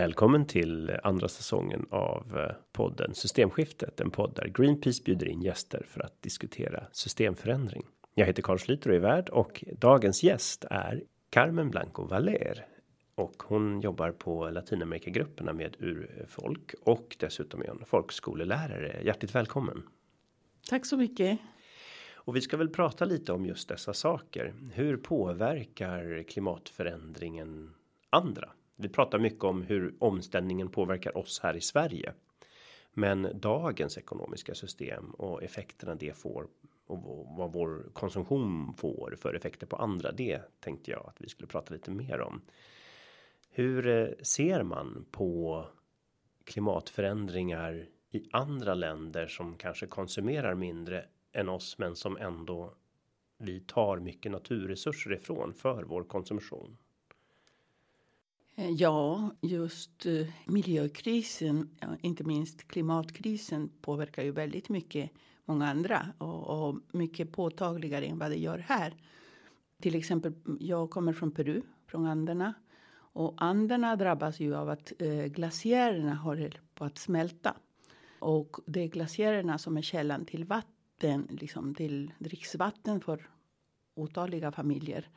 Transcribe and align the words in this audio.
Välkommen 0.00 0.46
till 0.46 0.98
andra 1.02 1.28
säsongen 1.28 1.86
av 1.90 2.38
eh, 2.38 2.56
podden 2.72 3.14
Systemskiftet, 3.14 4.00
en 4.00 4.10
podd 4.10 4.34
där 4.34 4.48
Greenpeace 4.48 5.02
bjuder 5.04 5.28
in 5.28 5.42
gäster 5.42 5.86
för 5.88 6.00
att 6.00 6.22
diskutera 6.22 6.86
systemförändring. 6.92 7.86
Jag 8.14 8.26
heter 8.26 8.42
Carl 8.42 8.58
Schlyter 8.58 8.90
och 8.90 8.96
är 8.96 9.00
värd 9.00 9.28
och 9.28 9.64
dagens 9.78 10.22
gäst 10.22 10.64
är 10.70 11.02
Carmen 11.30 11.70
Blanco 11.70 12.04
Valer 12.04 12.66
och 13.14 13.42
hon 13.42 13.80
jobbar 13.80 14.10
på 14.12 14.50
Latinamerikagrupperna 14.50 15.52
med 15.52 15.76
urfolk 15.78 16.74
och 16.82 17.16
dessutom 17.18 17.62
är 17.62 17.68
hon 17.68 17.84
folkskolelärare. 17.84 19.02
Hjärtligt 19.04 19.34
välkommen. 19.34 19.82
Tack 20.68 20.86
så 20.86 20.96
mycket. 20.96 21.38
Och 22.14 22.36
vi 22.36 22.40
ska 22.40 22.56
väl 22.56 22.68
prata 22.68 23.04
lite 23.04 23.32
om 23.32 23.46
just 23.46 23.68
dessa 23.68 23.92
saker. 23.92 24.54
Hur 24.72 24.96
påverkar 24.96 26.22
klimatförändringen 26.22 27.74
andra? 28.10 28.50
Vi 28.80 28.88
pratar 28.88 29.18
mycket 29.18 29.44
om 29.44 29.62
hur 29.62 29.94
omställningen 29.98 30.68
påverkar 30.68 31.16
oss 31.16 31.40
här 31.42 31.56
i 31.56 31.60
Sverige. 31.60 32.12
Men 32.92 33.40
dagens 33.40 33.98
ekonomiska 33.98 34.54
system 34.54 35.10
och 35.10 35.42
effekterna 35.42 35.94
det 35.94 36.16
får 36.18 36.46
och 36.86 37.26
vad 37.38 37.52
vår 37.52 37.90
konsumtion 37.92 38.74
får 38.76 39.16
för 39.18 39.34
effekter 39.34 39.66
på 39.66 39.76
andra. 39.76 40.12
Det 40.12 40.40
tänkte 40.60 40.90
jag 40.90 41.06
att 41.06 41.20
vi 41.20 41.28
skulle 41.28 41.46
prata 41.46 41.74
lite 41.74 41.90
mer 41.90 42.20
om. 42.20 42.40
Hur 43.50 43.86
eh, 43.86 44.08
ser 44.22 44.62
man 44.62 45.06
på 45.10 45.64
klimatförändringar 46.44 47.86
i 48.10 48.28
andra 48.32 48.74
länder 48.74 49.26
som 49.26 49.56
kanske 49.56 49.86
konsumerar 49.86 50.54
mindre 50.54 51.04
än 51.32 51.48
oss, 51.48 51.78
men 51.78 51.96
som 51.96 52.16
ändå 52.16 52.74
vi 53.38 53.60
tar 53.60 53.98
mycket 53.98 54.32
naturresurser 54.32 55.12
ifrån 55.12 55.54
för 55.54 55.82
vår 55.82 56.04
konsumtion? 56.04 56.76
Ja, 58.68 59.30
just 59.40 60.06
eh, 60.06 60.26
miljökrisen, 60.46 61.70
inte 62.00 62.24
minst 62.24 62.68
klimatkrisen 62.68 63.70
påverkar 63.80 64.22
ju 64.22 64.30
väldigt 64.30 64.68
mycket 64.68 65.10
många 65.44 65.70
andra 65.70 66.06
och, 66.18 66.68
och 66.68 66.76
mycket 66.92 67.32
påtagligare 67.32 68.06
än 68.06 68.18
vad 68.18 68.30
det 68.30 68.36
gör 68.36 68.58
här. 68.58 68.94
Till 69.82 69.94
exempel, 69.94 70.32
mm, 70.46 70.58
jag 70.60 70.90
kommer 70.90 71.12
från 71.12 71.30
Peru, 71.30 71.62
från 71.86 72.06
Anderna. 72.06 72.54
Och 73.12 73.34
Anderna 73.36 73.96
drabbas 73.96 74.40
ju 74.40 74.54
av 74.56 74.68
att 74.68 74.92
eh, 74.98 75.24
glaciärerna 75.24 76.14
håller 76.14 76.60
på 76.74 76.84
att 76.84 76.98
smälta. 76.98 77.56
Och 78.18 78.56
det 78.66 78.80
är 78.80 78.88
glaciärerna 78.88 79.58
som 79.58 79.76
är 79.76 79.82
källan 79.82 80.24
till 80.24 80.44
vatten, 80.44 81.28
liksom 81.30 81.74
till 81.74 82.12
dricksvatten 82.18 83.00
för 83.00 83.28
otaliga 83.94 84.52
familjer. 84.52 85.08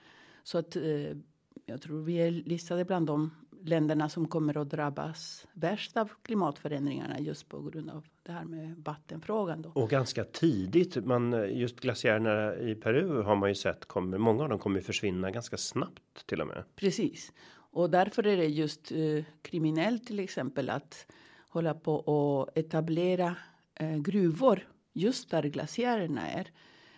Så 0.43 0.57
att 0.57 0.75
eh, 0.75 1.17
jag 1.65 1.81
tror 1.81 2.01
vi 2.03 2.15
är 2.15 2.31
listade 2.31 2.85
bland 2.85 3.07
de 3.07 3.31
länderna 3.65 4.09
som 4.09 4.27
kommer 4.27 4.57
att 4.57 4.69
drabbas 4.69 5.47
värst 5.53 5.97
av 5.97 6.11
klimatförändringarna 6.21 7.19
just 7.19 7.49
på 7.49 7.61
grund 7.61 7.89
av 7.89 8.05
det 8.23 8.31
här 8.31 8.45
med 8.45 8.75
vattenfrågan. 8.77 9.61
Då. 9.61 9.71
Och 9.75 9.89
ganska 9.89 10.23
tidigt, 10.23 11.05
man 11.05 11.49
just 11.49 11.79
glaciärerna 11.79 12.55
i 12.55 12.75
Peru 12.75 13.21
har 13.21 13.35
man 13.35 13.49
ju 13.49 13.55
sett 13.55 13.85
kommer 13.85 14.17
många 14.17 14.43
av 14.43 14.49
dem 14.49 14.59
kommer 14.59 14.81
försvinna 14.81 15.31
ganska 15.31 15.57
snabbt 15.57 16.27
till 16.27 16.41
och 16.41 16.47
med. 16.47 16.63
Precis 16.75 17.31
och 17.73 17.89
därför 17.89 18.27
är 18.27 18.37
det 18.37 18.45
just 18.45 18.91
eh, 18.91 19.23
kriminellt 19.41 20.07
till 20.07 20.19
exempel 20.19 20.69
att 20.69 21.07
hålla 21.49 21.73
på 21.73 21.95
och 21.95 22.57
etablera 22.57 23.35
eh, 23.75 23.97
gruvor 23.97 24.67
just 24.93 25.29
där 25.29 25.43
glaciärerna 25.43 26.29
är 26.29 26.47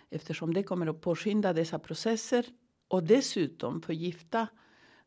eftersom 0.09 0.53
det 0.53 0.63
kommer 0.63 0.87
att 0.87 1.01
påskynda 1.01 1.53
dessa 1.53 1.79
processer 1.79 2.45
och 2.95 3.03
dessutom 3.03 3.81
förgifta 3.81 4.47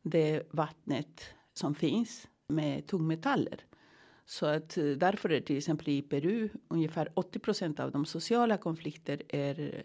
det 0.01 0.43
vattnet 0.51 1.23
som 1.53 1.75
finns 1.75 2.27
med 2.47 2.87
tungmetaller. 2.87 3.65
Så 4.25 4.45
att 4.45 4.77
eh, 4.77 4.85
därför 4.85 5.29
är 5.29 5.41
till 5.41 5.57
exempel 5.57 5.89
i 5.89 6.01
Peru 6.01 6.49
ungefär 6.67 7.09
80% 7.15 7.79
av 7.79 7.91
de 7.91 8.05
sociala 8.05 8.57
konflikter 8.57 9.21
är 9.29 9.83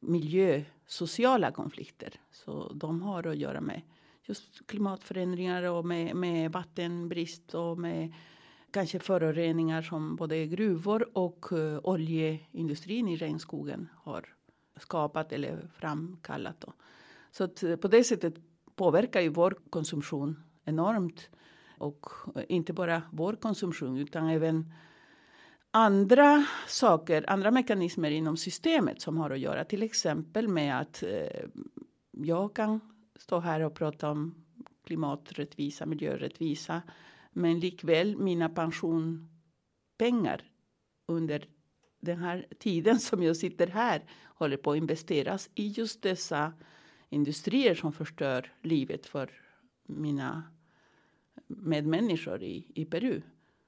miljösociala 0.00 1.50
konflikter. 1.50 2.12
Så 2.30 2.72
de 2.74 3.02
har 3.02 3.26
att 3.26 3.36
göra 3.36 3.60
med 3.60 3.82
just 4.24 4.66
klimatförändringar 4.66 5.62
och 5.62 5.84
med, 5.84 6.16
med 6.16 6.52
vattenbrist 6.52 7.54
och 7.54 7.78
med 7.78 8.14
kanske 8.70 8.98
föroreningar 8.98 9.82
som 9.82 10.16
både 10.16 10.46
gruvor 10.46 11.18
och 11.18 11.52
uh, 11.52 11.78
oljeindustrin 11.82 13.08
i 13.08 13.16
regnskogen 13.16 13.88
har 13.94 14.28
skapat 14.76 15.32
eller 15.32 15.70
framkallat. 15.78 16.60
Då. 16.60 16.72
Så 17.32 17.44
att 17.44 17.62
eh, 17.62 17.76
på 17.76 17.88
det 17.88 18.04
sättet 18.04 18.34
påverkar 18.76 19.20
ju 19.20 19.28
vår 19.28 19.58
konsumtion 19.70 20.42
enormt. 20.64 21.30
Och 21.78 22.06
eh, 22.36 22.44
inte 22.48 22.72
bara 22.72 23.02
vår 23.12 23.32
konsumtion 23.32 23.96
utan 23.96 24.28
även 24.28 24.72
andra 25.70 26.46
saker, 26.68 27.30
andra 27.30 27.50
mekanismer 27.50 28.10
inom 28.10 28.36
systemet 28.36 29.00
som 29.00 29.16
har 29.16 29.30
att 29.30 29.40
göra 29.40 29.64
till 29.64 29.82
exempel 29.82 30.48
med 30.48 30.80
att 30.80 31.02
eh, 31.02 31.44
jag 32.10 32.56
kan 32.56 32.80
stå 33.16 33.40
här 33.40 33.60
och 33.60 33.74
prata 33.74 34.10
om 34.10 34.44
klimaträttvisa, 34.84 35.86
miljörättvisa. 35.86 36.82
Men 37.32 37.60
likväl 37.60 38.16
mina 38.16 38.48
pensionspengar 38.48 40.42
under 41.08 41.48
den 42.00 42.18
här 42.18 42.46
tiden 42.58 42.98
som 42.98 43.22
jag 43.22 43.36
sitter 43.36 43.66
här 43.66 44.04
håller 44.24 44.56
på 44.56 44.70
att 44.70 44.76
investeras 44.76 45.50
i 45.54 45.68
just 45.68 46.02
dessa 46.02 46.52
industrier 47.12 47.74
som 47.74 47.92
förstör 47.92 48.52
livet 48.62 49.06
för 49.06 49.30
mina 49.86 50.42
medmänniskor 51.46 52.42
i, 52.42 52.66
i 52.74 52.84
Peru. 52.84 53.22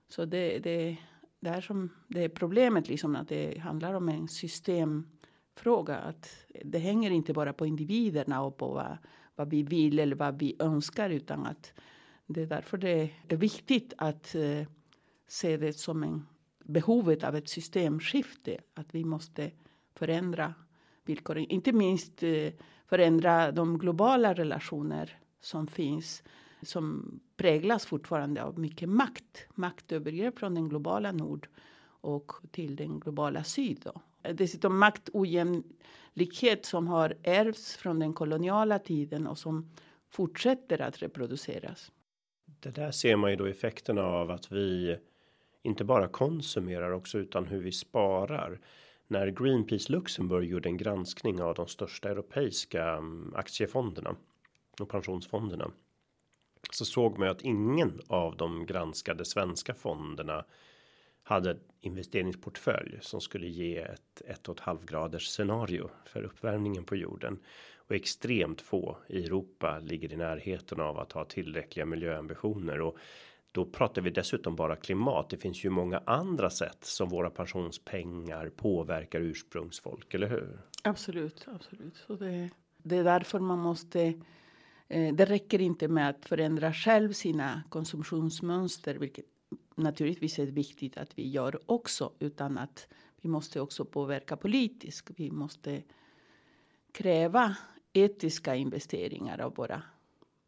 Så 0.09 0.25
det, 0.25 0.59
det, 0.59 0.97
det 1.41 1.49
är 1.49 1.61
som 1.61 1.91
det 2.09 2.25
är 2.25 2.29
problemet 2.29 2.89
liksom 2.89 3.17
att 3.17 3.29
det 3.29 3.59
handlar 3.59 3.95
om 3.95 4.09
en 4.09 4.29
systemfråga. 4.29 5.97
Att 5.97 6.47
det 6.65 6.79
hänger 6.79 7.11
inte 7.11 7.33
bara 7.33 7.53
på 7.53 7.67
individerna 7.67 8.43
och 8.43 8.57
på 8.57 8.69
vad, 8.69 8.99
vad 9.35 9.51
vi 9.51 9.63
vill 9.63 9.99
eller 9.99 10.17
vad 10.17 10.39
vi 10.39 10.57
önskar 10.59 11.11
utan 11.11 11.47
att 11.47 11.73
det 12.27 12.43
är 12.43 12.47
därför 12.47 12.77
det 12.79 13.11
är 13.29 13.37
viktigt 13.37 13.93
att 13.99 14.35
eh, 14.35 14.67
se 15.27 15.57
det 15.57 15.73
som 15.73 16.03
en 16.03 16.27
behovet 16.65 17.25
av 17.25 17.37
ett 17.37 17.49
systemskifte. 17.49 18.61
Att 18.75 18.95
vi 18.95 19.05
måste 19.05 19.51
förändra 19.95 20.55
villkoren. 21.05 21.45
Inte 21.45 21.73
minst 21.73 22.23
eh, 22.23 22.53
förändra 22.87 23.53
de 23.53 23.79
globala 23.79 24.35
relationer 24.35 25.19
som 25.41 25.67
finns 25.67 26.23
som 26.63 27.21
präglas 27.37 27.87
fortfarande 27.87 28.43
av 28.43 28.59
mycket 28.59 28.89
makt. 28.89 29.47
Maktövergrepp 29.55 30.39
från 30.39 30.55
den 30.55 30.69
globala 30.69 31.13
nord 31.13 31.49
och 32.01 32.33
till 32.51 32.77
den 32.77 33.01
globala 33.01 33.45
syd. 33.45 33.81
Då. 33.85 34.01
Dessutom 34.33 34.79
maktojämlikhet 34.79 36.67
som 36.67 36.89
har 36.89 37.17
ärvts 37.23 37.77
från 37.77 37.99
den 37.99 38.13
koloniala 38.13 38.79
tiden 38.79 39.27
och 39.27 39.39
som 39.39 39.71
fortsätter 40.11 40.81
att 40.81 41.03
reproduceras. 41.03 41.93
Det 42.45 42.71
där 42.71 42.91
ser 42.91 43.17
man 43.17 43.31
ju 43.31 43.37
då 43.37 43.45
effekterna 43.45 44.03
av 44.03 44.31
att 44.31 44.53
vi 44.53 44.99
inte 45.63 45.85
bara 45.85 46.09
konsumerar 46.09 46.91
också 46.91 47.19
utan 47.19 47.47
hur 47.47 47.61
vi 47.61 47.73
sparar. 47.73 48.61
När 49.07 49.27
Greenpeace 49.27 49.93
Luxemburg 49.93 50.49
gjorde 50.49 50.69
en 50.69 50.77
granskning 50.77 51.43
av 51.43 51.55
de 51.55 51.69
största 51.69 52.11
europeiska 52.11 52.89
mm, 52.89 53.33
aktiefonderna 53.37 54.17
och 54.81 54.89
pensionsfonderna 54.89 55.71
så 56.71 56.85
såg 56.85 57.19
man 57.19 57.29
ju 57.29 57.33
att 57.33 57.43
ingen 57.43 58.01
av 58.07 58.37
de 58.37 58.67
granskade 58.67 59.25
svenska 59.25 59.75
fonderna 59.75 60.45
hade 61.23 61.59
investeringsportfölj 61.81 62.99
som 63.01 63.21
skulle 63.21 63.47
ge 63.47 63.79
ett 63.79 64.23
ett 64.27 64.49
och 64.49 64.55
ett 64.57 64.61
halv 64.61 64.85
graders 64.85 65.27
scenario 65.27 65.91
för 66.07 66.23
uppvärmningen 66.23 66.85
på 66.85 66.97
jorden. 66.97 67.39
Och 67.77 67.95
extremt 67.95 68.61
få 68.61 68.99
i 69.09 69.25
Europa 69.25 69.79
ligger 69.79 70.13
i 70.13 70.17
närheten 70.17 70.81
av 70.81 70.99
att 70.99 71.13
ha 71.13 71.25
tillräckliga 71.25 71.87
miljöambitioner. 71.87 72.81
Och 72.81 72.99
då 73.55 73.65
pratar 73.65 74.03
vi 74.03 74.11
dessutom 74.11 74.57
bara 74.57 74.77
klimat. 74.77 75.31
Det 75.31 75.37
finns 75.37 75.65
ju 75.65 75.71
många 75.71 76.03
andra 76.07 76.51
sätt 76.51 76.85
som 76.85 77.09
våra 77.09 77.31
pensionspengar 77.31 78.49
påverkar 78.57 79.21
ursprungsfolk, 79.21 80.15
eller 80.15 80.29
hur? 80.29 80.59
Absolut, 80.83 81.47
absolut. 81.55 81.97
Så 82.07 82.17
det, 82.17 82.51
det 82.77 82.97
är 82.97 83.05
därför 83.05 83.39
man 83.39 83.59
måste 83.59 84.15
Eh, 84.89 85.15
det 85.15 85.25
räcker 85.25 85.61
inte 85.61 85.89
med 85.89 86.09
att 86.09 86.25
förändra 86.25 86.73
själv 86.73 87.13
sina 87.13 87.63
konsumtionsmönster, 87.69 88.95
vilket 88.95 89.25
naturligtvis 89.75 90.39
är 90.39 90.47
viktigt 90.47 90.97
att 90.97 91.19
vi 91.19 91.29
gör 91.29 91.61
också, 91.67 92.13
utan 92.19 92.59
att 92.59 92.89
vi 93.21 93.29
måste 93.29 93.61
också 93.61 93.85
påverka 93.85 94.37
politiskt. 94.37 95.11
Vi 95.17 95.31
måste 95.31 95.83
kräva 96.93 97.57
etiska 97.93 98.55
investeringar 98.55 99.39
av 99.41 99.55
våra 99.55 99.83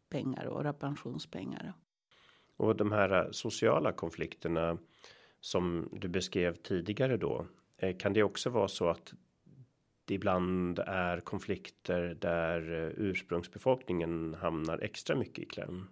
pengar, 0.09 0.47
våra 0.47 0.73
pensionspengar. 0.73 1.73
Och 2.57 2.75
de 2.75 2.91
här 2.91 3.25
eh, 3.25 3.31
sociala 3.31 3.91
konflikterna 3.91 4.77
som 5.39 5.89
du 5.91 6.07
beskrev 6.07 6.55
tidigare 6.55 7.17
då, 7.17 7.45
eh, 7.77 7.97
kan 7.97 8.13
det 8.13 8.23
också 8.23 8.49
vara 8.49 8.67
så 8.67 8.89
att 8.89 9.13
det 10.05 10.13
ibland 10.13 10.79
är 10.79 11.19
konflikter 11.19 12.17
där 12.21 12.85
eh, 12.85 12.91
ursprungsbefolkningen 12.97 14.35
hamnar 14.41 14.79
extra 14.79 15.15
mycket 15.15 15.39
i 15.39 15.45
kläm. 15.45 15.87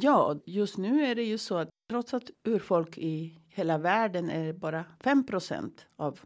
Ja, 0.00 0.40
just 0.44 0.78
nu 0.78 1.04
är 1.04 1.14
det 1.14 1.22
ju 1.22 1.38
så 1.38 1.56
att 1.56 1.68
trots 1.90 2.14
att 2.14 2.30
urfolk 2.44 2.98
i 2.98 3.38
hela 3.48 3.78
världen 3.78 4.30
är 4.30 4.52
bara 4.52 4.84
5% 5.00 5.72
av 5.96 6.20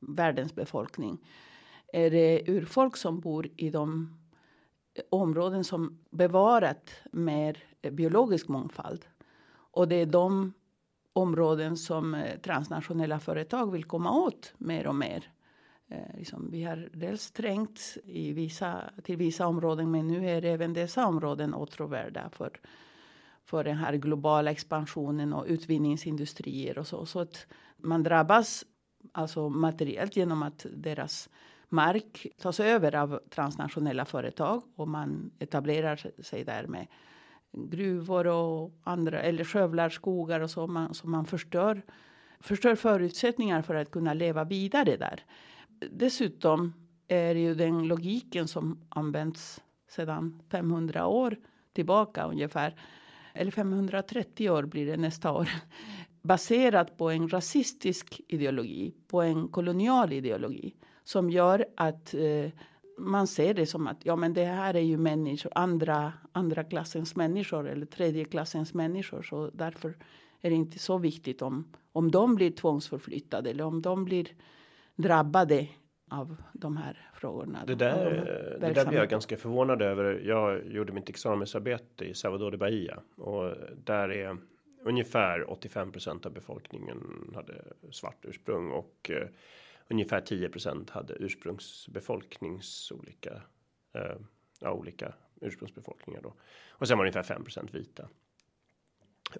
världens 0.00 0.54
befolkning 0.54 1.18
är 1.94 2.10
det 2.10 2.42
urfolk 2.48 2.96
som 2.96 3.20
bor 3.20 3.48
i 3.56 3.70
de 3.70 4.16
områden 5.10 5.64
som 5.64 5.98
bevarat 6.10 6.90
mer 7.12 7.58
biologisk 7.90 8.48
mångfald. 8.48 9.06
Och 9.54 9.88
det 9.88 9.96
är 9.96 10.06
de 10.06 10.52
områden 11.12 11.76
som 11.76 12.14
eh, 12.14 12.40
transnationella 12.40 13.18
företag 13.18 13.72
vill 13.72 13.84
komma 13.84 14.12
åt 14.12 14.54
mer 14.58 14.86
och 14.86 14.94
mer. 14.94 15.30
Eh, 15.88 16.18
liksom 16.18 16.50
vi 16.50 16.64
har 16.64 16.88
dels 16.92 17.30
trängt 17.30 17.96
i 18.04 18.32
vissa, 18.32 18.90
till 19.02 19.16
vissa 19.16 19.46
områden 19.46 19.90
men 19.90 20.06
nu 20.06 20.30
är 20.30 20.44
även 20.44 20.72
dessa 20.72 21.06
områden 21.06 21.54
åtråvärda 21.54 22.30
för, 22.30 22.50
för 23.44 23.64
den 23.64 23.76
här 23.76 23.96
globala 23.96 24.50
expansionen 24.50 25.32
och 25.32 25.44
utvinningsindustrier 25.48 26.78
och 26.78 26.86
så. 26.86 27.06
Så 27.06 27.20
att 27.20 27.46
man 27.76 28.02
drabbas 28.02 28.64
alltså 29.12 29.48
materiellt 29.48 30.16
genom 30.16 30.42
att 30.42 30.66
deras 30.76 31.28
mark 31.68 32.26
tas 32.38 32.60
över 32.60 32.94
av 32.94 33.20
transnationella 33.30 34.04
företag 34.04 34.62
och 34.76 34.88
man 34.88 35.30
etablerar 35.38 36.22
sig 36.22 36.44
där 36.44 36.66
med 36.66 36.86
gruvor 37.52 38.26
och 38.26 38.72
andra 38.84 39.22
eller 39.22 39.44
skövlar 39.44 39.88
skogar 39.88 40.40
och 40.40 40.50
så 40.50 40.66
man, 40.66 40.94
så 40.94 41.08
man 41.08 41.24
förstör, 41.24 41.82
förstör 42.40 42.74
förutsättningar 42.74 43.62
för 43.62 43.74
att 43.74 43.90
kunna 43.90 44.14
leva 44.14 44.44
vidare 44.44 44.96
där. 44.96 45.24
Dessutom 45.90 46.72
är 47.08 47.34
ju 47.34 47.54
den 47.54 47.88
logiken 47.88 48.48
som 48.48 48.80
används 48.88 49.60
sedan 49.88 50.42
500 50.50 51.06
år 51.06 51.36
tillbaka 51.72 52.24
ungefär 52.24 52.74
eller 53.34 53.50
530 53.50 54.50
år 54.50 54.62
blir 54.62 54.86
det 54.86 54.96
nästa 54.96 55.32
år 55.32 55.48
baserat 56.22 56.96
på 56.98 57.10
en 57.10 57.28
rasistisk 57.28 58.20
ideologi, 58.28 58.94
på 59.08 59.22
en 59.22 59.48
kolonial 59.48 60.12
ideologi 60.12 60.74
som 61.04 61.30
gör 61.30 61.66
att 61.76 62.14
eh, 62.14 62.50
man 62.98 63.26
ser 63.26 63.54
det 63.54 63.66
som 63.66 63.86
att 63.86 64.06
ja, 64.06 64.16
men 64.16 64.34
det 64.34 64.44
här 64.44 64.74
är 64.74 64.80
ju 64.80 64.96
människor, 64.96 65.52
andra, 65.54 66.12
andra 66.32 66.64
klassens 66.64 67.16
människor 67.16 67.68
eller 67.68 67.86
tredje 67.86 68.24
klassens 68.24 68.74
människor. 68.74 69.22
Så 69.22 69.50
därför 69.50 69.96
är 70.40 70.50
det 70.50 70.56
inte 70.56 70.78
så 70.78 70.98
viktigt 70.98 71.42
om, 71.42 71.72
om 71.92 72.10
de 72.10 72.34
blir 72.34 72.50
tvångsförflyttade 72.50 73.50
eller 73.50 73.64
om 73.64 73.82
de 73.82 74.04
blir 74.04 74.28
drabbade 74.96 75.68
av 76.10 76.36
de 76.52 76.76
här 76.76 77.10
frågorna. 77.14 77.64
Det 77.66 77.74
där, 77.74 78.10
de 78.60 78.66
det 78.66 78.72
där 78.72 78.86
blir 78.86 78.98
jag 78.98 79.08
ganska 79.08 79.36
förvånad 79.36 79.82
över. 79.82 80.22
Jag 80.24 80.66
gjorde 80.66 80.92
mitt 80.92 81.08
examensarbete 81.08 82.04
i 82.04 82.14
Salvador 82.14 82.50
de 82.50 82.56
Bahia 82.56 83.00
och 83.16 83.54
där 83.84 84.08
är 84.08 84.36
ungefär 84.84 85.44
85% 85.44 86.26
av 86.26 86.32
befolkningen 86.32 86.98
hade 87.34 87.54
svart 87.90 88.24
ursprung 88.24 88.70
och 88.70 89.10
eh, 89.10 89.28
ungefär 89.88 90.20
10% 90.20 90.90
hade 90.90 91.14
ursprungsbefolknings 91.14 92.92
olika, 92.92 93.42
eh, 93.94 94.16
ja, 94.60 94.72
olika 94.72 95.14
ursprungsbefolkningar 95.40 96.22
då. 96.22 96.34
Och 96.70 96.88
sen 96.88 96.98
var 96.98 97.04
det 97.04 97.10
ungefär 97.10 97.34
5% 97.34 97.68
vita. 97.72 98.08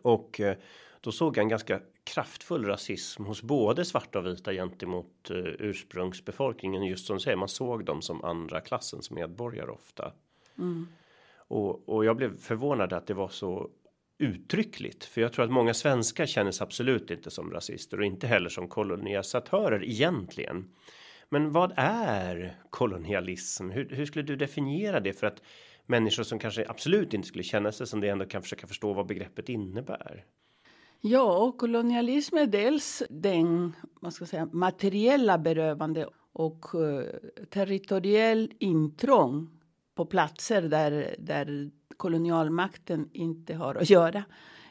Och 0.03 0.41
eh, 0.41 0.57
då 1.01 1.13
såg 1.13 1.37
jag 1.37 1.43
en 1.43 1.49
ganska 1.49 1.81
kraftfull 2.05 2.65
rasism 2.65 3.25
hos 3.25 3.43
både 3.43 3.85
svarta 3.85 4.19
och 4.19 4.27
vita 4.27 4.53
gentemot 4.53 5.31
eh, 5.31 5.37
ursprungsbefolkningen. 5.37 6.85
Just 6.85 7.07
som 7.07 7.21
säger, 7.21 7.37
man 7.37 7.49
såg 7.49 7.85
dem 7.85 8.03
som 8.03 8.25
andra 8.25 8.61
klassens 8.61 9.11
medborgare 9.11 9.71
ofta. 9.71 10.13
Mm. 10.59 10.87
Och, 11.37 11.89
och 11.89 12.05
jag 12.05 12.17
blev 12.17 12.37
förvånad 12.39 12.93
att 12.93 13.07
det 13.07 13.15
var 13.15 13.29
så 13.29 13.71
uttryckligt. 14.19 15.05
För 15.05 15.21
jag 15.21 15.33
tror 15.33 15.45
att 15.45 15.51
många 15.51 15.75
svenskar 15.75 16.27
känner 16.27 16.51
sig 16.51 16.65
absolut 16.65 17.11
inte 17.11 17.31
som 17.31 17.51
rasister 17.51 17.99
och 17.99 18.07
inte 18.07 18.27
heller 18.27 18.49
som 18.49 18.69
kolonisatörer 18.69 19.85
egentligen. 19.85 20.71
Men 21.29 21.53
vad 21.53 21.73
är 21.77 22.57
kolonialism? 22.71 23.71
Hur, 23.71 23.89
hur 23.89 24.07
skulle 24.07 24.25
du 24.25 24.37
definiera 24.37 25.01
det 25.01 25.13
för 25.13 25.27
att 25.27 25.43
människor 25.87 26.23
som 26.23 26.39
kanske 26.39 26.69
absolut 26.69 27.15
inte 27.15 27.29
skulle 27.29 27.45
känna 27.45 27.73
sig 27.73 27.87
som 27.87 28.01
det 28.01 28.09
ändå 28.09 28.25
kan 28.25 28.43
försöka 28.43 28.67
förstå 28.67 28.93
vad 28.93 29.07
begreppet 29.07 29.49
innebär? 29.49 30.25
Ja, 31.01 31.39
och 31.39 31.59
kolonialism 31.59 32.37
är 32.37 32.47
dels 32.47 33.03
den 33.11 33.73
vad 34.01 34.13
ska 34.13 34.27
säga, 34.27 34.49
materiella 34.53 35.39
berövande 35.39 36.09
och 36.33 36.75
eh, 36.75 37.05
territoriell 37.51 38.53
intrång 38.59 39.51
på 39.95 40.07
platser 40.07 40.63
där, 40.63 41.17
där 41.19 41.71
kolonialmakten 41.97 43.09
inte 43.13 43.55
har 43.55 43.75
att 43.75 43.91
göra 43.91 44.25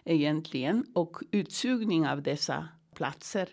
egentligen 0.03 0.85
och 0.93 1.17
utsugning 1.31 2.07
av 2.07 2.21
dessa 2.21 2.67
platser 2.95 3.49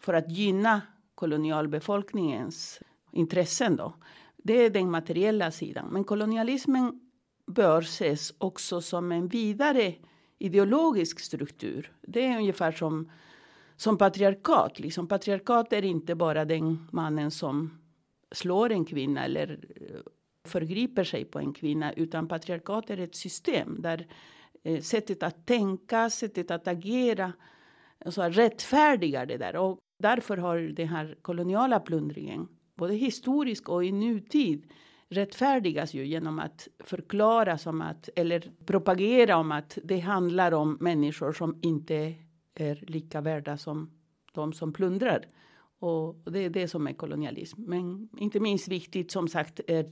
för 0.00 0.14
att 0.14 0.30
gynna 0.30 0.82
kolonialbefolkningens 1.14 2.80
intressen. 3.12 3.76
Då. 3.76 3.94
Det 4.36 4.52
är 4.52 4.70
den 4.70 4.90
materiella 4.90 5.50
sidan. 5.50 5.88
Men 5.92 6.04
kolonialismen 6.04 7.00
bör 7.46 7.80
ses 7.80 8.34
också 8.38 8.80
som 8.80 9.12
en 9.12 9.28
vidare 9.28 9.94
ideologisk 10.38 11.20
struktur. 11.20 11.92
Det 12.02 12.26
är 12.26 12.38
ungefär 12.38 12.72
som, 12.72 13.10
som 13.76 13.98
patriarkat. 13.98 14.78
Liksom, 14.78 15.08
patriarkat 15.08 15.72
är 15.72 15.84
inte 15.84 16.14
bara 16.14 16.44
den 16.44 16.88
mannen 16.92 17.30
som 17.30 17.78
slår 18.32 18.72
en 18.72 18.84
kvinna 18.84 19.24
eller 19.24 19.60
förgriper 20.44 21.04
sig 21.04 21.24
på 21.24 21.38
en 21.38 21.52
kvinna 21.52 21.92
utan 21.92 22.28
patriarkat 22.28 22.90
är 22.90 23.00
ett 23.00 23.14
system 23.14 23.82
där 23.82 24.06
eh, 24.62 24.80
sättet 24.80 25.22
att 25.22 25.46
tänka, 25.46 26.10
sättet 26.10 26.50
att 26.50 26.68
agera 26.68 27.32
alltså 28.04 28.22
rättfärdigar 28.22 29.26
det 29.26 29.36
där. 29.36 29.56
Och 29.56 29.78
därför 29.98 30.36
har 30.36 30.58
den 30.58 30.88
här 30.88 31.18
koloniala 31.22 31.80
plundringen 31.80 32.48
både 32.74 32.94
historisk 32.94 33.68
och 33.68 33.84
i 33.84 33.92
nutid 33.92 34.72
rättfärdigas 35.08 35.94
ju 35.94 36.06
genom 36.06 36.38
att 36.38 36.68
förklara 36.78 37.58
som 37.58 37.80
att 37.80 38.08
eller 38.16 38.52
propagera 38.66 39.36
om 39.36 39.52
att 39.52 39.78
det 39.84 39.98
handlar 39.98 40.52
om 40.52 40.78
människor 40.80 41.32
som 41.32 41.58
inte 41.62 42.14
är 42.54 42.84
lika 42.86 43.20
värda 43.20 43.56
som 43.56 43.90
de 44.32 44.52
som 44.52 44.72
plundrar. 44.72 45.26
Och 45.78 46.32
det 46.32 46.38
är 46.38 46.50
det 46.50 46.68
som 46.68 46.86
är 46.86 46.92
kolonialism. 46.92 47.62
Men 47.62 48.08
inte 48.18 48.40
minst 48.40 48.68
viktigt 48.68 49.10
som 49.10 49.28
sagt 49.28 49.60
är 49.66 49.90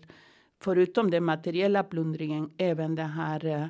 förutom 0.63 1.11
den 1.11 1.25
materiella 1.25 1.83
plundringen 1.83 2.51
även 2.59 2.95
den 2.95 3.11
här 3.11 3.45
eh, 3.45 3.67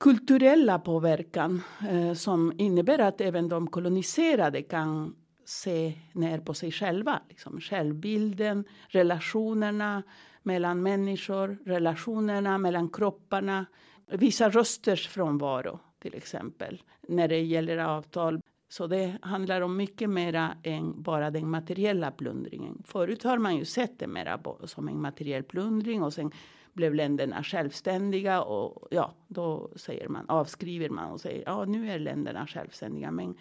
kulturella 0.00 0.78
påverkan 0.78 1.62
eh, 1.90 2.12
som 2.12 2.52
innebär 2.58 2.98
att 2.98 3.20
även 3.20 3.48
de 3.48 3.66
koloniserade 3.66 4.62
kan 4.62 5.16
se 5.44 5.92
ner 6.12 6.38
på 6.38 6.54
sig 6.54 6.72
själva. 6.72 7.20
Liksom 7.28 7.60
självbilden, 7.60 8.64
relationerna 8.88 10.02
mellan 10.42 10.82
människor, 10.82 11.58
relationerna 11.64 12.58
mellan 12.58 12.88
kropparna. 12.88 13.66
Vissa 14.06 14.48
rösters 14.48 15.08
frånvaro 15.08 15.80
till 15.98 16.14
exempel 16.14 16.82
när 17.08 17.28
det 17.28 17.40
gäller 17.40 17.78
avtal 17.78 18.40
så 18.68 18.86
det 18.86 19.18
handlar 19.22 19.60
om 19.60 19.76
mycket 19.76 20.10
mera 20.10 20.56
än 20.62 21.02
bara 21.02 21.30
den 21.30 21.50
materiella 21.50 22.10
plundringen. 22.10 22.82
Förut 22.84 23.22
har 23.22 23.38
man 23.38 23.56
ju 23.56 23.64
sett 23.64 23.98
det 23.98 24.06
mera 24.06 24.40
som 24.64 24.88
en 24.88 25.00
materiell 25.00 25.42
plundring 25.42 26.02
och 26.02 26.12
sen 26.12 26.30
blev 26.72 26.94
länderna 26.94 27.42
självständiga 27.42 28.42
och 28.42 28.88
ja, 28.90 29.14
då 29.28 29.70
säger 29.76 30.08
man 30.08 30.28
avskriver 30.28 30.88
man 30.88 31.12
och 31.12 31.20
säger 31.20 31.42
ja, 31.46 31.64
nu 31.64 31.90
är 31.90 31.98
länderna 31.98 32.46
självständiga. 32.46 33.10
Men 33.10 33.34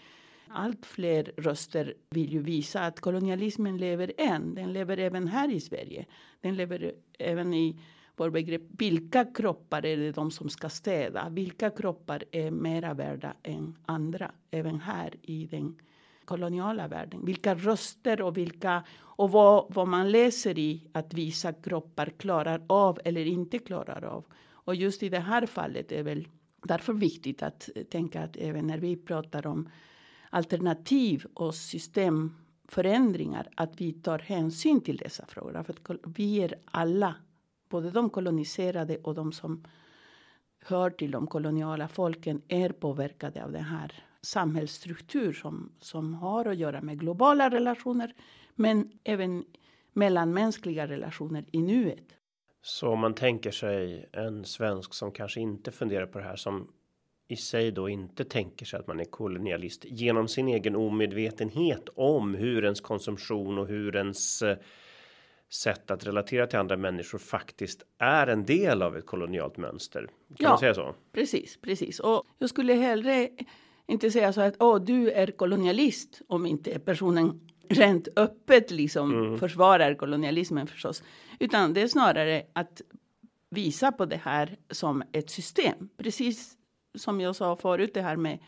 allt 0.48 0.86
fler 0.86 1.32
röster 1.38 1.94
vill 2.10 2.34
ju 2.34 2.40
visa 2.40 2.82
att 2.82 3.00
kolonialismen 3.00 3.78
lever 3.78 4.14
än. 4.18 4.56
Den 4.56 4.74
lever 4.74 4.98
även 4.98 5.28
här 5.28 5.52
i 5.52 5.60
Sverige. 5.60 6.06
Den 6.42 6.56
lever 6.56 6.94
även 7.20 7.54
i 7.54 7.80
vår 8.16 8.30
begrepp. 8.30 8.62
Vilka 8.78 9.26
kroppar 9.26 9.86
är 9.86 9.98
det 9.98 10.12
de 10.12 10.32
som 10.32 10.50
ska 10.50 10.70
städa? 10.70 11.30
Vilka 11.30 11.70
kroppar 11.70 12.24
är 12.32 12.52
mera 12.52 12.94
värda 12.94 13.34
än 13.44 13.78
andra? 13.86 14.32
Även 14.52 14.80
här 14.80 15.16
i 15.22 15.46
den 15.46 15.76
koloniala 16.26 16.88
världen. 16.88 17.26
Vilka 17.26 17.56
röster 17.56 18.22
och 18.22 18.38
vilka 18.38 18.84
och 19.00 19.32
vad, 19.32 19.74
vad 19.74 19.88
man 19.88 20.12
läser 20.12 20.60
i 20.60 20.88
att 20.92 21.14
vissa 21.14 21.54
kroppar 21.54 22.06
klarar 22.06 22.62
av 22.68 23.00
eller 23.06 23.26
inte 23.26 23.60
klarar 23.60 24.04
av. 24.04 24.26
Och 24.66 24.76
just 24.76 25.04
i 25.04 25.10
det 25.10 25.20
här 25.20 25.46
fallet 25.46 25.92
är 25.92 26.04
väl 26.04 26.28
därför 26.64 26.94
viktigt 26.94 27.44
att 27.44 27.70
tänka 27.90 28.24
att 28.24 28.38
även 28.38 28.68
när 28.68 28.78
vi 28.78 28.96
pratar 28.96 29.48
om 29.48 29.70
alternativ 30.30 31.26
och 31.34 31.56
systemförändringar 31.56 33.50
att 33.56 33.82
vi 33.82 33.94
tar 33.94 34.20
hänsyn 34.20 34.82
till 34.82 34.98
dessa 34.98 35.26
frågor. 35.26 35.64
För 35.64 35.94
att 35.94 36.00
vi 36.18 36.42
är 36.42 36.56
alla 36.66 37.16
både 37.74 37.92
de 37.92 38.10
koloniserade 38.10 38.98
och 38.98 39.16
de 39.16 39.32
som 39.32 39.64
hör 40.66 40.90
till 40.90 41.12
de 41.12 41.28
koloniala 41.28 41.88
folken 41.88 42.42
är 42.48 42.70
påverkade 42.70 43.44
av 43.44 43.52
den 43.52 43.64
här 43.64 44.04
samhällsstruktur 44.22 45.34
som, 45.34 45.72
som 45.80 46.14
har 46.14 46.46
att 46.46 46.58
göra 46.58 46.82
med 46.82 47.00
globala 47.00 47.50
relationer 47.50 48.14
men 48.56 48.92
även 49.04 49.46
mellanmänskliga 49.94 50.88
relationer 50.88 51.46
i 51.52 51.62
nuet. 51.62 52.08
Så 52.62 52.90
om 52.90 53.00
man 53.00 53.14
tänker 53.14 53.52
sig 53.52 54.10
en 54.12 54.46
svensk 54.46 54.94
som 54.94 55.12
kanske 55.12 55.40
inte 55.40 55.72
funderar 55.72 56.06
på 56.06 56.20
det 56.20 56.26
här 56.26 56.36
som 56.36 56.68
i 57.28 57.36
sig 57.36 57.72
då 57.72 57.90
inte 57.90 58.24
tänker 58.24 58.66
sig 58.66 58.80
att 58.80 58.88
man 58.88 59.00
är 59.00 59.06
kolonialist 59.06 59.86
genom 59.86 60.28
sin 60.28 60.48
egen 60.48 60.76
omedvetenhet 60.76 61.90
om 61.96 62.36
hur 62.36 62.64
ens 62.64 62.82
konsumtion 62.82 63.58
och 63.58 63.68
hur 63.68 63.96
ens 63.96 64.42
eh, 64.42 64.58
sätt 65.54 65.92
att 65.92 66.06
relatera 66.08 66.48
till 66.48 66.60
andra 66.60 66.78
människor 66.78 67.18
faktiskt 67.20 67.84
är 67.98 68.28
en 68.28 68.46
del 68.46 68.82
av 68.82 68.98
ett 68.98 69.06
kolonialt 69.06 69.58
mönster. 69.58 70.02
Kan 70.06 70.36
Ja. 70.40 70.50
man 70.50 70.60
säga 70.60 70.74
så? 70.74 70.96
Precis, 71.12 71.58
precis. 71.62 72.00
Och 72.00 72.24
jag 72.40 72.50
skulle 72.50 72.74
hellre 72.74 73.30
inte 73.88 74.12
säga 74.12 74.34
så 74.34 74.42
att 74.42 74.56
åh, 74.60 74.82
du 74.82 75.12
är 75.12 75.28
kolonialist 75.28 76.22
om 76.28 76.46
inte 76.46 76.80
personen 76.80 77.50
rent 77.70 78.08
öppet 78.16 78.72
liksom 78.72 79.38
försvarar 79.40 79.94
kolonialismen 79.94 80.68
förstås. 80.68 81.04
Utan 81.40 81.74
det 81.74 81.82
är 81.82 81.88
snarare 81.88 82.44
att 82.54 82.82
visa 83.50 83.92
på 83.92 84.06
det 84.06 84.22
här 84.24 84.58
som 84.70 85.04
ett 85.12 85.30
system. 85.30 85.90
Precis 85.98 86.54
som 86.96 87.22
jag 87.22 87.36
sa 87.36 87.56
förut 87.56 87.94
det 87.94 88.02
här 88.02 88.16
med 88.16 88.40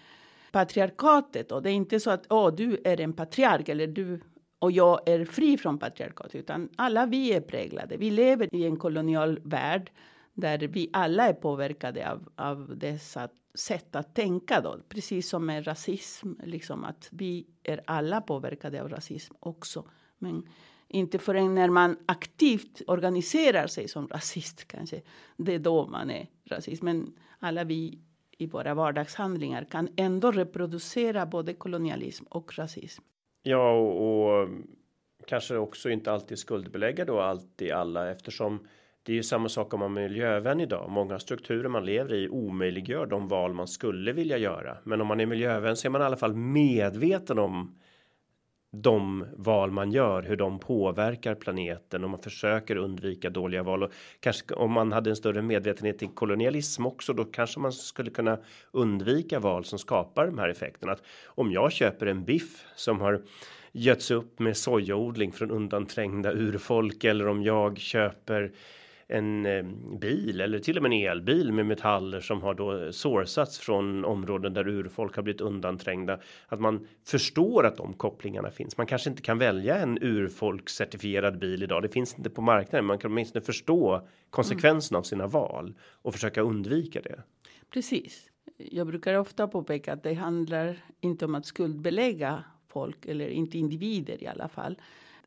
patriarkatet. 0.52 1.52
Och 1.52 1.62
det 1.64 1.70
är 1.70 1.74
inte 1.74 2.00
så 2.00 2.12
att 2.12 2.26
åh, 2.30 2.56
du 2.56 2.82
är 2.84 3.02
en 3.02 3.14
patriark 3.14 3.70
eller 3.70 3.88
du 3.88 4.20
och 4.66 4.72
jag 4.72 5.10
är 5.10 5.26
fri 5.26 5.58
från 5.58 5.78
patriarkat. 5.78 6.36
Utan 6.36 6.70
alla 6.76 7.06
vi 7.06 7.34
är 7.34 7.42
präglade. 7.42 7.98
Vi 7.98 8.12
lever 8.12 8.56
i 8.56 8.66
en 8.66 8.78
kolonial 8.78 9.40
värld 9.44 9.92
där 10.34 10.58
vi 10.58 10.90
alla 10.94 11.28
är 11.28 11.34
påverkade 11.34 12.12
av, 12.12 12.30
av 12.36 12.78
dessa 12.78 13.30
sätt 13.54 13.96
att 13.96 14.16
tänka. 14.16 14.62
Då. 14.62 14.80
Precis 14.90 15.30
som 15.30 15.46
med 15.46 15.68
rasism, 15.68 16.34
liksom 16.44 16.84
att 16.84 17.10
vi 17.12 17.48
är 17.64 17.82
alla 17.88 18.22
påverkade 18.22 18.82
av 18.82 18.90
rasism 18.90 19.34
också. 19.40 19.86
Men 20.18 20.50
inte 20.88 21.20
förrän 21.20 21.56
när 21.56 21.70
man 21.70 21.98
aktivt 22.06 22.82
organiserar 22.88 23.68
sig 23.68 23.88
som 23.88 24.08
rasist 24.08 24.68
kanske. 24.68 25.02
Det 25.38 25.54
är 25.54 25.60
då 25.60 25.88
man 25.88 26.10
är 26.10 26.28
rasist. 26.46 26.84
Men 26.84 27.14
alla 27.40 27.64
vi 27.64 28.00
i 28.38 28.48
våra 28.48 28.74
vardagshandlingar 28.74 29.66
kan 29.72 29.90
ändå 29.96 30.32
reproducera 30.32 31.26
både 31.26 31.54
kolonialism 31.54 32.26
och 32.30 32.58
rasism. 32.58 33.04
Ja, 33.48 33.72
och, 33.72 34.42
och 34.42 34.50
kanske 35.28 35.58
också 35.58 35.90
inte 35.90 36.12
alltid 36.12 36.40
skuldbelägga 36.40 37.06
då 37.06 37.20
alltid 37.20 37.72
alla 37.72 38.12
eftersom 38.12 38.68
det 39.04 39.12
är 39.12 39.16
ju 39.16 39.24
samma 39.24 39.50
sak 39.50 39.74
om 39.74 39.80
man 39.80 39.98
är 39.98 40.02
miljövän 40.02 40.62
idag. 40.62 40.90
Många 40.90 41.20
strukturer 41.20 41.70
man 41.70 41.86
lever 41.86 42.14
i 42.14 42.30
omöjliggör 42.30 43.06
de 43.06 43.28
val 43.28 43.54
man 43.54 43.68
skulle 43.68 44.14
vilja 44.14 44.38
göra. 44.38 44.78
Men 44.84 45.02
om 45.02 45.08
man 45.08 45.20
är 45.20 45.26
miljövän 45.26 45.78
så 45.78 45.88
är 45.88 45.90
man 45.90 46.02
i 46.02 46.06
alla 46.06 46.18
fall 46.18 46.36
medveten 46.36 47.40
om 47.40 47.76
de 48.82 49.26
val 49.38 49.72
man 49.72 49.92
gör, 49.92 50.24
hur 50.24 50.36
de 50.36 50.60
påverkar 50.60 51.36
planeten 51.36 52.04
och 52.04 52.10
man 52.10 52.22
försöker 52.22 52.76
undvika 52.76 53.30
dåliga 53.30 53.64
val 53.64 53.84
och 53.84 53.92
kanske 54.20 54.54
om 54.54 54.72
man 54.72 54.92
hade 54.92 55.10
en 55.10 55.16
större 55.16 55.42
medvetenhet 55.42 56.04
i 56.04 56.08
kolonialism 56.08 56.86
också, 56.86 57.14
då 57.14 57.26
kanske 57.26 57.60
man 57.60 57.72
skulle 57.72 58.12
kunna 58.12 58.38
undvika 58.72 59.40
val 59.40 59.66
som 59.66 59.80
skapar 59.80 60.26
de 60.26 60.40
här 60.40 60.50
effekterna. 60.50 60.92
Att 60.92 61.04
om 61.26 61.52
jag 61.52 61.72
köper 61.72 62.06
en 62.06 62.24
biff 62.24 62.66
som 62.76 63.02
har 63.02 63.22
götts 63.72 64.12
upp 64.12 64.40
med 64.40 64.58
sojaodling 64.58 65.32
från 65.32 65.52
undanträngda 65.52 66.32
urfolk 66.32 67.04
eller 67.04 67.28
om 67.28 67.44
jag 67.44 67.78
köper 67.78 68.52
en 69.08 69.46
eh, 69.46 69.64
bil 70.00 70.42
eller 70.42 70.60
till 70.60 70.78
och 70.78 70.84
med 70.84 70.92
en 70.92 71.12
elbil 71.12 71.52
med 71.52 71.66
metaller 71.66 72.20
som 72.20 72.42
har 72.42 72.54
då 72.54 72.92
sourcats 72.92 73.60
från 73.60 74.06
områden 74.06 74.54
där 74.54 74.68
urfolk 74.68 75.16
har 75.16 75.24
blivit 75.24 75.42
undanträngda. 75.42 76.20
Att 76.48 76.60
man 76.60 76.88
förstår 77.06 77.66
att 77.66 77.78
de 77.78 77.94
kopplingarna 77.94 78.52
finns. 78.52 78.78
Man 78.78 78.88
kanske 78.88 79.10
inte 79.10 79.22
kan 79.22 79.38
välja 79.38 79.78
en 79.78 79.98
urfolkscertifierad 80.02 81.40
bil 81.40 81.64
idag. 81.64 81.82
Det 81.82 81.90
finns 81.90 82.18
inte 82.18 82.30
på 82.30 82.42
marknaden. 82.42 82.86
Man 82.86 82.98
kan 82.98 83.12
åtminstone 83.12 83.46
förstå 83.46 84.08
konsekvenserna 84.30 85.00
av 85.00 85.04
sina 85.04 85.28
val 85.28 85.74
och 86.02 86.14
försöka 86.14 86.42
undvika 86.42 87.02
det. 87.02 87.24
Precis. 87.74 88.30
Jag 88.58 88.88
brukar 88.88 89.14
ofta 89.14 89.48
påpeka 89.48 89.94
att 89.94 90.04
det 90.04 90.14
handlar 90.14 90.86
inte 91.00 91.26
om 91.26 91.36
att 91.36 91.46
skuldbelägga 91.46 92.44
folk 92.68 93.06
eller 93.06 93.30
inte 93.30 93.58
individer 93.58 94.24
i 94.24 94.28
alla 94.28 94.48
fall. 94.48 94.78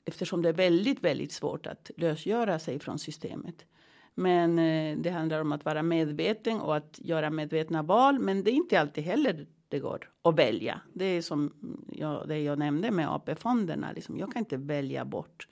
Eftersom 0.09 0.43
det 0.43 0.49
är 0.49 0.53
väldigt, 0.53 1.05
väldigt 1.05 1.33
svårt 1.33 1.67
att 1.67 1.91
lösgöra 1.97 2.59
sig 2.59 2.79
från 2.79 2.99
systemet. 2.99 3.67
Men 4.15 4.59
eh, 4.59 4.99
det 4.99 5.11
handlar 5.11 5.41
om 5.41 5.53
att 5.53 5.65
vara 5.65 5.83
medveten 5.83 6.61
och 6.61 6.77
att 6.77 6.99
göra 7.03 7.31
medvetna 7.31 7.83
val. 7.83 8.19
Men 8.19 8.45
det 8.45 8.51
är 8.51 8.55
inte 8.55 8.81
alltid 8.81 9.05
heller 9.05 9.47
det 9.69 9.79
går 9.79 10.11
att 10.23 10.39
välja. 10.39 10.81
Det 10.93 11.05
är 11.05 11.23
som 11.23 11.41
mm, 11.41 11.85
jag, 11.93 12.29
det 12.29 12.39
jag 12.39 12.59
nämnde 12.59 12.91
med 12.91 13.09
AP-fonderna. 13.09 13.93
Liksom. 13.93 14.19
Jag 14.19 14.33
kan 14.33 14.41
inte 14.41 14.57
välja 14.57 15.05
bort 15.05 15.49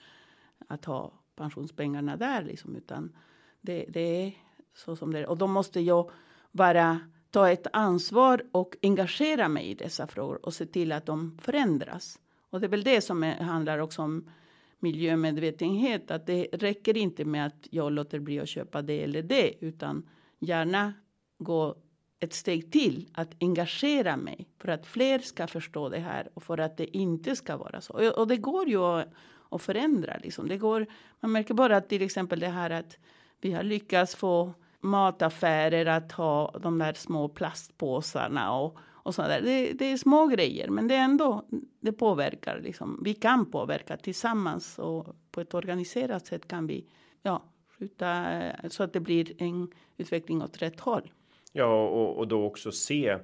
att 0.68 0.84
ha 0.84 1.12
pensionspengarna 1.36 2.16
där. 2.16 2.42
Liksom, 2.42 2.76
utan 2.76 3.16
det, 3.60 3.86
det 3.88 4.26
är 4.26 4.32
så 4.74 4.96
som 4.96 5.12
det 5.12 5.18
är. 5.18 5.26
Och 5.26 5.38
då 5.38 5.46
måste 5.46 5.80
jag 5.80 6.10
bara 6.52 7.00
ta 7.30 7.50
ett 7.50 7.66
ansvar 7.72 8.42
och 8.52 8.76
engagera 8.82 9.48
mig 9.48 9.70
i 9.70 9.74
dessa 9.74 10.06
frågor 10.06 10.46
och 10.46 10.54
se 10.54 10.66
till 10.66 10.92
att 10.92 11.06
de 11.06 11.38
förändras. 11.38 12.18
Och 12.50 12.60
det 12.60 12.66
är 12.66 12.70
väl 12.70 12.84
det 12.84 13.00
som 13.00 13.22
är, 13.22 13.40
handlar 13.40 13.78
också 13.78 14.02
om 14.02 14.30
miljömedvetenhet. 14.78 16.10
Att 16.10 16.26
det 16.26 16.48
räcker 16.52 16.96
inte 16.96 17.24
med 17.24 17.46
att 17.46 17.68
jag 17.70 17.92
låter 17.92 18.18
bli 18.18 18.40
att 18.40 18.48
köpa 18.48 18.82
det 18.82 19.02
eller 19.02 19.22
det. 19.22 19.64
Utan 19.64 20.08
gärna 20.38 20.92
gå 21.38 21.76
ett 22.20 22.32
steg 22.32 22.72
till 22.72 23.08
att 23.12 23.30
engagera 23.40 24.16
mig 24.16 24.48
för 24.58 24.68
att 24.68 24.86
fler 24.86 25.18
ska 25.18 25.46
förstå 25.46 25.88
det 25.88 25.98
här 25.98 26.28
och 26.34 26.42
för 26.42 26.58
att 26.58 26.76
det 26.76 26.96
inte 26.96 27.36
ska 27.36 27.56
vara 27.56 27.80
så. 27.80 27.92
Och, 27.92 28.18
och 28.18 28.28
det 28.28 28.36
går 28.36 28.68
ju 28.68 28.78
att, 28.78 29.08
att 29.50 29.62
förändra. 29.62 30.16
Liksom. 30.22 30.48
Det 30.48 30.56
går, 30.56 30.86
man 31.20 31.32
märker 31.32 31.54
bara 31.54 31.76
att 31.76 31.88
till 31.88 32.02
exempel 32.02 32.40
det 32.40 32.48
här 32.48 32.70
att 32.70 32.98
vi 33.40 33.52
har 33.52 33.62
lyckats 33.62 34.14
få 34.14 34.54
mataffärer 34.80 35.86
att 35.86 36.12
ha 36.12 36.58
de 36.62 36.78
där 36.78 36.92
små 36.92 37.28
plastpåsarna 37.28 38.52
och, 38.52 38.78
och 39.06 39.14
sådär. 39.14 39.28
där. 39.28 39.40
Det, 39.42 39.72
det 39.72 39.92
är 39.92 39.96
små 39.96 40.26
grejer, 40.26 40.68
men 40.68 40.88
det 40.88 40.94
är 40.94 41.04
ändå, 41.04 41.44
det 41.80 41.92
påverkar 41.92 42.60
liksom. 42.60 43.00
Vi 43.04 43.14
kan 43.14 43.50
påverka 43.50 43.96
tillsammans 43.96 44.78
och 44.78 45.16
på 45.30 45.40
ett 45.40 45.54
organiserat 45.54 46.26
sätt 46.26 46.48
kan 46.48 46.66
vi, 46.66 46.86
ja, 47.22 47.42
skjuta 47.78 48.32
eh, 48.32 48.68
så 48.68 48.82
att 48.82 48.92
det 48.92 49.00
blir 49.00 49.42
en 49.42 49.68
utveckling 49.96 50.42
åt 50.42 50.62
rätt 50.62 50.80
håll. 50.80 51.12
Ja, 51.52 51.88
och, 51.88 52.18
och 52.18 52.28
då 52.28 52.44
också 52.44 52.72
se 52.72 53.18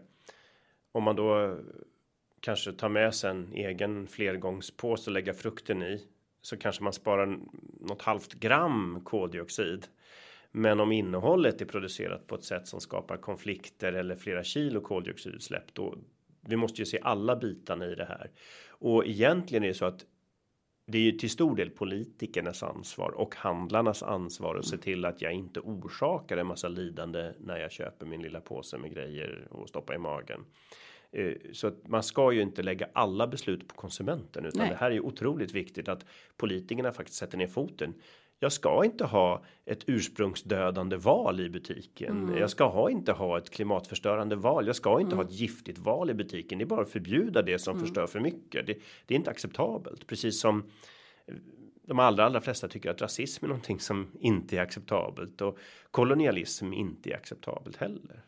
om 0.92 1.02
man 1.02 1.16
då 1.16 1.44
eh, 1.44 1.56
kanske 2.40 2.72
tar 2.72 2.88
med 2.88 3.14
sig 3.14 3.30
en 3.30 3.52
egen 3.52 4.06
flergångspåse 4.06 5.10
och 5.10 5.14
lägga 5.14 5.34
frukten 5.34 5.82
i 5.82 6.06
så 6.42 6.56
kanske 6.56 6.82
man 6.82 6.92
sparar 6.92 7.38
något 7.80 8.02
halvt 8.02 8.34
gram 8.34 9.00
koldioxid. 9.04 9.86
Men 10.52 10.80
om 10.80 10.92
innehållet 10.92 11.60
är 11.60 11.66
producerat 11.66 12.26
på 12.26 12.34
ett 12.34 12.44
sätt 12.44 12.66
som 12.66 12.80
skapar 12.80 13.16
konflikter 13.16 13.92
eller 13.92 14.16
flera 14.16 14.44
kilo 14.44 14.80
koldioxidutsläpp 14.80 15.74
då 15.74 15.98
vi 16.48 16.56
måste 16.56 16.82
ju 16.82 16.86
se 16.86 16.98
alla 17.02 17.36
bitarna 17.36 17.86
i 17.86 17.94
det 17.94 18.04
här 18.04 18.30
och 18.68 19.06
egentligen 19.06 19.64
är 19.64 19.68
det 19.68 19.74
så 19.74 19.84
att 19.84 20.06
det 20.86 20.98
är 20.98 21.02
ju 21.02 21.12
till 21.12 21.30
stor 21.30 21.56
del 21.56 21.70
politikernas 21.70 22.62
ansvar 22.62 23.10
och 23.10 23.36
handlarnas 23.36 24.02
ansvar 24.02 24.56
att 24.56 24.66
se 24.66 24.78
till 24.78 25.04
att 25.04 25.22
jag 25.22 25.32
inte 25.32 25.60
orsakar 25.60 26.36
en 26.36 26.46
massa 26.46 26.68
lidande 26.68 27.32
när 27.38 27.58
jag 27.58 27.72
köper 27.72 28.06
min 28.06 28.22
lilla 28.22 28.40
påse 28.40 28.78
med 28.78 28.92
grejer 28.92 29.46
och 29.50 29.68
stoppa 29.68 29.94
i 29.94 29.98
magen. 29.98 30.44
Eh, 31.12 31.34
Så 31.52 31.66
att 31.66 31.88
man 31.88 32.02
ska 32.02 32.32
ju 32.32 32.42
inte 32.42 32.62
lägga 32.62 32.88
alla 32.92 33.26
beslut 33.26 33.68
på 33.68 33.74
konsumenten 33.74 34.44
utan 34.44 34.60
Nej. 34.60 34.70
det 34.70 34.76
här 34.76 34.90
är 34.90 34.94
ju 34.94 35.00
otroligt 35.00 35.52
viktigt 35.52 35.88
att 35.88 36.06
politikerna 36.36 36.92
faktiskt 36.92 37.18
sätter 37.18 37.38
ner 37.38 37.46
foten. 37.46 37.94
Jag 38.42 38.52
ska 38.52 38.84
inte 38.84 39.04
ha 39.04 39.44
ett 39.64 39.84
ursprungsdödande 39.86 40.96
val 40.96 41.40
i 41.40 41.50
butiken. 41.50 42.34
Jag 42.38 42.50
ska 42.50 42.68
ha, 42.68 42.90
inte 42.90 43.12
ha 43.12 43.38
ett 43.38 43.50
klimatförstörande 43.50 44.36
val. 44.36 44.66
Jag 44.66 44.76
ska 44.76 45.00
inte 45.00 45.16
ha 45.16 45.22
ett 45.22 45.32
giftigt 45.32 45.78
val 45.78 46.10
i 46.10 46.14
butiken. 46.14 46.58
Det 46.58 46.64
är 46.64 46.66
bara 46.66 46.82
att 46.82 46.90
förbjuda 46.90 47.42
det 47.42 47.58
som 47.58 47.80
förstör 47.80 48.06
för 48.06 48.20
mycket. 48.20 48.66
Det, 48.66 48.78
det 49.06 49.14
är 49.14 49.18
inte 49.18 49.30
acceptabelt. 49.30 50.06
Precis 50.06 50.40
som 50.40 50.62
eh, 51.26 51.34
de 51.86 51.98
allra, 51.98 52.24
allra 52.24 52.40
flesta 52.40 52.68
tycker 52.68 52.90
att 52.90 53.02
rasism 53.02 53.44
är 53.44 53.48
någonting 53.48 53.80
som 53.80 54.06
inte 54.20 54.56
är 54.56 54.60
acceptabelt 54.60 55.40
och 55.40 55.58
kolonialism 55.90 56.72
inte 56.72 57.10
är 57.10 57.16
acceptabelt 57.16 57.76
heller. 57.76 58.24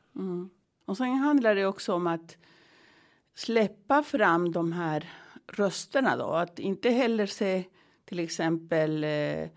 Och 0.84 0.96
sen 0.96 1.14
handlar 1.14 1.54
det 1.54 1.66
också 1.66 1.92
om 1.92 2.06
att 2.06 2.36
släppa 3.34 4.02
fram 4.02 4.52
de 4.52 4.72
här 4.72 5.08
rösterna 5.52 6.16
då. 6.16 6.26
Att 6.26 6.58
inte 6.58 6.90
heller 6.90 7.26
se 7.26 7.64
till 8.04 8.18
exempel 8.18 9.04
eh, 9.04 9.48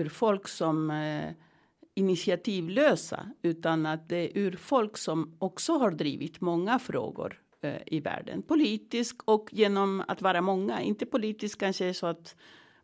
urfolk 0.00 0.48
som 0.48 0.90
eh, 0.90 1.30
initiativlösa 1.94 3.26
utan 3.42 3.86
att 3.86 4.08
det 4.08 4.16
är 4.16 4.38
urfolk 4.38 4.96
som 4.96 5.36
också 5.38 5.72
har 5.72 5.90
drivit 5.90 6.40
många 6.40 6.78
frågor 6.78 7.40
eh, 7.60 7.74
i 7.86 8.00
världen. 8.00 8.42
Politisk 8.42 9.16
och 9.24 9.48
genom 9.52 10.02
att 10.08 10.22
vara 10.22 10.40
många. 10.40 10.80
Inte 10.82 11.06
politiskt 11.06 11.58
kanske 11.60 11.94
så 11.94 12.06
att 12.06 12.36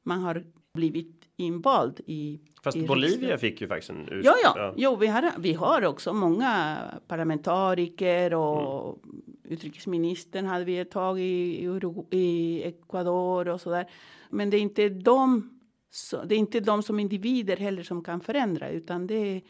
man 0.03 0.21
har 0.21 0.45
blivit 0.75 1.23
invald 1.37 2.01
i 2.07 2.41
Fast 2.63 2.77
i 2.77 2.87
Bolivia 2.87 3.11
riksdagen. 3.11 3.39
fick 3.39 3.61
ju 3.61 3.69
faktiskt 3.69 3.91
en 3.91 4.09
urs- 4.09 4.23
Ja, 4.25 4.35
ja. 4.45 4.75
Jo, 4.77 4.97
vi 4.97 5.07
har, 5.07 5.33
vi 5.39 5.53
har 5.53 5.85
också 5.85 6.13
många 6.13 6.79
parlamentariker 7.09 8.35
och 8.35 8.99
utrikesministern 9.45 10.47
hade 10.47 10.65
vi 10.65 10.79
ett 10.79 10.91
tag 10.91 11.21
i, 11.21 11.69
i 12.11 12.63
Ecuador 12.65 13.49
och 13.49 13.61
så 13.61 13.71
där. 13.71 13.91
Men 14.31 14.51
det 14.51 14.57
är 14.57 14.61
inte 14.61 14.89
de 14.89 15.51
Så 15.95 16.25
det 16.25 16.35
är 16.35 16.39
inte 16.39 16.61
de 16.61 16.83
som 16.83 17.01
individer 17.01 17.57
heller 17.57 17.83
som 17.83 18.05
kan 18.05 18.21
förändra 18.21 18.71
utan 18.71 19.07
det 19.07 19.15
är, 19.15 19.43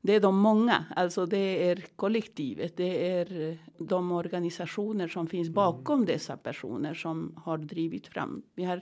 det 0.00 0.14
är 0.14 0.20
de 0.20 0.38
många. 0.38 0.84
Alltså 0.96 1.26
det 1.26 1.68
är 1.70 1.84
kollektivet. 1.96 2.76
Det 2.76 3.10
är 3.10 3.58
de 3.78 4.12
organisationer 4.12 5.08
som 5.08 5.26
finns 5.26 5.48
mm. 5.48 5.54
bakom 5.54 5.94
mm. 5.94 6.06
dessa 6.06 6.36
personer 6.36 6.94
som 6.94 7.34
har 7.44 7.58
drivit 7.58 8.06
fram. 8.06 8.42
Vi 8.54 8.64
har 8.64 8.80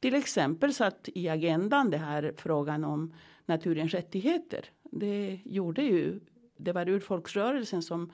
till 0.00 0.14
exempel 0.14 0.74
satt 0.74 1.08
i 1.14 1.28
agendan 1.28 1.90
det 1.90 1.98
här 1.98 2.34
frågan 2.36 2.84
om 2.84 3.14
naturens 3.46 3.92
rättigheter. 3.92 4.64
Det 4.82 5.40
gjorde 5.44 5.82
ju, 5.82 6.20
det 6.56 6.72
var 6.72 6.88
urfolksrörelsen 6.88 7.82
som 7.82 8.12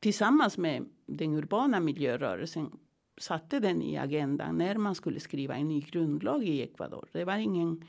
tillsammans 0.00 0.58
med 0.58 0.88
den 1.06 1.34
urbana 1.34 1.80
miljörörelsen 1.80 2.70
satte 3.18 3.60
den 3.60 3.82
i 3.82 3.96
agendan 3.96 4.58
när 4.58 4.74
man 4.74 4.94
skulle 4.94 5.20
skriva 5.20 5.56
en 5.56 5.68
ny 5.68 5.80
grundlag 5.80 6.44
i 6.44 6.62
Ecuador. 6.62 7.08
Det 7.12 7.24
var 7.24 7.36
ingen 7.36 7.84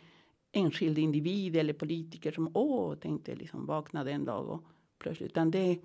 enskild 0.52 0.98
individ 0.98 1.56
eller 1.56 1.74
politiker 1.74 2.32
som 2.32 2.52
åh, 2.54 2.96
tänkte 2.96 3.36
liksom 3.36 3.66
vaknade 3.66 4.12
en 4.12 4.26
dag 4.26 4.50
och 4.50 4.64
plötsligt. 5.00 5.32
Utan 5.32 5.52
det, 5.52 5.80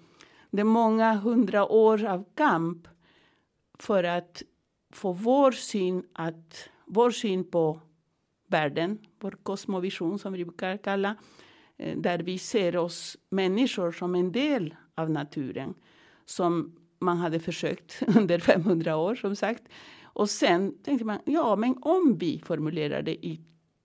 det 0.51 0.61
är 0.61 0.65
många 0.65 1.15
hundra 1.15 1.67
år 1.67 2.05
av 2.05 2.25
kamp 2.35 2.89
för 3.79 4.05
att 4.05 4.43
få 4.91 5.13
vår 5.13 5.53
syn, 5.53 6.05
att, 6.13 6.69
vår 6.87 7.11
syn 7.11 7.45
på 7.45 7.81
världen, 8.47 8.99
vår 9.21 9.39
kosmovision 9.43 10.19
som 10.19 10.33
vi 10.33 10.45
brukar 10.45 10.77
kalla, 10.77 11.17
eh, 11.77 11.99
där 11.99 12.19
vi 12.19 12.39
ser 12.39 12.77
oss 12.77 13.17
människor 13.31 13.93
som 13.93 14.15
en 14.15 14.33
del 14.33 14.75
av 14.95 15.11
naturen 15.11 15.75
som 16.25 16.77
man 17.05 17.17
hade 17.17 17.41
försökt 17.41 18.03
under 18.17 18.39
500 18.39 18.97
år 18.97 19.15
som 19.15 19.37
sagt. 19.37 19.63
Och 20.03 20.31
sen 20.31 20.83
tänkte 20.83 21.05
man, 21.05 21.19
ja 21.25 21.57
men 21.57 21.79
om 21.83 22.19
vi 22.19 22.43
formulerar 22.45 23.03
det 23.03 23.27
i 23.27 23.41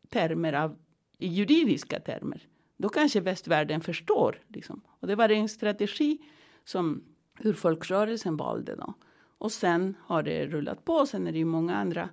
termer 0.10 0.54
av, 0.54 0.76
i 1.18 1.28
juridiska 1.28 2.00
termer, 2.00 2.48
då 2.78 2.90
kanske 2.90 3.20
västvärlden 3.20 3.82
förstår. 3.82 4.42
Liksom. 4.48 4.82
Och 4.88 5.08
det 5.08 5.16
var 5.16 5.30
en 5.30 5.50
strategi 5.50 6.18
som 6.66 7.04
urfolksrörelsen 7.40 8.38
valde 8.38 8.76
då. 8.76 8.94
Och 9.38 9.52
sen 9.52 9.96
har 10.02 10.24
det 10.24 10.46
rullat 10.46 10.86
på. 10.86 11.06
Sen 11.06 11.28
är 11.28 11.32
det 11.32 11.38
ju 11.38 11.46
många 11.46 11.76
andra 11.76 12.10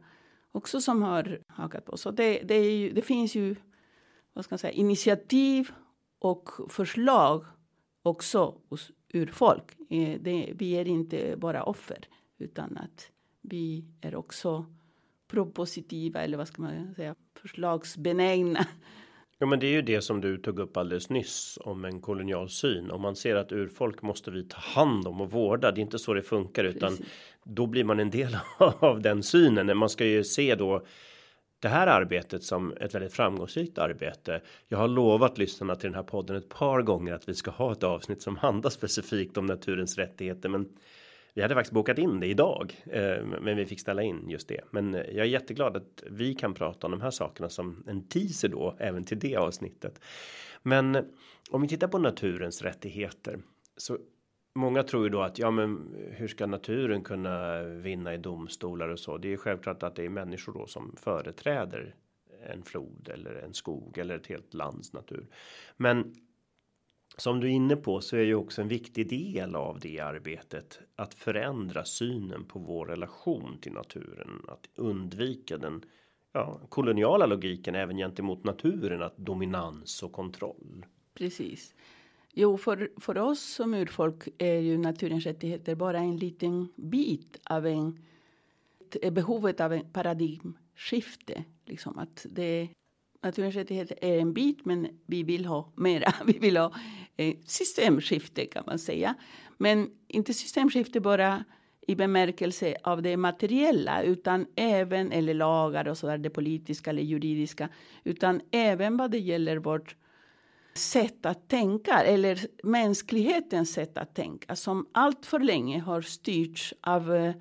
också 0.53 0.81
som 0.81 1.03
har 1.03 1.39
hakat 1.49 1.85
på. 1.85 1.97
Så 1.97 2.11
det, 2.11 2.39
det, 2.39 2.59
ju, 2.59 2.93
det 2.93 3.03
finns 3.03 3.35
ju 3.35 3.57
vad 4.33 4.45
ska 4.45 4.53
man 4.53 4.59
säga, 4.59 4.73
initiativ 4.73 5.71
och 6.19 6.51
förslag 6.69 7.45
också 8.03 8.55
hos 8.69 8.91
urfolk. 9.15 9.65
Eh, 9.91 10.21
det, 10.21 10.53
vi 10.55 10.73
är 10.73 10.89
inte 10.89 11.35
bara 11.37 11.63
offer 11.63 11.99
utan 12.39 12.79
att 12.79 13.11
vi 13.43 13.85
är 14.01 14.15
också 14.15 14.67
propositiva 15.29 16.21
eller 16.21 16.37
vad 16.37 16.49
ska 16.49 16.63
man 16.63 16.95
säga 16.95 17.15
förslagsbenägna. 17.41 18.67
Ja, 19.39 19.47
men 19.47 19.61
det 19.61 19.67
är 19.67 19.73
ju 19.73 19.83
det 19.83 20.03
som 20.03 20.21
du 20.21 20.39
tog 20.39 20.59
upp 20.59 20.77
alldeles 20.77 21.11
nyss 21.11 21.59
om 21.61 21.85
en 21.85 22.01
kolonial 22.01 22.49
syn. 22.49 22.91
Om 22.91 23.03
man 23.03 23.17
ser 23.17 23.37
att 23.37 23.53
urfolk 23.53 24.03
måste 24.03 24.31
vi 24.31 24.45
ta 24.45 24.59
hand 24.59 25.07
om 25.07 25.21
och 25.21 25.31
vårda. 25.31 25.73
Det 25.73 25.81
är 25.81 25.83
inte 25.83 25.99
så 25.99 26.15
det 26.15 26.23
funkar 26.23 26.65
utan 26.65 26.89
Precis. 26.89 27.07
då 27.45 27.67
blir 27.67 27.85
man 27.85 28.01
en 28.01 28.11
del 28.11 28.37
av 28.59 29.03
den 29.03 29.23
synen. 29.23 29.77
Man 29.77 29.91
ska 29.91 30.05
ju 30.05 30.25
se 30.25 30.55
då 30.55 30.87
det 31.61 31.69
här 31.69 31.87
arbetet 31.87 32.43
som 32.43 32.73
ett 32.81 32.95
väldigt 32.95 33.13
framgångsrikt 33.13 33.79
arbete. 33.79 34.41
Jag 34.69 34.79
har 34.79 34.89
lovat 34.89 35.39
lyssnarna 35.39 35.75
till 35.75 35.89
den 35.89 35.95
här 35.95 36.03
podden 36.03 36.37
ett 36.37 36.49
par 36.49 36.83
gånger 36.83 37.13
att 37.13 37.29
vi 37.29 37.35
ska 37.35 37.51
ha 37.51 37.73
ett 37.73 37.83
avsnitt 37.83 38.23
som 38.23 38.37
handlar 38.37 38.71
specifikt 38.71 39.37
om 39.37 39.47
naturens 39.47 39.99
rättigheter, 39.99 40.49
men 40.49 40.69
vi 41.35 41.43
hade 41.43 41.55
faktiskt 41.55 41.73
bokat 41.73 41.99
in 41.99 42.21
det 42.21 42.27
idag, 42.27 42.83
eh, 42.87 43.25
men 43.41 43.57
vi 43.57 43.67
fick 43.67 43.81
ställa 43.81 44.03
in 44.03 44.29
just 44.29 44.49
det. 44.49 44.61
Men 44.71 44.95
eh, 44.95 45.01
jag 45.01 45.27
är 45.27 45.31
jätteglad 45.31 45.77
att 45.77 46.03
vi 46.11 46.35
kan 46.35 46.55
prata 46.55 46.87
om 46.87 46.91
de 46.91 47.01
här 47.01 47.11
sakerna 47.11 47.49
som 47.49 47.85
en 47.87 48.09
teaser 48.09 48.49
då 48.49 48.77
även 48.79 49.05
till 49.05 49.19
det 49.19 49.37
avsnittet. 49.37 50.01
Men 50.63 50.95
eh, 50.95 51.03
om 51.51 51.63
vi 51.63 51.69
tittar 51.69 51.89
på 51.89 51.99
naturens 51.99 52.63
rättigheter 52.63 53.39
så 53.77 53.99
Många 54.55 54.83
tror 54.83 55.05
ju 55.05 55.11
då 55.11 55.21
att 55.21 55.39
ja, 55.39 55.51
men 55.51 55.97
hur 56.11 56.29
ska 56.29 56.47
naturen 56.47 57.03
kunna 57.03 57.63
vinna 57.63 58.15
i 58.15 58.19
domstolar 58.19 58.89
och 58.89 58.99
så? 58.99 59.19
Det 59.19 59.33
är 59.33 59.37
självklart 59.37 59.83
att 59.83 59.97
det 59.97 60.05
är 60.05 60.09
människor 60.09 60.53
då 60.53 60.67
som 60.67 60.97
företräder 60.97 61.95
en 62.47 62.63
flod 62.63 63.09
eller 63.09 63.35
en 63.35 63.55
skog 63.55 63.99
eller 63.99 64.17
ett 64.17 64.27
helt 64.27 64.55
lands 64.55 64.93
natur. 64.93 65.27
Men 65.77 66.15
som 67.17 67.41
du 67.41 67.47
är 67.47 67.51
inne 67.51 67.77
på 67.77 68.01
så 68.01 68.17
är 68.17 68.21
ju 68.21 68.35
också 68.35 68.63
en 68.63 68.69
viktig 68.69 69.09
del 69.09 69.55
av 69.55 69.79
det 69.81 70.01
arbetet 70.01 70.81
att 70.97 71.15
förändra 71.15 71.85
synen 71.85 72.45
på 72.45 72.59
vår 72.59 72.87
relation 72.87 73.59
till 73.61 73.73
naturen, 73.73 74.43
att 74.49 74.69
undvika 74.75 75.59
den 75.59 75.85
ja, 76.33 76.61
koloniala 76.69 77.27
logiken 77.27 77.75
även 77.75 77.97
gentemot 77.97 78.45
naturen, 78.45 79.03
att 79.03 79.17
dominans 79.17 80.03
och 80.03 80.13
kontroll. 80.13 80.87
Precis. 81.15 81.75
Jo, 82.37 82.57
för, 82.57 82.91
för 82.97 83.19
oss 83.19 83.41
som 83.41 83.75
urfolk 83.75 84.29
är 84.39 84.59
ju 84.59 84.79
naturens 84.79 85.27
rättigheter 85.27 85.75
bara 85.75 85.99
en 85.99 86.17
liten 86.17 86.69
bit 86.77 87.41
av 87.45 87.67
en 87.67 87.99
behovet 89.11 89.61
av 89.61 89.73
en 89.73 89.93
paradigmskifte. 89.93 91.45
Liksom 91.67 91.99
att 91.99 92.27
det, 92.31 92.69
naturens 93.23 93.55
rättigheter 93.55 93.99
är 94.01 94.19
en 94.19 94.33
bit, 94.33 94.65
men 94.65 94.89
vi 95.07 95.23
vill 95.23 95.45
ha 95.45 95.73
mera. 95.75 96.15
Vi 96.27 96.39
vill 96.39 96.57
ha 96.57 96.73
eh, 97.17 97.35
systemskifte 97.47 98.47
kan 98.47 98.65
man 98.67 98.79
säga. 98.79 99.15
Men 99.59 99.91
inte 100.09 100.35
systemskifte 100.35 101.01
bara 101.01 101.45
i 101.87 101.95
bemärkelse 101.95 102.77
av 102.83 103.03
det 103.03 103.17
materiella 103.17 104.03
utan 104.03 104.47
även, 104.57 105.13
eller 105.13 105.35
lagar 105.35 105.89
och 105.89 105.99
så 105.99 106.07
där, 106.07 106.19
det 106.19 106.31
politiska 106.31 106.91
eller 106.91 107.03
juridiska, 107.03 107.69
utan 108.05 108.41
även 108.51 108.97
vad 108.97 109.11
det 109.11 109.19
gäller 109.19 109.57
vårt 109.57 109.97
sätt 110.75 111.27
att 111.27 111.49
tänka 111.49 112.03
eller 112.03 112.47
mänsklighetens 112.63 113.73
sätt 113.73 113.99
att 113.99 114.15
tänka 114.15 114.57
som 114.57 114.87
allt 114.93 115.27
för 115.27 115.39
länge 115.39 115.81
har 115.81 116.01
styrts 116.01 116.75
av 116.81 117.15
eh, 117.15 117.35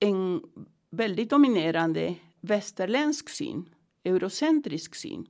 en 0.00 0.42
väldigt 0.90 1.30
dominerande 1.30 2.14
västerländsk 2.40 3.28
syn, 3.28 3.68
eurocentrisk 4.04 4.94
syn 4.94 5.26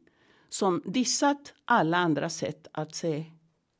som 0.49 0.83
dissat 0.85 1.55
alla 1.65 1.97
andra 1.97 2.29
sätt 2.29 2.67
att 2.73 2.95
se 2.95 3.25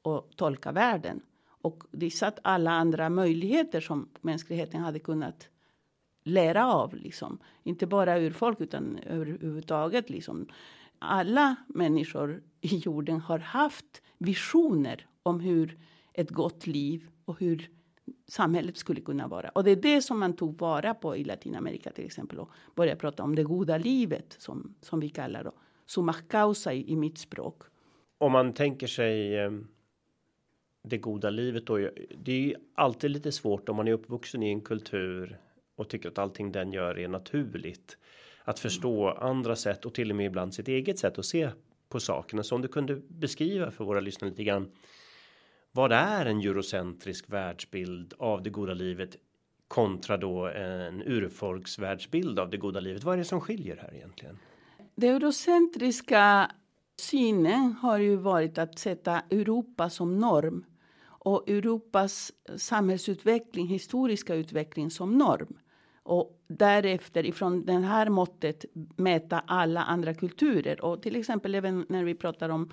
och 0.03 0.31
tolka 0.37 0.73
världen 0.73 1.21
och 1.63 1.85
dissat 1.93 2.39
alla 2.43 2.71
andra 2.71 3.11
möjligheter 3.11 3.81
som 3.81 4.09
mänskligheten 4.21 4.81
hade 4.81 4.99
kunnat 4.99 5.49
lära 6.25 6.73
av. 6.73 6.95
Liksom. 6.95 7.39
Inte 7.63 7.87
bara 7.87 8.19
urfolk 8.19 8.61
utan 8.61 8.99
överhuvudtaget. 8.99 10.11
Liksom 10.11 10.49
alla 10.99 11.57
människor 11.69 12.43
i 12.67 12.77
jorden 12.77 13.21
har 13.21 13.39
haft 13.39 14.03
visioner 14.19 15.07
om 15.23 15.41
hur 15.41 15.79
ett 16.13 16.31
gott 16.31 16.67
liv 16.67 17.09
och 17.25 17.41
hur 17.41 17.71
samhället 18.29 18.77
skulle 18.77 19.01
kunna 19.01 19.29
vara. 19.29 19.49
Och 19.49 19.65
det 19.65 19.71
är 19.71 19.77
det 19.77 20.03
som 20.03 20.19
man 20.19 20.37
tog 20.37 20.59
vara 20.59 20.95
på 20.95 21.17
i 21.17 21.25
Latinamerika 21.25 21.91
till 21.91 22.05
exempel 22.05 22.39
och 22.39 22.51
började 22.75 23.01
prata 23.01 23.23
om 23.23 23.35
det 23.35 23.45
goda 23.45 23.79
livet 23.79 24.37
som, 24.39 24.75
som 24.81 25.01
vi 25.01 25.09
kallar 25.09 25.45
då. 25.45 25.53
Summa 25.87 26.13
causa 26.13 26.73
i, 26.75 26.93
i 26.93 26.97
mitt 26.97 27.19
språk. 27.19 27.63
Om 28.19 28.33
man 28.33 28.53
tänker 28.53 28.87
sig 28.87 29.37
eh, 29.37 29.51
det 30.83 30.99
goda 30.99 31.31
livet 31.31 31.67
då. 31.67 31.77
Det 32.19 32.33
är 32.33 32.41
ju 32.41 32.55
alltid 32.75 33.11
lite 33.11 33.33
svårt 33.33 33.69
om 33.69 33.77
man 33.77 33.89
är 33.89 33.93
uppvuxen 33.93 34.43
i 34.43 34.51
en 34.51 34.61
kultur 34.61 35.39
och 35.77 35.89
tycker 35.89 36.09
att 36.09 36.19
allting 36.19 36.53
den 36.53 36.73
gör 36.73 36.99
är 36.99 37.09
naturligt 37.09 37.99
att 38.45 38.59
förstå 38.59 39.09
andra 39.09 39.57
sätt 39.57 39.85
och 39.85 39.95
till 39.95 40.11
och 40.11 40.17
med 40.17 40.27
ibland 40.27 40.55
sitt 40.55 40.69
eget 40.69 40.99
sätt 40.99 41.19
att 41.19 41.25
se 41.25 41.51
på 41.89 42.01
sakerna. 42.01 42.43
Så 42.43 42.55
om 42.55 42.63
du 42.63 42.69
kunde 42.69 42.97
beskriva 43.09 43.71
för 43.71 43.85
våra 43.85 44.01
lyssnare 44.01 44.31
lite 44.31 44.45
grann. 44.45 44.71
Vad 45.73 45.93
är 45.93 46.27
en 46.27 46.39
eurocentrisk 46.39 47.31
världsbild 47.31 48.15
av 48.19 48.43
det 48.43 48.51
goda 48.51 48.75
livet 48.75 49.17
kontra 49.69 50.17
då 50.17 50.47
en 50.47 51.03
urfolksvärldsbild 51.03 52.39
av 52.39 52.51
det 52.51 52.57
goda 52.57 52.81
livet? 52.81 53.05
Vad 53.05 53.15
är 53.15 53.19
det 53.19 53.25
som 53.25 53.41
skiljer 53.41 53.77
här 53.77 53.95
egentligen? 53.95 54.39
Det 54.95 55.09
eurocentriska 55.09 56.51
synen 56.97 57.73
har 57.73 57.99
ju 57.99 58.17
varit 58.17 58.59
att 58.59 58.79
sätta 58.79 59.21
Europa 59.31 59.91
som 59.91 60.19
norm 60.19 60.65
och 61.05 61.49
Europas 61.49 62.33
samhällsutveckling, 62.57 63.67
historiska 63.67 64.35
utveckling 64.35 64.91
som 64.91 65.19
norm 65.19 65.59
och 66.07 66.41
därefter 66.49 67.27
ifrån 67.27 67.65
det 67.65 67.73
här 67.73 68.09
måttet 68.09 68.65
mäta 68.97 69.43
alla 69.47 69.85
andra 69.85 70.15
kulturer. 70.15 70.85
Och 70.85 71.03
till 71.03 71.17
exempel 71.17 71.55
även 71.55 71.87
när 71.89 72.05
vi 72.05 72.15
pratar 72.15 72.49
om 72.49 72.73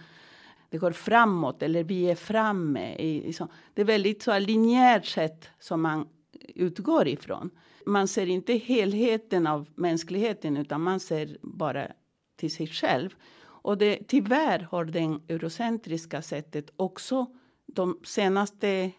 det 0.69 0.77
går 0.77 0.91
framåt 0.91 1.63
eller 1.63 1.83
vi 1.83 2.09
är 2.11 2.15
framme. 2.15 2.95
I, 2.95 3.27
i 3.27 3.33
så, 3.33 3.47
det 3.73 3.81
är 3.81 3.85
väldigt 3.85 4.23
så 4.23 4.39
linjärt 4.39 5.05
sätt 5.05 5.49
som 5.59 5.81
man 5.81 6.07
utgår 6.55 7.07
ifrån. 7.07 7.49
Man 7.85 8.07
ser 8.07 8.27
inte 8.27 8.53
helheten 8.53 9.47
av 9.47 9.69
mänskligheten 9.75 10.57
utan 10.57 10.81
man 10.81 10.99
ser 10.99 11.37
bara 11.41 11.87
till 12.35 12.53
sig 12.53 12.67
själv. 12.67 13.15
Och 13.43 13.77
det, 13.77 14.07
tyvärr 14.07 14.67
har 14.71 14.85
det 14.85 15.33
eurocentriska 15.33 16.21
sättet 16.21 16.71
också 16.75 17.25
de 17.65 17.99
senaste 18.03 18.91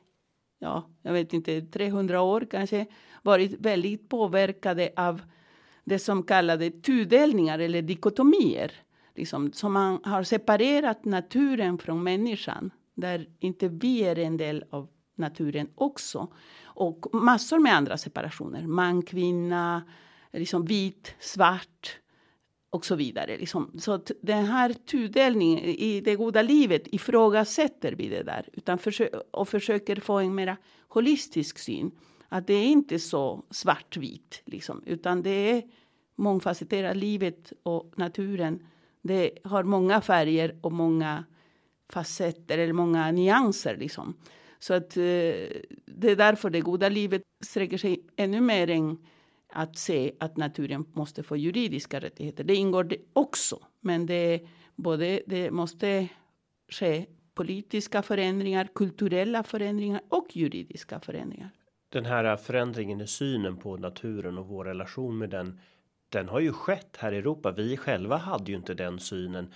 ja, 0.65 0.83
jag 1.03 1.13
vet 1.13 1.33
inte, 1.33 1.61
300 1.61 2.21
år 2.21 2.47
kanske 2.51 2.87
varit 3.25 3.61
väldigt 3.61 4.09
påverkade 4.09 4.91
av 4.97 5.23
det 5.85 5.99
som 5.99 6.23
kallade 6.23 6.71
tudelningar 6.71 7.59
eller 7.59 7.83
dikotomier. 7.83 8.73
Liksom, 9.17 9.53
som 9.53 9.73
man 9.73 10.01
har 10.05 10.23
separerat 10.23 11.05
naturen 11.05 11.79
från 11.79 12.03
människan. 12.03 12.71
Där 12.95 13.29
inte 13.41 13.69
vi 13.69 14.01
är 14.01 14.19
en 14.19 14.37
del 14.37 14.65
av 14.71 14.89
naturen 15.15 15.69
också. 15.75 16.29
Och 16.65 17.15
massor 17.15 17.59
med 17.59 17.75
andra 17.75 17.99
separationer. 17.99 18.67
Man, 18.67 19.03
kvinna, 19.03 19.83
liksom 20.33 20.65
vit, 20.65 21.15
svart 21.21 21.99
och 22.71 22.87
så 22.87 22.95
vidare. 22.95 23.37
Liksom. 23.37 23.73
Så 23.79 23.93
att 23.93 24.11
den 24.23 24.45
här 24.45 24.73
tudelningen 24.73 25.65
i 25.65 26.01
det 26.01 26.17
goda 26.17 26.43
livet 26.43 26.83
ifrågasätter 26.87 27.93
vi 27.93 28.09
det 28.09 28.23
där. 28.23 28.49
Utan 28.53 28.79
försö 28.79 29.09
och 29.31 29.49
försöker 29.49 29.97
få 29.97 30.19
en 30.19 30.35
mer 30.35 30.57
holistisk 30.89 31.59
syn. 31.59 31.91
Att 32.35 32.47
det 32.47 32.55
är 32.55 32.67
inte 32.67 32.99
så 32.99 33.45
svartvitt, 33.51 34.43
liksom, 34.45 34.83
utan 34.87 35.23
det 35.23 35.31
är 35.31 35.63
mångfacetterat. 36.17 36.97
Livet 36.97 37.53
och 37.63 37.93
naturen 37.97 38.67
det 39.03 39.39
har 39.45 39.63
många 39.63 40.01
färger 40.01 40.59
och 40.61 40.73
många 40.73 41.25
facetter 41.89 42.59
eller 42.59 42.73
många 42.73 43.11
nyanser. 43.13 43.77
Liksom. 43.77 44.15
Så 44.59 44.75
att 44.75 44.97
eh, 44.97 45.03
det 45.87 46.11
är 46.11 46.17
därför 46.17 46.51
det 46.51 46.61
goda 46.61 46.89
livet 46.89 47.23
sträcker 47.45 47.79
sig 47.79 48.07
ännu 48.17 48.41
mer 48.41 48.71
än 48.71 49.07
att 49.49 49.79
se 49.79 50.13
att 50.21 50.37
naturen 50.37 50.85
måste 50.93 51.23
få 51.23 51.37
juridiska 51.37 52.01
rättigheter. 52.01 52.45
Det 52.45 52.55
ingår 52.55 52.85
det 52.85 52.99
också, 53.13 53.67
men 53.81 54.07
det, 54.07 54.47
både, 54.77 55.23
det 55.27 55.51
måste 55.51 56.09
ske 56.69 57.07
politiska 57.35 58.03
förändringar, 58.03 58.69
kulturella 58.75 59.43
förändringar 59.43 60.03
och 60.09 60.37
juridiska 60.37 61.01
förändringar. 61.01 61.51
Den 61.95 62.05
här 62.05 62.37
förändringen 62.37 63.01
i 63.01 63.07
synen 63.07 63.57
på 63.57 63.77
naturen 63.77 64.39
och 64.39 64.47
vår 64.47 64.65
relation 64.65 65.19
med 65.19 65.31
den. 65.31 65.61
Den 66.09 66.29
har 66.29 66.41
ju 66.41 66.53
skett 66.53 66.97
här 66.99 67.13
i 67.13 67.19
Europa. 67.19 67.53
Vi 67.53 67.77
själva 67.77 68.17
hade 68.17 68.51
ju 68.51 68.57
inte 68.57 68.75
den 68.75 68.99
synen. 68.99 69.53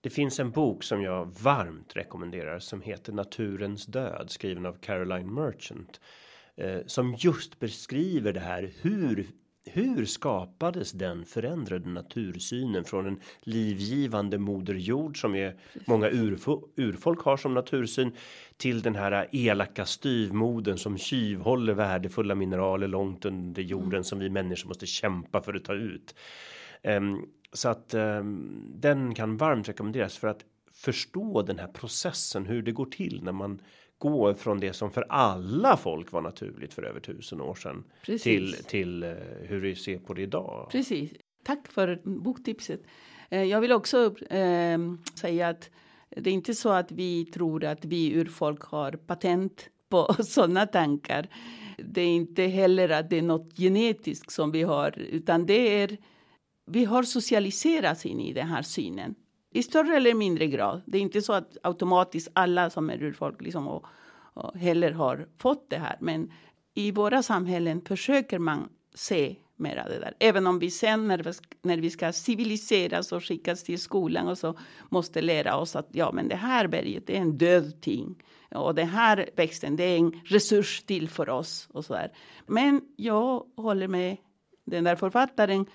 Det 0.00 0.10
finns 0.10 0.40
en 0.40 0.50
bok 0.50 0.84
som 0.84 1.02
jag 1.02 1.26
varmt 1.42 1.96
rekommenderar 1.96 2.58
som 2.58 2.82
heter 2.82 3.12
Naturens 3.12 3.86
död 3.86 4.30
skriven 4.30 4.66
av 4.66 4.74
Caroline 4.74 5.34
Merchant 5.34 6.00
eh, 6.56 6.80
som 6.86 7.14
just 7.18 7.58
beskriver 7.58 8.32
det 8.32 8.40
här 8.40 8.72
hur 8.80 9.26
hur 9.64 10.04
skapades 10.04 10.92
den 10.92 11.24
förändrade 11.24 11.88
natursynen 11.88 12.84
från 12.84 13.06
en 13.06 13.20
livgivande 13.40 14.38
moder 14.38 14.74
jord 14.74 15.20
som 15.20 15.34
är 15.34 15.56
många 15.86 16.08
urfolk 16.76 17.20
har 17.20 17.36
som 17.36 17.54
natursyn 17.54 18.12
till 18.56 18.82
den 18.82 18.94
här 18.94 19.28
elaka 19.32 19.86
styvmoden 19.86 20.78
som 20.78 20.98
tjuvhåller 20.98 21.74
värdefulla 21.74 22.34
mineraler 22.34 22.88
långt 22.88 23.24
under 23.24 23.62
jorden 23.62 23.92
mm. 23.92 24.04
som 24.04 24.18
vi 24.18 24.30
människor 24.30 24.68
måste 24.68 24.86
kämpa 24.86 25.42
för 25.42 25.54
att 25.54 25.64
ta 25.64 25.74
ut. 25.74 26.14
Um, 26.82 27.28
så 27.52 27.68
att 27.68 27.94
um, 27.94 28.64
den 28.74 29.14
kan 29.14 29.36
varmt 29.36 29.68
rekommenderas 29.68 30.18
för 30.18 30.28
att 30.28 30.44
förstå 30.72 31.42
den 31.42 31.58
här 31.58 31.68
processen 31.68 32.46
hur 32.46 32.62
det 32.62 32.72
går 32.72 32.86
till 32.86 33.20
när 33.22 33.32
man 33.32 33.60
gå 34.02 34.34
från 34.34 34.60
det 34.60 34.72
som 34.72 34.90
för 34.90 35.04
alla 35.08 35.76
folk 35.76 36.12
var 36.12 36.20
naturligt 36.20 36.74
för 36.74 36.82
över 36.82 37.00
tusen 37.00 37.40
år 37.40 37.54
sedan 37.54 37.84
Precis. 38.02 38.22
till 38.22 38.64
till 38.64 39.04
uh, 39.04 39.14
hur 39.42 39.60
vi 39.60 39.76
ser 39.76 39.98
på 39.98 40.14
det 40.14 40.22
idag. 40.22 40.68
Precis. 40.70 41.10
Tack 41.44 41.68
för 41.68 42.00
boktipset. 42.04 42.80
Uh, 43.32 43.44
jag 43.44 43.60
vill 43.60 43.72
också 43.72 44.14
uh, 44.32 44.94
säga 45.14 45.48
att 45.48 45.70
det 46.16 46.30
är 46.30 46.34
inte 46.34 46.54
så 46.54 46.68
att 46.68 46.92
vi 46.92 47.24
tror 47.24 47.64
att 47.64 47.84
vi 47.84 48.14
urfolk 48.14 48.62
har 48.62 48.92
patent 48.92 49.68
på 49.88 50.14
sådana 50.24 50.66
tankar. 50.66 51.28
Det 51.78 52.00
är 52.00 52.16
inte 52.16 52.42
heller 52.42 52.88
att 52.88 53.10
det 53.10 53.18
är 53.18 53.22
något 53.22 53.56
genetiskt 53.56 54.32
som 54.32 54.50
vi 54.50 54.62
har, 54.62 54.98
utan 54.98 55.46
det 55.46 55.82
är 55.82 55.98
vi 56.70 56.84
har 56.84 57.02
socialiserats 57.02 58.06
in 58.06 58.20
i 58.20 58.32
den 58.32 58.46
här 58.46 58.62
synen 58.62 59.14
i 59.52 59.62
större 59.62 59.96
eller 59.96 60.14
mindre 60.14 60.46
grad. 60.46 60.82
Det 60.86 60.98
är 60.98 61.02
inte 61.02 61.22
så 61.22 61.32
att 61.32 61.56
automatiskt 61.62 62.28
alla 62.32 62.70
som 62.70 62.90
är 62.90 63.02
urfolk 63.02 63.42
liksom 63.42 63.68
och, 63.68 63.84
och 64.34 64.56
heller 64.56 64.92
har 64.92 65.26
fått 65.38 65.70
det 65.70 65.78
här. 65.78 65.96
Men 66.00 66.32
i 66.74 66.92
våra 66.92 67.22
samhällen 67.22 67.80
försöker 67.80 68.38
man 68.38 68.68
se 68.94 69.36
mera 69.56 69.88
det 69.88 69.98
där. 69.98 70.14
Även 70.18 70.46
om 70.46 70.58
vi 70.58 70.70
sen 70.70 71.08
när 71.08 71.18
vi, 71.18 71.32
när 71.62 71.76
vi 71.76 71.90
ska 71.90 72.12
civiliseras 72.12 73.12
och 73.12 73.24
skickas 73.24 73.62
till 73.62 73.78
skolan 73.78 74.28
och 74.28 74.38
så 74.38 74.58
måste 74.88 75.22
lära 75.22 75.56
oss 75.56 75.76
att 75.76 75.88
ja, 75.92 76.12
men 76.12 76.28
det 76.28 76.36
här 76.36 76.66
berget 76.66 77.10
är 77.10 77.14
en 77.14 77.38
död 77.38 77.80
ting 77.80 78.22
och 78.50 78.74
den 78.74 78.88
här 78.88 79.30
växten 79.36 79.76
det 79.76 79.84
är 79.84 79.98
en 79.98 80.20
resurs 80.24 80.82
till 80.82 81.08
för 81.08 81.28
oss 81.28 81.68
och 81.72 81.84
så 81.84 81.92
där. 81.92 82.12
Men 82.46 82.80
jag 82.96 83.46
håller 83.56 83.88
med 83.88 84.16
den 84.64 84.84
där 84.84 84.96
författaren 84.96 85.66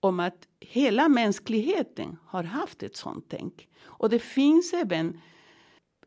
om 0.00 0.20
att 0.20 0.48
hela 0.60 1.08
mänskligheten 1.08 2.16
har 2.24 2.44
haft 2.44 2.82
ett 2.82 2.96
sånt 2.96 3.24
tänk. 3.28 3.68
Och 3.84 4.10
det 4.10 4.18
finns 4.18 4.72
även 4.72 5.20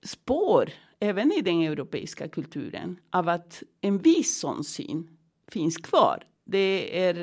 spår, 0.04 0.69
även 0.99 1.32
i 1.32 1.41
den 1.41 1.62
europeiska 1.62 2.28
kulturen, 2.28 2.99
av 3.10 3.30
att 3.30 3.63
en 3.82 3.97
viss 3.97 4.39
sån 4.39 4.63
syn 4.63 5.17
finns 5.52 5.78
kvar. 5.78 6.23
Det 6.45 6.99
är, 7.04 7.15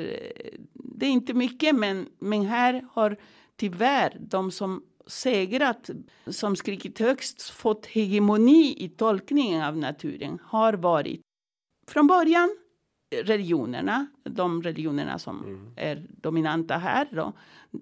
det 0.73 1.05
är 1.05 1.09
inte 1.09 1.33
mycket, 1.33 1.75
men, 1.75 2.09
men 2.19 2.45
här 2.45 2.87
har 2.91 3.17
tyvärr 3.55 4.17
de 4.19 4.51
som 4.51 4.83
segrat, 5.07 5.89
som 6.27 6.55
skrikit 6.55 6.99
högst, 6.99 7.41
fått 7.41 7.85
hegemoni 7.85 8.75
i 8.77 8.89
tolkningen 8.89 9.61
av 9.61 9.77
naturen 9.77 10.39
har 10.43 10.73
varit 10.73 11.21
från 11.87 12.07
början 12.07 12.57
religionerna, 13.09 14.07
de 14.23 14.63
religionerna 14.63 15.19
som 15.19 15.43
mm. 15.43 15.71
är 15.75 16.03
dominanta 16.09 16.77
här 16.77 17.07
då, 17.11 17.33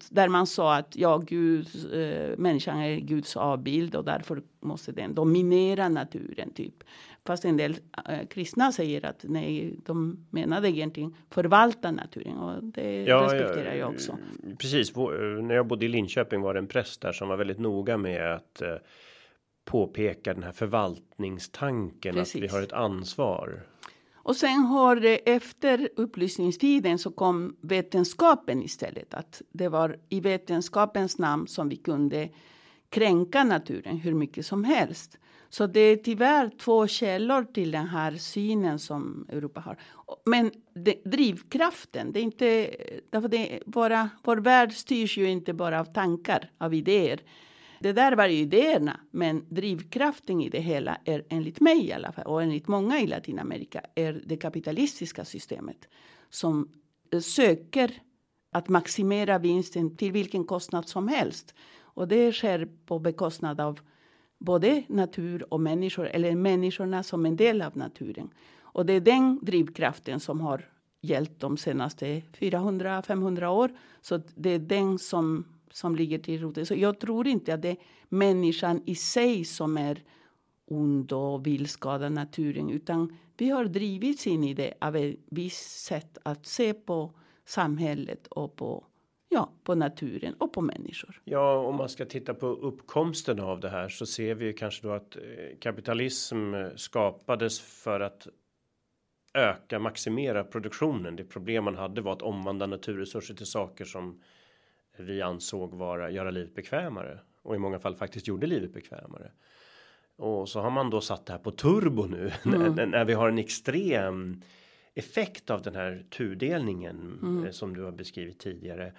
där 0.10 0.30
man 0.30 0.48
sa 0.48 0.76
att 0.76 0.96
ja, 0.96 1.18
Gud, 1.18 1.68
äh, 1.94 2.38
människan 2.38 2.80
är 2.80 3.00
Guds 3.00 3.38
avbild 3.38 3.96
och 3.96 4.06
därför 4.06 4.42
måste 4.60 4.92
den 4.92 5.16
dominera 5.16 5.90
naturen 5.90 6.54
typ. 6.54 6.84
Fast 7.26 7.46
en 7.46 7.58
del 7.58 7.78
äh, 8.10 8.28
kristna 8.28 8.72
säger 8.72 9.06
att 9.06 9.26
nej, 9.28 9.76
de 9.86 10.26
menade 10.30 10.70
egentligen 10.70 11.16
förvalta 11.30 11.92
naturen 11.92 12.38
och 12.38 12.64
det 12.64 13.04
ja, 13.04 13.24
respekterar 13.24 13.66
jag, 13.66 13.78
jag 13.78 13.90
också. 13.90 14.18
Precis, 14.58 14.96
när 14.96 15.56
jag 15.56 15.68
bodde 15.68 15.86
i 15.86 15.90
Linköping 15.90 16.42
var 16.42 16.54
det 16.54 16.60
en 16.60 16.68
präst 16.68 17.02
där 17.02 17.12
som 17.12 17.28
var 17.28 17.38
väldigt 17.38 17.60
noga 17.60 17.98
med 17.98 18.34
att 18.34 18.62
äh, 18.62 18.76
påpeka 19.66 20.34
den 20.34 20.44
här 20.44 20.52
förvaltningstanken 20.52 22.16
Precis. 22.16 22.36
att 22.36 22.42
vi 22.42 22.48
har 22.48 22.62
ett 22.62 22.74
ansvar. 22.74 23.64
Och 24.26 24.36
sen 24.36 24.60
har 24.60 24.96
det 24.96 25.30
efter 25.30 25.90
upplysningstiden 25.96 27.00
så 27.00 27.12
kom 27.12 27.56
vetenskapen 27.62 28.64
istället. 28.64 29.14
Att 29.14 29.42
det 29.52 29.68
var 29.70 30.00
i 30.10 30.20
vetenskapens 30.20 31.18
namn 31.18 31.48
som 31.48 31.70
vi 31.70 31.76
kunde 31.76 32.30
kränka 32.90 33.44
naturen 33.44 33.98
hur 33.98 34.14
mycket 34.14 34.46
som 34.46 34.64
helst. 34.64 35.18
Så 35.50 35.68
det 35.68 35.80
är 35.80 35.96
tyvärr 35.96 36.50
två 36.50 36.88
källor 36.88 37.44
till 37.44 37.72
den 37.72 37.88
här 37.88 38.12
synen 38.12 38.80
som 38.80 39.26
Europa 39.30 39.60
har. 39.60 39.78
Men 40.26 40.52
det, 40.74 41.04
drivkraften, 41.06 42.12
det 42.12 42.20
är 42.20 42.24
inte... 42.24 42.76
Därför 43.10 43.28
det, 43.28 43.60
våra, 43.66 44.10
vår 44.24 44.38
värld 44.38 44.74
styrs 44.74 45.18
ju 45.18 45.30
inte 45.30 45.54
bara 45.54 45.80
av 45.80 45.86
tankar, 45.86 46.52
av 46.58 46.74
idéer. 46.74 47.22
Det 47.86 47.94
där 47.94 48.16
var 48.16 48.28
ju 48.28 48.38
idéerna, 48.38 49.00
men 49.12 49.46
drivkraften 49.50 50.42
i 50.42 50.50
det 50.50 50.60
hela 50.60 50.98
är 51.06 51.26
enligt 51.30 51.60
mig 51.60 51.86
i 51.86 51.94
alla 51.94 52.12
fall 52.12 52.26
och 52.26 52.44
enligt 52.44 52.68
många 52.68 53.00
i 53.00 53.08
Latinamerika 53.08 53.82
är 53.96 54.22
det 54.26 54.38
kapitalistiska 54.38 55.26
systemet 55.26 55.88
som 56.30 56.70
eh, 57.12 57.20
söker 57.20 57.92
att 58.52 58.70
maximera 58.70 59.38
vinsten 59.38 59.96
till 59.98 60.12
vilken 60.12 60.44
kostnad 60.44 60.88
som 60.88 61.08
helst. 61.08 61.54
Och 61.82 62.08
det 62.08 62.32
sker 62.34 62.68
på 62.86 63.00
bekostnad 63.00 63.62
av 63.62 63.80
både 64.40 64.84
natur 64.88 65.54
och 65.54 65.62
människor 65.62 66.08
eller 66.08 66.36
människorna 66.36 67.04
som 67.04 67.26
en 67.26 67.36
del 67.36 67.62
av 67.62 67.78
naturen. 67.78 68.30
Och 68.60 68.86
det 68.86 68.94
är 68.94 69.02
den 69.02 69.40
drivkraften 69.42 70.20
som 70.20 70.42
har 70.42 70.70
gällt 71.02 71.40
de 71.40 71.58
senaste 71.58 72.06
400-500 72.40 73.48
år. 73.48 73.72
Så 74.02 74.22
det 74.36 74.50
är 74.50 74.60
den 74.60 75.00
som 75.00 75.46
som 75.76 75.96
ligger 75.96 76.20
till 76.20 76.42
roten. 76.42 76.66
Så 76.66 76.76
jag 76.76 77.00
tror 77.00 77.28
inte 77.28 77.54
att 77.54 77.62
det 77.62 77.70
är 77.70 77.78
människan 78.10 78.82
i 78.86 78.96
sig 78.96 79.46
som 79.46 79.78
är 79.78 80.04
ond 80.66 81.12
och 81.12 81.48
vill 81.48 81.68
skada 81.68 82.10
naturen. 82.10 82.70
Utan 82.70 83.18
vi 83.38 83.50
har 83.50 83.66
drivits 83.66 84.28
in 84.28 84.44
i 84.44 84.54
det 84.54 84.74
av 84.82 84.96
ett 84.96 85.16
visst 85.30 85.86
sätt 85.86 86.18
att 86.24 86.46
se 86.46 86.74
på 86.74 87.14
samhället 87.46 88.28
och 88.28 88.56
på 88.56 88.86
ja, 89.30 89.50
på 89.64 89.76
naturen 89.76 90.34
och 90.34 90.54
på 90.54 90.62
människor. 90.62 91.22
Ja, 91.24 91.58
om 91.58 91.76
man 91.76 91.90
ska 91.90 92.06
titta 92.06 92.34
på 92.34 92.48
uppkomsten 92.48 93.40
av 93.40 93.60
det 93.60 93.70
här 93.70 93.90
så 93.90 94.06
ser 94.06 94.36
vi 94.36 94.46
ju 94.46 94.54
kanske 94.54 94.88
då 94.88 94.94
att 94.94 95.16
eh, 95.16 95.22
kapitalism 95.60 96.54
eh, 96.54 96.68
skapades 96.76 97.60
för 97.60 98.00
att 98.00 98.28
öka 99.34 99.80
maximera 99.80 100.44
produktionen. 100.44 101.16
Det 101.16 101.24
problem 101.24 101.64
man 101.64 101.76
hade 101.76 102.02
var 102.02 102.14
att 102.14 102.22
omvandla 102.22 102.66
naturresurser 102.66 103.34
till 103.34 103.46
saker 103.46 103.86
som 103.86 104.22
vi 104.98 105.22
ansåg 105.22 105.74
vara 105.74 106.12
göra 106.12 106.32
livet 106.32 106.56
bekvämare 106.56 107.20
och 107.42 107.56
i 107.56 107.60
många 107.60 107.80
fall 107.80 107.96
faktiskt 107.96 108.28
gjorde 108.28 108.48
livet 108.48 108.74
bekvämare. 108.74 109.32
Och 110.18 110.50
så 110.50 110.60
har 110.60 110.70
man 110.70 110.90
då 110.90 111.02
satt 111.02 111.26
det 111.26 111.34
här 111.34 111.40
på 111.40 111.52
turbo 111.52 112.06
nu 112.06 112.32
mm. 112.46 112.76
när, 112.76 112.86
när 112.86 113.06
vi 113.06 113.14
har 113.14 113.30
en 113.30 113.38
extrem 113.38 114.42
effekt 114.94 115.50
av 115.50 115.62
den 115.62 115.76
här 115.76 116.06
tudelningen 116.10 117.20
mm. 117.24 117.54
som 117.54 117.76
du 117.76 117.84
har 117.84 117.92
beskrivit 117.92 118.40
tidigare. 118.40 118.94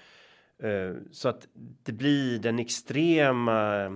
Eh, 0.58 0.94
så 1.12 1.28
att 1.28 1.48
det 1.82 1.92
blir 1.92 2.38
den 2.38 2.58
extrema 2.58 3.90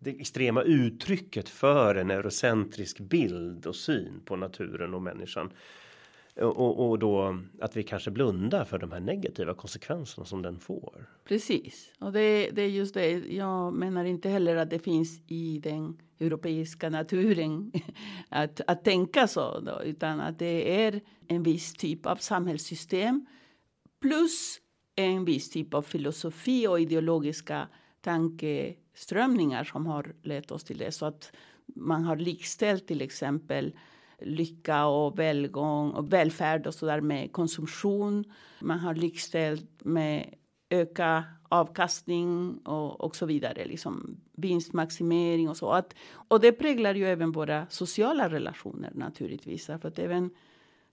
det 0.00 0.10
extrema 0.10 0.62
uttrycket 0.62 1.48
för 1.48 1.94
en 1.94 2.10
eurocentrisk 2.10 3.00
bild 3.00 3.66
och 3.66 3.76
syn 3.76 4.20
på 4.24 4.36
naturen 4.36 4.94
och 4.94 5.02
människan. 5.02 5.52
Och, 6.36 6.90
och 6.90 6.98
då 6.98 7.38
att 7.60 7.76
vi 7.76 7.82
kanske 7.82 8.10
blundar 8.10 8.64
för 8.64 8.78
de 8.78 8.92
här 8.92 9.00
negativa 9.00 9.54
konsekvenserna 9.54 10.24
som 10.24 10.42
den 10.42 10.58
får. 10.58 11.06
Precis, 11.24 11.92
och 11.98 12.12
det, 12.12 12.50
det 12.50 12.62
är 12.62 12.68
just 12.68 12.94
det. 12.94 13.10
Jag 13.10 13.72
menar 13.72 14.04
inte 14.04 14.28
heller 14.28 14.56
att 14.56 14.70
det 14.70 14.78
finns 14.78 15.20
i 15.26 15.58
den 15.58 16.00
europeiska 16.20 16.90
naturen 16.90 17.72
att, 18.28 18.60
att 18.66 18.84
tänka 18.84 19.28
så, 19.28 19.60
då, 19.60 19.82
utan 19.82 20.20
att 20.20 20.38
det 20.38 20.84
är 20.84 21.00
en 21.28 21.42
viss 21.42 21.74
typ 21.74 22.06
av 22.06 22.16
samhällssystem 22.16 23.26
plus 24.00 24.60
en 24.96 25.24
viss 25.24 25.50
typ 25.50 25.74
av 25.74 25.82
filosofi 25.82 26.66
och 26.66 26.80
ideologiska 26.80 27.68
tankeströmningar 28.00 29.64
som 29.64 29.86
har 29.86 30.14
lett 30.22 30.50
oss 30.50 30.64
till 30.64 30.78
det. 30.78 30.92
Så 30.92 31.06
att 31.06 31.32
man 31.66 32.04
har 32.04 32.16
likställt 32.16 32.86
till 32.86 33.02
exempel 33.02 33.72
lycka 34.22 34.86
och 34.86 35.18
välgång 35.18 35.90
och 35.90 36.12
välfärd 36.12 36.66
och 36.66 36.74
så 36.74 36.86
där 36.86 37.00
med 37.00 37.32
konsumtion. 37.32 38.24
Man 38.60 38.78
har 38.78 38.94
likställt 38.94 39.84
med 39.84 40.34
öka 40.70 41.24
avkastning 41.48 42.58
och, 42.64 43.00
och 43.00 43.16
så 43.16 43.26
vidare. 43.26 43.64
Liksom 43.64 44.16
vinstmaximering 44.32 45.48
och 45.48 45.56
så. 45.56 45.70
Att, 45.70 45.94
och 46.12 46.40
det 46.40 46.52
präglar 46.52 46.94
ju 46.94 47.06
även 47.06 47.32
våra 47.32 47.66
sociala 47.70 48.28
relationer 48.28 48.92
naturligtvis. 48.94 49.66
För 49.66 49.86
att 49.86 49.98
även 49.98 50.30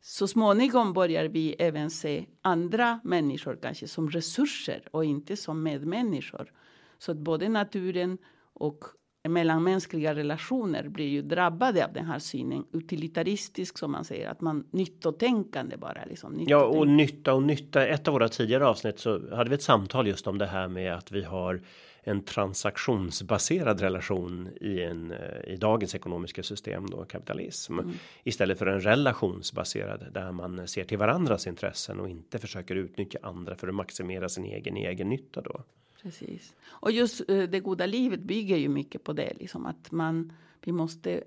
så 0.01 0.27
småningom 0.27 0.93
börjar 0.93 1.25
vi 1.25 1.55
även 1.59 1.89
se 1.89 2.25
andra 2.41 2.99
människor 3.03 3.59
kanske 3.61 3.87
som 3.87 4.09
resurser 4.09 4.87
och 4.91 5.05
inte 5.05 5.37
som 5.37 5.63
medmänniskor. 5.63 6.51
Så 6.97 7.11
att 7.11 7.17
både 7.17 7.49
naturen 7.49 8.17
och 8.53 8.83
mellanmänskliga 9.27 10.15
relationer 10.15 10.87
blir 10.89 11.07
ju 11.07 11.21
drabbade 11.21 11.85
av 11.85 11.93
den 11.93 12.05
här 12.05 12.19
synen. 12.19 12.63
Utilitaristisk 12.73 13.77
som 13.77 13.91
man 13.91 14.05
säger, 14.05 14.29
att 14.29 14.41
man 14.41 14.67
nyttotänkande 14.71 15.77
bara. 15.77 16.05
Liksom, 16.05 16.45
Ja, 16.47 16.65
och 16.65 16.87
nytta 16.87 17.33
och 17.33 17.43
nytta. 17.43 17.87
Ett 17.87 18.07
av 18.07 18.13
våra 18.13 18.29
tidigare 18.29 18.67
avsnitt 18.67 18.99
så 18.99 19.35
hade 19.35 19.49
vi 19.49 19.55
ett 19.55 19.61
samtal 19.61 20.07
just 20.07 20.27
om 20.27 20.37
det 20.37 20.45
här 20.45 20.67
med 20.67 20.95
att 20.95 21.11
vi 21.11 21.23
har 21.23 21.61
en 22.07 22.23
transaktionsbaserad 22.23 23.81
relation 23.81 24.49
i 24.61 24.81
en 24.81 25.11
eh, 25.11 25.53
i 25.53 25.55
dagens 25.55 25.95
ekonomiska 25.95 26.43
system 26.43 26.89
då 26.89 27.05
kapitalism 27.05 27.79
mm. 27.79 27.93
istället 28.23 28.59
för 28.59 28.65
en 28.65 28.81
relationsbaserad 28.81 30.05
där 30.13 30.31
man 30.31 30.67
ser 30.67 30.83
till 30.83 30.97
varandras 30.97 31.47
intressen 31.47 31.99
och 31.99 32.09
inte 32.09 32.39
försöker 32.39 32.75
utnyttja 32.75 33.19
andra 33.21 33.55
för 33.55 33.67
att 33.67 33.75
maximera 33.75 34.29
sin 34.29 34.45
egen 34.45 34.77
egen 34.77 35.09
nytta 35.09 35.41
då. 35.41 35.63
Precis. 36.01 36.55
Och 36.65 36.91
just 36.91 37.29
eh, 37.29 37.43
det 37.43 37.60
goda 37.60 37.86
livet 37.86 38.19
bygger 38.19 38.57
ju 38.57 38.69
mycket 38.69 39.03
på 39.03 39.13
det, 39.13 39.33
liksom 39.39 39.65
att 39.65 39.91
man 39.91 40.33
vi 40.62 40.71
måste 40.71 41.23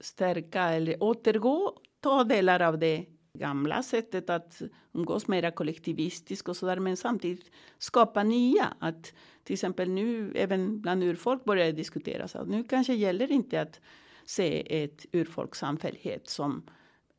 stärka 0.00 0.62
eller 0.62 1.02
återgå, 1.02 1.74
ta 2.00 2.24
delar 2.24 2.60
av 2.60 2.78
det 2.78 3.06
gamla 3.32 3.82
sättet 3.82 4.30
att 4.30 4.62
umgås 4.92 5.28
mera 5.28 5.50
kollektivistiskt 5.50 6.48
och 6.48 6.56
så 6.56 6.66
där, 6.66 6.78
men 6.78 6.96
samtidigt 6.96 7.50
skapa 7.78 8.22
nya. 8.22 8.74
Att 8.78 9.12
till 9.44 9.54
exempel 9.54 9.90
nu 9.90 10.32
även 10.34 10.80
bland 10.80 11.02
urfolk 11.02 11.44
börjar 11.44 11.72
diskuteras 11.72 12.36
att 12.36 12.48
nu 12.48 12.64
kanske 12.64 12.94
gäller 12.94 13.32
inte 13.32 13.60
att 13.60 13.80
se 14.24 14.82
ett 14.84 15.06
urfolkssamfällighet 15.12 16.28
som 16.28 16.62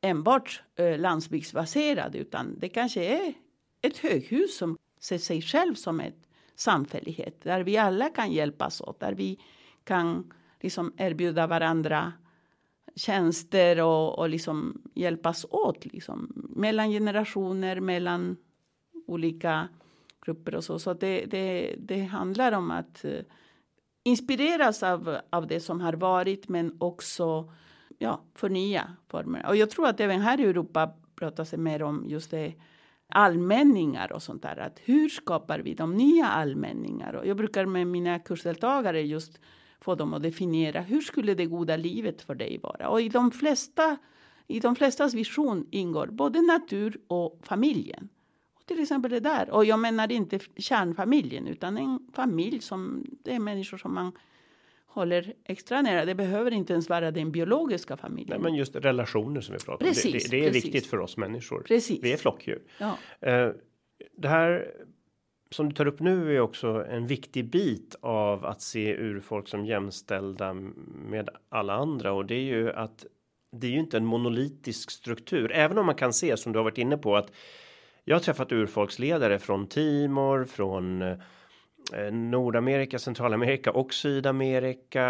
enbart 0.02 0.64
eh, 0.76 1.00
landsbygdsbaserad, 1.00 2.16
utan 2.16 2.60
det 2.60 2.70
kanske 2.70 3.04
är 3.04 3.34
ett 3.82 3.98
höghus 3.98 4.58
som 4.58 4.78
ser 5.00 5.18
sig 5.18 5.42
själv 5.42 5.76
som 5.76 6.00
ett 6.00 6.29
samfällighet 6.60 7.42
där 7.42 7.64
vi 7.64 7.78
alla 7.78 8.10
kan 8.10 8.32
hjälpas 8.32 8.82
åt, 8.82 9.00
där 9.00 9.14
vi 9.14 9.40
kan 9.84 10.34
liksom 10.60 10.94
erbjuda 10.98 11.48
varandra 11.48 12.14
tjänster 12.96 13.82
och, 13.82 14.20
och 14.20 14.30
liksom 14.30 14.82
hjälpas 14.94 15.46
åt 15.50 15.86
liksom, 15.86 16.32
mellan 16.56 16.90
generationer, 16.90 17.80
mellan 17.80 18.38
olika 19.08 19.68
grupper 20.26 20.56
och 20.56 20.64
så. 20.64 20.80
Så 20.80 20.94
det, 20.94 21.26
det, 21.26 21.76
det 21.78 22.02
handlar 22.02 22.52
om 22.52 22.72
att 22.72 23.06
eh, 23.06 23.22
inspireras 24.04 24.84
av, 24.84 25.18
av 25.30 25.48
det 25.48 25.60
som 25.60 25.82
har 25.82 25.94
varit 25.94 26.48
men 26.48 26.78
också 26.80 27.52
ja, 27.98 28.22
förnya 28.36 28.96
former. 29.08 29.46
Och 29.48 29.56
jag 29.56 29.70
tror 29.70 29.88
att 29.88 30.00
även 30.00 30.22
här 30.22 30.40
i 30.40 30.44
Europa 30.44 30.92
pratas 31.16 31.50
det 31.50 31.58
mer 31.58 31.84
om 31.84 32.06
just 32.08 32.32
det 32.32 32.54
allmänningar 33.10 34.12
och 34.12 34.24
sånt 34.24 34.42
där. 34.42 34.58
Att 34.58 34.80
hur 34.84 35.10
skapar 35.10 35.60
vi 35.60 35.74
de 35.74 35.96
nya 35.96 36.28
allmänningar? 36.28 37.14
Och 37.14 37.28
jag 37.28 37.38
brukar 37.38 37.66
med 37.66 37.88
mina 37.88 38.20
kursdeltagare 38.20 39.02
just 39.02 39.40
få 39.82 39.96
dem 39.96 40.14
att 40.14 40.24
definiera 40.24 40.82
hur 40.82 41.02
skulle 41.02 41.34
det 41.34 41.46
goda 41.46 41.76
livet 41.76 42.22
för 42.22 42.36
dig 42.36 42.60
vara? 42.64 42.90
Och 42.90 43.02
i 43.02 43.10
de 43.10 43.32
flesta 43.32 43.98
i 44.48 44.60
de 44.60 44.76
flestas 44.76 45.14
vision 45.14 45.68
ingår 45.72 46.08
både 46.08 46.42
natur 46.42 47.00
och 47.08 47.40
familjen. 47.44 48.10
Och 48.56 48.66
till 48.66 48.80
exempel 48.80 49.12
det 49.12 49.20
där. 49.20 49.50
Och 49.50 49.66
jag 49.66 49.80
menar 49.80 50.12
inte 50.12 50.40
kärnfamiljen 50.58 51.48
utan 51.48 51.78
en 51.78 52.00
familj 52.14 52.62
som 52.62 53.06
det 53.24 53.36
är 53.36 53.40
människor 53.40 53.78
som 53.78 53.94
man 53.94 54.12
håller 54.90 55.34
extra 55.46 55.82
nära. 55.82 56.06
Det 56.06 56.16
behöver 56.16 56.52
inte 56.52 56.74
ens 56.74 56.90
vara 56.90 57.12
den 57.12 57.32
biologiska 57.32 57.98
familjen. 57.98 58.42
Nej, 58.42 58.52
men 58.52 58.56
just 58.56 58.76
relationer 58.76 59.42
som 59.42 59.54
vi 59.54 59.60
pratar 59.60 59.86
om. 59.86 59.94
Det, 59.94 60.12
det, 60.12 60.32
det, 60.32 60.40
är 60.40 60.48
precis. 60.48 60.66
viktigt 60.66 60.88
för 60.88 61.00
oss 61.00 61.18
människor. 61.18 61.62
Precis. 61.62 62.04
Vi 62.04 62.14
är 62.14 62.18
flockdjur. 62.18 62.62
Ja. 62.78 62.98
Uh, 63.28 63.54
det 64.18 64.28
här 64.28 64.72
som 65.52 65.70
du 65.70 65.76
tar 65.76 65.86
upp 65.86 66.00
nu 66.00 66.36
är 66.36 66.40
också 66.40 66.86
en 66.90 67.08
viktig 67.08 67.50
bit 67.50 67.96
av 68.02 68.46
att 68.46 68.62
se 68.62 68.96
urfolk 68.96 69.48
som 69.48 69.66
jämställda 69.66 70.54
med 71.10 71.30
alla 71.50 71.74
andra 71.74 72.14
och 72.14 72.26
det 72.26 72.36
är 72.36 72.44
ju 72.44 72.72
att 72.72 73.06
det 73.52 73.68
är 73.68 73.72
ju 73.72 73.80
inte 73.80 73.98
en 73.98 74.06
monolitisk 74.06 74.92
struktur, 74.92 75.52
även 75.52 75.78
om 75.78 75.86
man 75.86 75.96
kan 75.96 76.14
se 76.14 76.38
som 76.38 76.52
du 76.52 76.60
har 76.60 76.64
varit 76.64 76.78
inne 76.78 76.98
på 76.98 77.18
att 77.18 77.32
jag 78.04 78.16
har 78.16 78.22
träffat 78.22 78.52
urfolksledare 78.52 79.40
från 79.40 79.68
Timor, 79.68 80.46
från 80.46 81.02
eh, 81.02 81.18
Eh, 81.94 82.12
Nordamerika, 82.12 83.00
Centralamerika 83.00 83.72
och 83.72 83.94
Sydamerika 83.94 85.08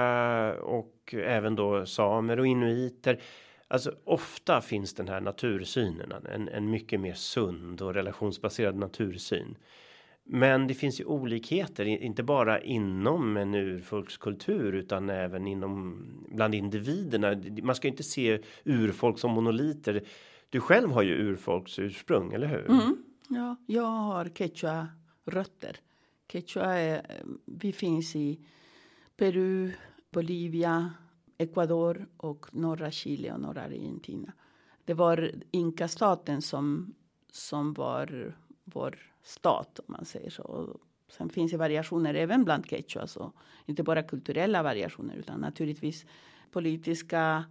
och 0.61 1.13
även 1.13 1.55
då 1.55 1.85
samer 1.85 2.39
och 2.39 2.47
inuiter. 2.47 3.21
Alltså 3.67 3.95
ofta 4.03 4.61
finns 4.61 4.93
den 4.93 5.07
här 5.07 5.21
natursynen, 5.21 6.13
en, 6.33 6.49
en 6.49 6.69
mycket 6.69 6.99
mer 6.99 7.13
sund 7.13 7.81
och 7.81 7.93
relationsbaserad 7.93 8.75
natursyn. 8.75 9.57
Men 10.23 10.67
det 10.67 10.73
finns 10.73 10.99
ju 11.01 11.05
olikheter, 11.05 11.85
inte 11.85 12.23
bara 12.23 12.61
inom 12.61 13.37
en 13.37 13.55
urfolkskultur 13.55 14.73
utan 14.73 15.09
även 15.09 15.47
inom 15.47 16.05
bland 16.27 16.55
individerna. 16.55 17.41
Man 17.63 17.75
ska 17.75 17.87
inte 17.87 18.03
se 18.03 18.39
urfolk 18.63 19.19
som 19.19 19.31
monoliter. 19.31 20.03
Du 20.49 20.59
själv 20.59 20.91
har 20.91 21.01
ju 21.01 21.13
urfolks 21.13 21.79
ursprung, 21.79 22.33
eller 22.33 22.47
hur? 22.47 22.69
Mm, 22.69 23.03
ja, 23.29 23.55
jag 23.65 23.83
har 23.83 24.25
quechua 24.25 24.87
rötter. 25.25 25.75
Quechua 26.29 26.73
är, 26.73 27.23
vi 27.45 27.71
finns 27.71 28.15
i 28.15 28.39
Peru, 29.17 29.71
Bolivia, 30.11 30.93
Ecuador 31.37 32.07
och 32.17 32.45
norra 32.51 32.91
Chile 32.91 33.33
och 33.33 33.39
norra 33.39 33.61
Argentina. 33.61 34.33
Det 34.85 34.93
var 34.93 35.31
inkastaten 35.51 36.41
som 36.41 36.93
som 37.31 37.73
var 37.73 38.35
vår 38.63 38.99
stat 39.23 39.79
om 39.79 39.85
man 39.87 40.05
säger 40.05 40.29
så. 40.29 40.43
Och 40.43 40.81
sen 41.09 41.29
finns 41.29 41.51
det 41.51 41.57
variationer 41.57 42.13
även 42.13 42.43
bland 42.43 42.65
quechua, 42.65 43.07
så 43.07 43.31
inte 43.65 43.83
bara 43.83 44.03
kulturella 44.03 44.63
variationer 44.63 45.15
utan 45.15 45.39
naturligtvis 45.39 46.05
politiska 46.51 47.45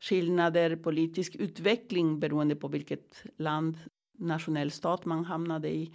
skillnader, 0.00 0.76
politisk 0.76 1.36
utveckling 1.36 2.20
beroende 2.20 2.56
på 2.56 2.68
vilket 2.68 3.24
land, 3.36 3.78
nationell 4.18 4.70
stat 4.70 5.04
man 5.04 5.24
hamnade 5.24 5.68
i 5.68 5.94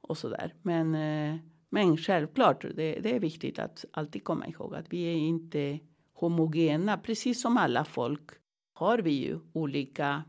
och 0.00 0.18
så 0.18 0.28
där. 0.28 0.54
Men, 0.62 0.94
eh, 0.94 1.40
men 1.70 1.96
självklart, 1.96 2.62
det, 2.62 3.00
det 3.00 3.14
är 3.14 3.20
viktigt 3.20 3.58
att 3.58 3.84
alltid 3.90 4.24
komma 4.24 4.46
ihåg 4.46 4.74
att 4.74 4.92
vi 4.92 5.02
är 5.02 5.16
inte 5.16 5.80
homogena. 6.12 6.98
Precis 6.98 7.42
som 7.42 7.56
alla 7.56 7.84
folk 7.84 8.30
har 8.72 8.98
vi 8.98 9.10
ju 9.10 9.38
olika, 9.52 10.24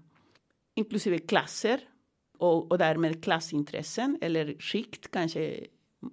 inklusive 0.75 1.17
klasser, 1.17 1.79
och, 2.37 2.71
och 2.71 2.77
därmed 2.77 3.23
klassintressen 3.23 4.17
eller 4.21 4.55
skikt 4.59 5.11
kanske 5.11 5.67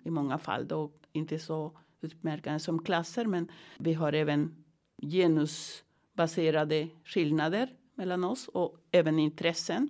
i 0.05 0.11
många 0.11 0.39
fall 0.39 0.69
då 0.69 0.93
inte 1.13 1.39
så 1.39 1.79
utmärkande 2.01 2.61
som 2.61 2.85
klasser 2.85 3.25
men 3.25 3.49
vi 3.79 3.93
har 3.93 4.13
även 4.13 4.65
genusbaserade 5.03 6.89
skillnader 7.05 7.69
mellan 7.95 8.25
oss 8.25 8.49
och 8.49 8.77
även 8.91 9.19
intressen. 9.19 9.89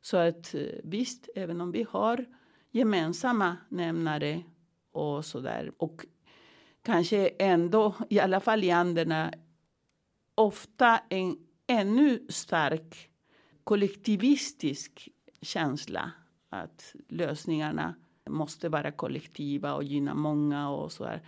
Så 0.00 0.16
att 0.16 0.54
eh, 0.54 0.62
visst, 0.84 1.28
även 1.34 1.60
om 1.60 1.72
vi 1.72 1.86
har 1.90 2.26
gemensamma 2.70 3.56
nämnare 3.68 4.42
och 4.96 5.24
så 5.24 5.40
där 5.40 5.72
och 5.78 6.04
kanske 6.82 7.28
ändå, 7.28 7.94
i 8.10 8.20
alla 8.20 8.40
fall 8.40 8.64
i 8.64 8.70
Anderna, 8.70 9.32
ofta 10.34 11.00
en 11.08 11.38
ännu 11.66 12.26
stark 12.28 13.10
kollektivistisk 13.64 15.08
känsla 15.42 16.12
att 16.48 16.94
lösningarna 17.08 17.94
måste 18.30 18.68
vara 18.68 18.92
kollektiva 18.92 19.74
och 19.74 19.84
gynna 19.84 20.14
många 20.14 20.70
och 20.70 20.92
så 20.92 21.04
här. 21.04 21.22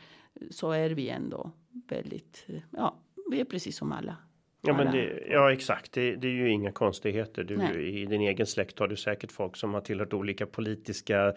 Så 0.50 0.70
är 0.70 0.90
vi 0.90 1.08
ändå 1.08 1.50
väldigt, 1.70 2.46
ja, 2.70 2.96
vi 3.30 3.40
är 3.40 3.44
precis 3.44 3.76
som 3.76 3.92
alla. 3.92 4.16
Ja, 4.60 4.76
men 4.76 4.92
det, 4.92 5.22
ja, 5.30 5.52
exakt. 5.52 5.92
Det, 5.92 6.16
det, 6.16 6.28
är 6.28 6.32
ju 6.32 6.50
inga 6.50 6.72
konstigheter. 6.72 7.44
Du, 7.44 7.80
I 7.80 8.06
din 8.06 8.20
egen 8.20 8.46
släkt 8.46 8.78
har 8.78 8.88
du 8.88 8.96
säkert 8.96 9.32
folk 9.32 9.56
som 9.56 9.74
har 9.74 9.80
tillhört 9.80 10.12
olika 10.12 10.46
politiska 10.46 11.34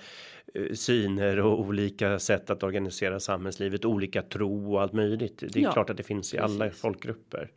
uh, 0.57 0.73
syner 0.73 1.39
och 1.39 1.59
olika 1.59 2.19
sätt 2.19 2.49
att 2.49 2.63
organisera 2.63 3.19
samhällslivet, 3.19 3.85
olika 3.85 4.21
tro 4.21 4.73
och 4.73 4.81
allt 4.81 4.93
möjligt. 4.93 5.37
Det 5.39 5.59
är 5.59 5.63
ja, 5.63 5.71
klart 5.71 5.89
att 5.89 5.97
det 5.97 6.03
finns 6.03 6.33
i 6.33 6.37
precis. 6.37 6.61
alla 6.61 6.71
folkgrupper. 6.71 7.51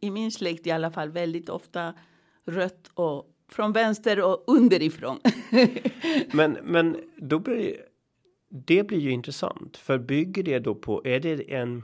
I 0.00 0.10
min 0.10 0.32
släkt 0.32 0.66
i 0.66 0.70
alla 0.70 0.90
fall 0.90 1.10
väldigt 1.10 1.48
ofta 1.48 1.94
rött 2.44 2.90
och 2.94 3.26
från 3.48 3.72
vänster 3.72 4.22
och 4.22 4.44
underifrån. 4.46 5.20
men, 6.32 6.58
men 6.62 6.96
då 7.16 7.38
blir 7.38 7.56
det, 7.56 7.76
det 8.48 8.86
blir 8.86 8.98
ju 8.98 9.10
intressant 9.10 9.76
för 9.76 9.98
bygger 9.98 10.42
det 10.42 10.58
då 10.58 10.74
på 10.74 11.02
är 11.04 11.20
det 11.20 11.54
en 11.54 11.82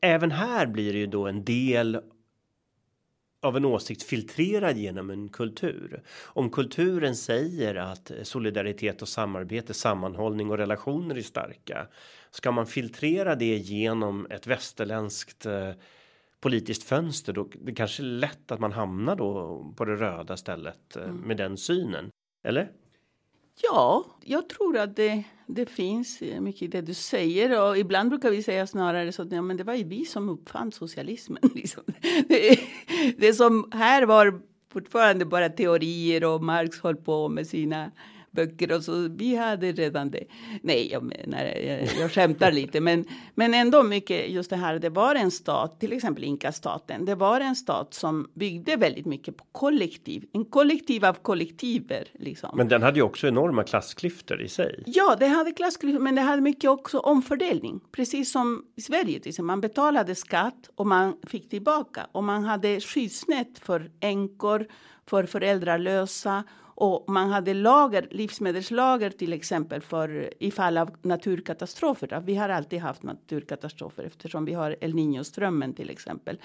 Även 0.00 0.30
här 0.30 0.66
blir 0.66 0.92
det 0.92 0.98
ju 0.98 1.06
då 1.06 1.26
en 1.26 1.44
del 1.44 2.00
av 3.40 3.56
en 3.56 3.64
åsikt 3.64 4.02
filtrerad 4.02 4.76
genom 4.76 5.10
en 5.10 5.28
kultur. 5.28 6.02
Om 6.24 6.50
kulturen 6.50 7.16
säger 7.16 7.74
att 7.74 8.12
solidaritet 8.22 9.02
och 9.02 9.08
samarbete, 9.08 9.74
sammanhållning 9.74 10.50
och 10.50 10.58
relationer 10.58 11.16
är 11.16 11.22
starka. 11.22 11.86
Ska 12.30 12.50
man 12.52 12.66
filtrera 12.66 13.34
det 13.34 13.56
genom 13.56 14.26
ett 14.30 14.46
västerländskt 14.46 15.46
eh, 15.46 15.72
politiskt 16.40 16.82
fönster 16.82 17.32
då 17.32 17.48
det 17.60 17.74
kanske 17.74 18.02
är 18.02 18.04
lätt 18.04 18.52
att 18.52 18.60
man 18.60 18.72
hamnar 18.72 19.16
då 19.16 19.64
på 19.76 19.84
det 19.84 19.96
röda 19.96 20.36
stället 20.36 20.96
eh, 20.96 21.02
mm. 21.02 21.16
med 21.16 21.36
den 21.36 21.56
synen. 21.56 22.10
Eller? 22.44 22.70
Ja, 23.62 24.04
jag 24.24 24.48
tror 24.48 24.76
att 24.76 24.96
det, 24.96 25.24
det 25.46 25.66
finns 25.66 26.22
eh, 26.22 26.40
mycket 26.40 26.62
i 26.62 26.66
det 26.66 26.80
du 26.80 26.94
säger. 26.94 27.62
Och 27.62 27.78
ibland 27.78 28.08
brukar 28.08 28.30
vi 28.30 28.42
säga 28.42 28.66
snarare 28.66 29.12
så 29.12 29.22
att 29.22 29.32
ja, 29.32 29.42
men 29.42 29.56
det 29.56 29.64
var 29.64 29.74
ju 29.74 29.84
vi 29.84 30.04
som 30.04 30.28
uppfann 30.28 30.72
socialismen. 30.72 31.42
Liksom. 31.54 31.82
Det, 32.28 32.60
det 33.18 33.34
som 33.34 33.70
här 33.72 34.06
var 34.06 34.40
fortfarande 34.72 35.24
bara 35.24 35.48
teorier 35.48 36.24
och 36.24 36.42
Marx 36.42 36.80
höll 36.80 36.96
på 36.96 37.28
med 37.28 37.46
sina 37.46 37.90
böcker 38.30 38.72
och 38.72 38.82
så. 38.82 39.08
Vi 39.08 39.36
hade 39.36 39.72
redan 39.72 40.10
det. 40.10 40.24
Nej, 40.62 40.88
jag 40.92 41.02
menar, 41.02 41.44
jag, 41.44 41.88
jag 42.00 42.12
skämtar 42.12 42.52
lite, 42.52 42.80
men, 42.80 43.04
men 43.34 43.54
ändå 43.54 43.82
mycket 43.82 44.30
just 44.30 44.50
det 44.50 44.56
här. 44.56 44.78
Det 44.78 44.88
var 44.88 45.14
en 45.14 45.30
stat, 45.30 45.80
till 45.80 45.92
exempel 45.92 46.24
Inka-staten. 46.24 47.04
Det 47.04 47.14
var 47.14 47.40
en 47.40 47.56
stat 47.56 47.94
som 47.94 48.30
byggde 48.34 48.76
väldigt 48.76 49.06
mycket 49.06 49.36
på 49.36 49.44
kollektiv, 49.52 50.24
en 50.32 50.44
kollektiv 50.44 51.04
av 51.04 51.12
kollektiver. 51.12 52.08
Liksom. 52.14 52.50
Men 52.56 52.68
den 52.68 52.82
hade 52.82 52.98
ju 52.98 53.02
också 53.02 53.28
enorma 53.28 53.64
klassklyftor 53.64 54.42
i 54.42 54.48
sig. 54.48 54.82
Ja, 54.86 55.16
det 55.18 55.26
hade 55.26 55.52
klassklyftor, 55.52 56.00
men 56.00 56.14
det 56.14 56.22
hade 56.22 56.42
mycket 56.42 56.70
också 56.70 56.98
omfördelning, 56.98 57.80
precis 57.92 58.32
som 58.32 58.64
i 58.76 58.80
Sverige. 58.80 59.20
Till 59.20 59.44
Man 59.44 59.60
betalade 59.60 60.14
skatt 60.14 60.70
och 60.74 60.86
man 60.86 61.16
fick 61.26 61.50
tillbaka 61.50 62.06
och 62.12 62.24
man 62.24 62.44
hade 62.44 62.80
skyddsnät 62.80 63.58
för 63.58 63.90
änkor, 64.00 64.66
för 65.06 65.26
föräldralösa 65.26 66.44
och 66.80 67.04
man 67.08 67.30
hade 67.30 67.54
lager, 67.54 68.08
livsmedelslager 68.10 69.10
till 69.10 69.32
exempel 69.32 69.82
för 69.82 70.34
i 70.40 70.50
fall 70.50 70.78
av 70.78 70.90
naturkatastrofer. 71.02 72.22
Vi 72.26 72.34
har 72.34 72.48
alltid 72.48 72.80
haft 72.80 73.02
naturkatastrofer 73.02 74.04
eftersom 74.04 74.44
vi 74.44 74.52
har 74.52 74.76
El 74.80 74.94
Niño-strömmen 74.94 75.74
till 75.74 75.90
exempel. 75.90 76.40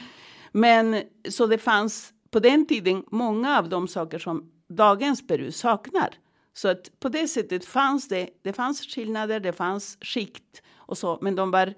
Men 0.51 1.01
så 1.29 1.45
det 1.47 1.57
fanns 1.57 2.13
på 2.31 2.39
den 2.39 2.65
tiden 2.65 3.03
många 3.11 3.59
av 3.59 3.69
de 3.69 3.87
saker 3.87 4.19
som 4.19 4.51
dagens 4.69 5.27
Peru 5.27 5.51
saknar. 5.51 6.09
Så 6.53 6.67
att 6.67 6.99
på 6.99 7.09
det 7.09 7.27
sättet 7.27 7.65
fanns 7.65 8.07
det, 8.07 8.29
det 8.41 8.53
fanns 8.53 8.81
skillnader, 8.81 9.39
det 9.39 9.53
fanns 9.53 9.97
skikt 10.01 10.61
och 10.75 10.97
så, 10.97 11.17
men 11.21 11.35
de 11.35 11.51
var 11.51 11.73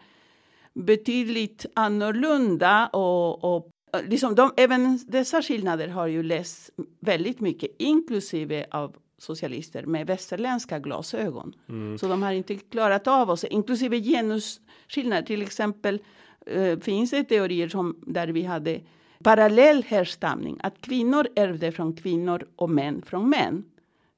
betydligt 0.74 1.66
annorlunda 1.74 2.88
och, 2.88 3.56
och 3.56 3.70
liksom 4.02 4.36
de, 4.36 4.52
även 4.58 5.00
dessa 5.08 5.42
skillnader 5.42 5.88
har 5.88 6.08
ju 6.08 6.24
lästs 6.24 6.72
väldigt 7.00 7.40
mycket, 7.40 7.72
inklusive 7.80 8.66
av 8.72 8.96
socialister 9.18 9.84
med 9.84 10.08
västerländska 10.08 10.80
glasögon. 10.80 11.54
Mm. 11.70 11.98
Så 11.98 12.08
de 12.08 12.24
har 12.24 12.32
inte 12.32 12.56
klarat 12.56 13.08
av 13.08 13.30
oss, 13.30 13.44
inklusive 13.44 14.02
genusskillnader. 14.02 15.22
Till 15.22 15.42
exempel 15.42 16.00
uh, 16.56 16.80
finns 16.80 17.12
det 17.12 17.24
teorier 17.24 17.70
som, 17.70 17.96
där 18.08 18.28
vi 18.28 18.44
hade 18.44 18.82
parallell 19.24 19.84
härstamning, 19.84 20.58
att 20.64 20.82
kvinnor 20.82 21.28
ärvde 21.36 21.72
från 21.72 21.96
kvinnor 21.96 22.48
och 22.56 22.70
män 22.70 23.02
från 23.02 23.30
män. 23.30 23.64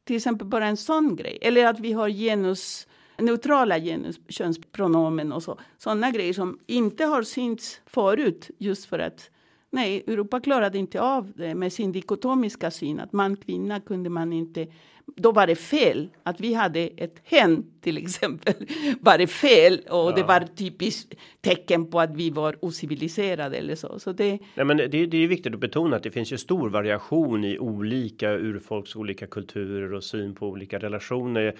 Till 0.03 0.15
exempel 0.15 0.47
bara 0.47 0.67
en 0.67 0.77
sån 0.77 1.15
grej. 1.15 1.37
Eller 1.41 1.65
att 1.65 1.79
vi 1.79 1.93
har 1.93 2.09
genus 2.09 2.87
neutrala 3.17 3.79
genus, 3.79 4.19
könspronomen 4.29 5.31
och 5.31 5.43
så. 5.43 5.59
Sådana 5.77 6.11
grejer 6.11 6.33
som 6.33 6.59
inte 6.67 7.05
har 7.05 7.23
synts 7.23 7.81
förut 7.85 8.49
just 8.57 8.85
för 8.85 8.99
att 8.99 9.29
Nej, 9.69 10.03
Europa 10.07 10.39
klarade 10.39 10.77
inte 10.77 11.01
av 11.01 11.31
det 11.35 11.55
med 11.55 11.73
sin 11.73 11.91
dikotomiska 11.91 12.71
syn 12.71 12.99
att 12.99 13.13
man 13.13 13.35
kvinna 13.35 13.79
kunde 13.79 14.09
man 14.09 14.33
inte. 14.33 14.67
Då 15.15 15.31
var 15.31 15.47
det 15.47 15.55
fel 15.55 16.09
att 16.23 16.41
vi 16.41 16.53
hade 16.53 16.79
ett 16.79 17.21
hen 17.23 17.65
till 17.81 17.97
exempel. 17.97 18.53
Var 19.01 19.17
det 19.17 19.27
fel 19.27 19.79
och 19.89 20.11
ja. 20.11 20.13
det 20.15 20.23
var 20.23 20.39
typiskt 20.55 21.13
tecken 21.41 21.91
på 21.91 21.99
att 21.99 22.15
vi 22.15 22.29
var 22.29 22.65
ociviliserade 22.65 23.57
eller 23.57 23.75
så. 23.75 23.99
så 23.99 24.11
det... 24.11 24.39
Nej, 24.55 24.65
men 24.65 24.77
det, 24.77 24.87
det 24.87 25.17
är 25.17 25.27
viktigt 25.27 25.53
att 25.53 25.59
betona 25.59 25.95
att 25.95 26.03
det 26.03 26.11
finns 26.11 26.31
ju 26.31 26.37
stor 26.37 26.69
variation 26.69 27.43
i 27.43 27.59
olika 27.59 28.31
urfolks 28.31 28.95
olika 28.95 29.27
kulturer 29.27 29.93
och 29.93 30.03
syn 30.03 30.35
på 30.35 30.47
olika 30.47 30.79
relationer. 30.79 31.55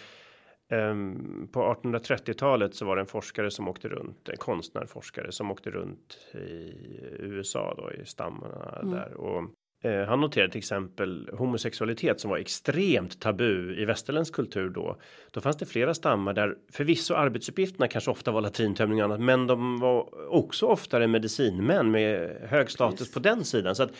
Um, 0.69 1.47
på 1.51 1.75
1830-talet 1.83 2.75
så 2.75 2.85
var 2.85 2.95
det 2.95 3.01
en 3.01 3.07
forskare 3.07 3.51
som 3.51 3.67
åkte 3.67 3.87
runt, 3.87 4.29
en 4.29 4.37
konstnärforskare 4.37 5.31
som 5.31 5.51
åkte 5.51 5.69
runt 5.69 6.17
i 6.33 6.73
USA 7.19 7.73
då 7.77 7.91
i 7.91 8.05
stammarna 8.05 8.79
mm. 8.81 8.95
där 8.95 9.13
och 9.13 9.43
uh, 9.85 10.03
han 10.07 10.21
noterade 10.21 10.51
till 10.51 10.59
exempel 10.59 11.29
homosexualitet 11.33 12.19
som 12.19 12.29
var 12.29 12.37
extremt 12.37 13.21
tabu 13.21 13.81
i 13.81 13.85
västerländsk 13.85 14.33
kultur 14.33 14.69
då. 14.69 14.97
Då 15.31 15.41
fanns 15.41 15.57
det 15.57 15.65
flera 15.65 15.93
stammar 15.93 16.33
där 16.33 16.55
förvisso 16.71 17.13
arbetsuppgifterna 17.13 17.87
kanske 17.87 18.11
ofta 18.11 18.31
var 18.31 18.41
latrintömning 18.41 18.99
och 18.99 19.05
annat, 19.05 19.21
men 19.21 19.47
de 19.47 19.79
var 19.79 20.29
också 20.33 20.65
oftare 20.65 21.07
medicinmän 21.07 21.91
med 21.91 22.37
hög 22.49 22.71
status 22.71 22.99
Precis. 22.99 23.13
på 23.13 23.19
den 23.19 23.43
sidan 23.43 23.75
så 23.75 23.83
att 23.83 23.91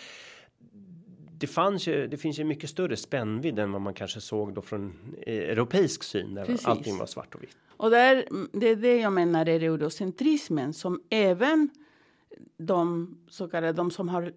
det 1.40 1.48
fanns 1.48 1.88
ju. 1.88 2.08
Det 2.08 2.18
finns 2.18 2.40
ju 2.40 2.44
mycket 2.44 2.70
större 2.70 2.98
spännvidd 2.98 3.60
än 3.60 3.72
vad 3.72 3.82
man 3.82 3.94
kanske 3.94 4.22
såg 4.22 4.54
då 4.54 4.62
från 4.62 5.16
europeisk 5.28 6.04
syn 6.04 6.34
där 6.34 6.46
Precis. 6.46 6.68
allting 6.68 6.98
var 6.98 7.06
svart 7.06 7.36
och 7.36 7.44
vitt. 7.44 7.58
Och 7.78 7.90
där, 7.90 8.26
det 8.52 8.70
är 8.70 8.76
det 8.76 8.98
jag 8.98 9.14
menar 9.14 9.50
är 9.50 9.64
eurocentrismen 9.64 10.74
som 10.74 11.02
även 11.10 11.70
de 12.58 13.18
så 13.30 13.48
kallade 13.48 13.74
de 13.74 13.92
som 13.92 14.10
har 14.10 14.34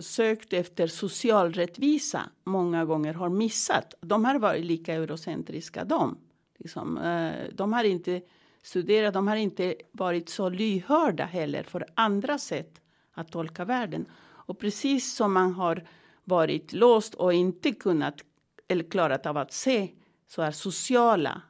sökt 0.00 0.52
efter 0.52 0.86
social 0.86 1.52
rättvisa 1.52 2.22
många 2.44 2.84
gånger 2.84 3.14
har 3.14 3.28
missat. 3.28 3.94
De 4.00 4.24
har 4.24 4.38
varit 4.38 4.64
lika 4.64 4.94
eurocentriska 4.94 5.84
de. 5.84 6.18
Liksom, 6.58 6.98
eh, 6.98 7.32
de 7.52 7.72
har 7.72 7.84
inte 7.84 8.22
studerat, 8.62 9.14
de 9.14 9.28
har 9.28 9.36
inte 9.36 9.74
varit 9.92 10.28
så 10.28 10.48
lyhörda 10.48 11.24
heller 11.24 11.62
för 11.62 11.86
andra 11.94 12.38
sätt 12.38 12.80
att 13.12 13.32
tolka 13.32 13.64
världen. 13.64 14.06
Och 14.46 14.58
precis 14.58 15.14
som 15.14 15.32
man 15.32 15.52
har 15.52 15.84
varit 16.24 16.72
låst 16.72 17.14
och 17.14 17.32
inte 17.32 17.72
kunnat 17.72 18.24
eller 18.68 18.84
klarat 18.84 19.26
av 19.26 19.36
att 19.36 19.52
se 19.52 19.90
så 20.26 20.42
här 20.42 20.50
sociala 20.50 21.42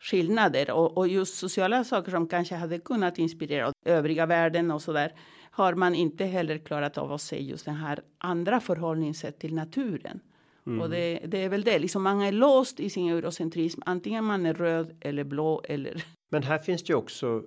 skillnader 0.00 0.70
och, 0.70 0.98
och 0.98 1.08
just 1.08 1.34
sociala 1.34 1.84
saker 1.84 2.10
som 2.10 2.28
kanske 2.28 2.54
hade 2.54 2.78
kunnat 2.78 3.18
inspirera 3.18 3.72
övriga 3.84 4.26
världen 4.26 4.70
och 4.70 4.82
så 4.82 4.92
där 4.92 5.14
har 5.50 5.74
man 5.74 5.94
inte 5.94 6.24
heller 6.24 6.58
klarat 6.58 6.98
av 6.98 7.12
att 7.12 7.22
se 7.22 7.42
just 7.42 7.64
den 7.64 7.74
här 7.74 8.00
andra 8.18 8.60
förhållningssätt 8.60 9.38
till 9.38 9.54
naturen. 9.54 10.20
Mm. 10.66 10.80
Och 10.80 10.90
det, 10.90 11.20
det, 11.26 11.38
är 11.38 11.48
väl 11.48 11.62
det, 11.62 11.78
liksom 11.78 12.02
man 12.02 12.22
är 12.22 12.32
låst 12.32 12.80
i 12.80 12.90
sin 12.90 13.08
eurocentrism, 13.08 13.80
antingen 13.86 14.24
man 14.24 14.46
är 14.46 14.54
röd 14.54 14.96
eller 15.00 15.24
blå 15.24 15.62
eller. 15.64 16.04
Men 16.30 16.42
här 16.42 16.58
finns 16.58 16.82
det 16.82 16.92
ju 16.92 16.96
också 16.96 17.42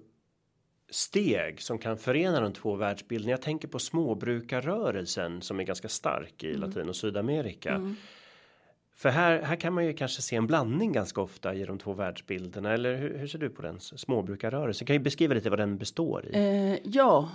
steg 0.89 1.61
som 1.61 1.77
kan 1.77 1.97
förena 1.97 2.41
de 2.41 2.53
två 2.53 2.75
världsbilderna. 2.75 3.31
Jag 3.31 3.41
tänker 3.41 3.67
på 3.67 3.79
småbrukarrörelsen 3.79 5.41
som 5.41 5.59
är 5.59 5.63
ganska 5.63 5.89
stark 5.89 6.43
i 6.43 6.49
mm. 6.49 6.61
Latin 6.61 6.89
och 6.89 6.95
Sydamerika. 6.95 7.71
Mm. 7.71 7.95
För 8.95 9.09
här, 9.09 9.41
här 9.41 9.55
kan 9.55 9.73
man 9.73 9.85
ju 9.85 9.93
kanske 9.93 10.21
se 10.21 10.35
en 10.35 10.47
blandning 10.47 10.91
ganska 10.91 11.21
ofta 11.21 11.53
i 11.53 11.65
de 11.65 11.77
två 11.77 11.93
världsbilderna. 11.93 12.73
Eller 12.73 12.95
hur, 12.95 13.17
hur 13.17 13.27
ser 13.27 13.39
du 13.39 13.49
på 13.49 13.61
den 13.61 13.79
småbrukarrörelsen? 13.79 14.87
Kan 14.87 14.95
ju 14.95 14.99
beskriva 14.99 15.33
lite 15.33 15.49
vad 15.49 15.59
den 15.59 15.77
består 15.77 16.25
i? 16.25 16.31
Eh, 16.33 16.77
ja, 16.83 17.29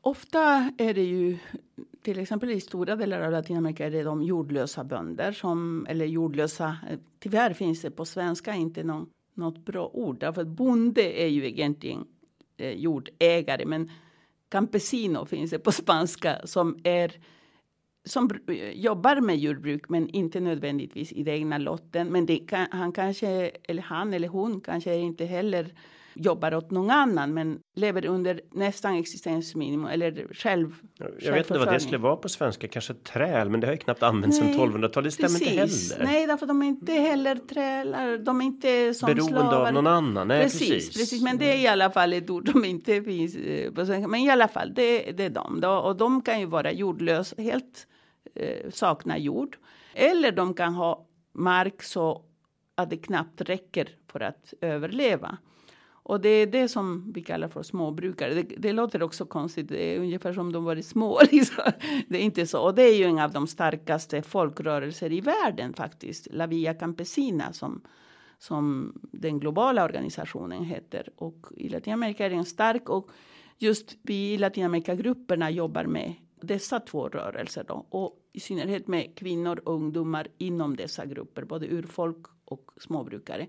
ofta 0.00 0.70
är 0.78 0.94
det 0.94 1.02
ju 1.02 1.38
till 2.02 2.18
exempel 2.18 2.50
i 2.50 2.60
stora 2.60 2.96
delar 2.96 3.20
av 3.20 3.32
Latinamerika 3.32 3.86
är 3.86 3.90
det 3.90 4.02
de 4.02 4.22
jordlösa 4.22 4.84
bönder 4.84 5.32
som 5.32 5.86
eller 5.88 6.04
jordlösa. 6.04 6.76
Eh, 6.90 6.98
tyvärr 7.18 7.52
finns 7.52 7.82
det 7.82 7.90
på 7.90 8.04
svenska 8.04 8.54
inte 8.54 8.84
någon, 8.84 9.06
något 9.34 9.58
bra 9.58 9.90
ord 9.92 10.20
därför 10.20 10.40
att 10.42 10.48
bonde 10.48 11.22
är 11.22 11.28
ju 11.28 11.48
egentligen 11.48 12.06
eh, 12.56 12.70
jordägare. 12.70 13.66
Men 13.66 13.90
campesino 14.48 15.26
finns 15.26 15.50
det 15.50 15.58
på 15.58 15.72
spanska 15.82 16.40
som 16.44 16.78
är 16.84 17.12
som 18.04 18.30
eh, 18.48 18.70
jobbar 18.70 19.20
med 19.20 19.38
jordbruk 19.38 19.88
men 19.88 20.08
inte 20.08 20.40
nödvändigtvis 20.40 21.12
i 21.12 21.22
den 21.22 21.34
egna 21.34 21.58
lotten. 21.58 22.08
Men 22.08 22.26
det 22.26 22.38
kan, 22.38 22.66
han 22.70 22.92
kanske, 22.92 23.50
eller 23.64 23.82
han 23.82 24.14
eller 24.14 24.28
hon 24.28 24.60
kanske 24.60 24.96
inte 24.96 25.24
heller 25.24 25.74
jobbar 26.14 26.54
åt 26.54 26.70
någon 26.70 26.90
annan 26.90 27.34
men 27.34 27.58
lever 27.74 28.06
under 28.06 28.40
nästan 28.50 28.94
existensminimum 28.94 29.86
eller 29.86 30.26
själv. 30.32 30.74
Jag 31.20 31.32
vet 31.32 31.50
inte 31.50 31.58
vad 31.58 31.72
det 31.72 31.80
skulle 31.80 31.98
vara 31.98 32.16
på 32.16 32.28
svenska, 32.28 32.68
kanske 32.68 32.94
träl, 32.94 33.50
men 33.50 33.60
det 33.60 33.66
har 33.66 33.74
ju 33.74 33.78
knappt 33.78 34.02
använts 34.02 34.38
sedan 34.38 34.48
1200-talet. 34.48 35.18
Det 35.18 35.28
stämmer 35.28 35.38
precis. 35.38 35.92
inte 35.92 36.04
heller. 36.04 36.12
Nej, 36.12 36.26
därför 36.26 36.46
de 36.46 36.62
är 36.62 36.66
inte 36.66 36.92
heller 36.92 37.36
trälar. 37.36 38.18
De 38.18 38.40
är 38.40 38.44
inte 38.44 38.94
som 38.94 39.06
Beroende 39.06 39.40
slavar. 39.40 39.66
av 39.66 39.74
någon 39.74 39.86
annan. 39.86 40.28
Nej, 40.28 40.42
precis, 40.42 40.68
precis. 40.68 40.98
precis. 40.98 41.22
Men 41.22 41.38
det 41.38 41.52
är 41.52 41.58
i 41.58 41.66
alla 41.66 41.90
fall 41.90 42.12
ett 42.12 42.30
ord 42.30 42.48
som 42.48 42.64
inte 42.64 43.02
finns 43.02 43.36
eh, 43.36 43.72
på 43.72 43.86
svenska. 43.86 44.08
Men 44.08 44.20
i 44.20 44.30
alla 44.30 44.48
fall, 44.48 44.74
det, 44.74 45.12
det 45.12 45.24
är 45.24 45.30
de. 45.30 45.64
Och 45.64 45.96
de 45.96 46.22
kan 46.22 46.40
ju 46.40 46.46
vara 46.46 46.72
jordlösa, 46.72 47.42
helt 47.42 47.86
eh, 48.34 48.70
sakna 48.70 49.18
jord. 49.18 49.56
Eller 49.94 50.32
de 50.32 50.54
kan 50.54 50.74
ha 50.74 51.06
mark 51.32 51.82
så 51.82 52.24
att 52.74 52.90
det 52.90 52.96
knappt 52.96 53.40
räcker 53.40 53.88
för 54.12 54.20
att 54.20 54.54
överleva. 54.60 55.38
Och 56.04 56.20
det 56.20 56.28
är 56.28 56.46
det 56.46 56.68
som 56.68 57.12
vi 57.12 57.22
kallar 57.22 57.48
för 57.48 57.62
småbrukare. 57.62 58.34
Det, 58.34 58.42
det 58.42 58.72
låter 58.72 59.02
också 59.02 59.26
konstigt. 59.26 59.68
Det 59.68 59.94
är 59.94 59.98
ungefär 59.98 60.32
som 60.32 60.52
de 60.52 60.64
varit 60.64 60.86
små. 60.86 61.20
Liksom. 61.32 61.64
Det 62.08 62.18
är 62.18 62.22
inte 62.22 62.46
så. 62.46 62.62
Och 62.62 62.74
det 62.74 62.82
är 62.82 62.94
ju 62.94 63.04
en 63.04 63.18
av 63.18 63.32
de 63.32 63.46
starkaste 63.46 64.22
folkrörelser 64.22 65.12
i 65.12 65.20
världen 65.20 65.74
faktiskt. 65.74 66.28
La 66.30 66.46
Via 66.46 66.74
Campesina 66.74 67.52
som, 67.52 67.80
som 68.38 68.92
den 69.12 69.40
globala 69.40 69.84
organisationen 69.84 70.64
heter. 70.64 71.08
Och 71.16 71.46
i 71.56 71.68
Latinamerika 71.68 72.26
är 72.26 72.30
den 72.30 72.44
stark. 72.44 72.88
Och 72.88 73.10
just 73.58 73.96
vi 74.02 74.32
i 74.32 74.38
Latinamerikagrupperna 74.38 75.50
jobbar 75.50 75.84
med 75.84 76.14
dessa 76.40 76.80
två 76.80 77.08
rörelser. 77.08 77.64
Då. 77.68 77.86
Och 77.88 78.18
i 78.32 78.40
synnerhet 78.40 78.88
med 78.88 79.14
kvinnor 79.18 79.60
och 79.64 79.74
ungdomar 79.74 80.28
inom 80.38 80.76
dessa 80.76 81.06
grupper. 81.06 81.44
Både 81.44 81.66
urfolk 81.66 82.26
och 82.44 82.70
småbrukare. 82.76 83.46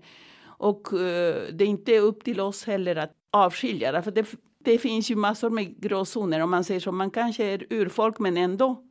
Och 0.64 0.92
eh, 0.92 1.42
det 1.52 1.64
är 1.64 1.68
inte 1.68 1.98
upp 1.98 2.24
till 2.24 2.40
oss 2.40 2.64
heller 2.64 2.96
att 2.96 3.12
avskilja. 3.30 3.92
Därför 3.92 4.10
det, 4.10 4.26
det 4.58 4.78
finns 4.78 5.10
ju 5.10 5.16
massor 5.16 5.50
med 5.50 5.80
gråzoner. 5.80 6.40
Om 6.40 6.50
man 6.50 6.64
säger 6.64 6.80
så, 6.80 6.92
man 6.92 7.10
kanske 7.10 7.44
är 7.44 7.66
urfolk 7.70 8.18
men 8.18 8.36
ändå 8.36 8.82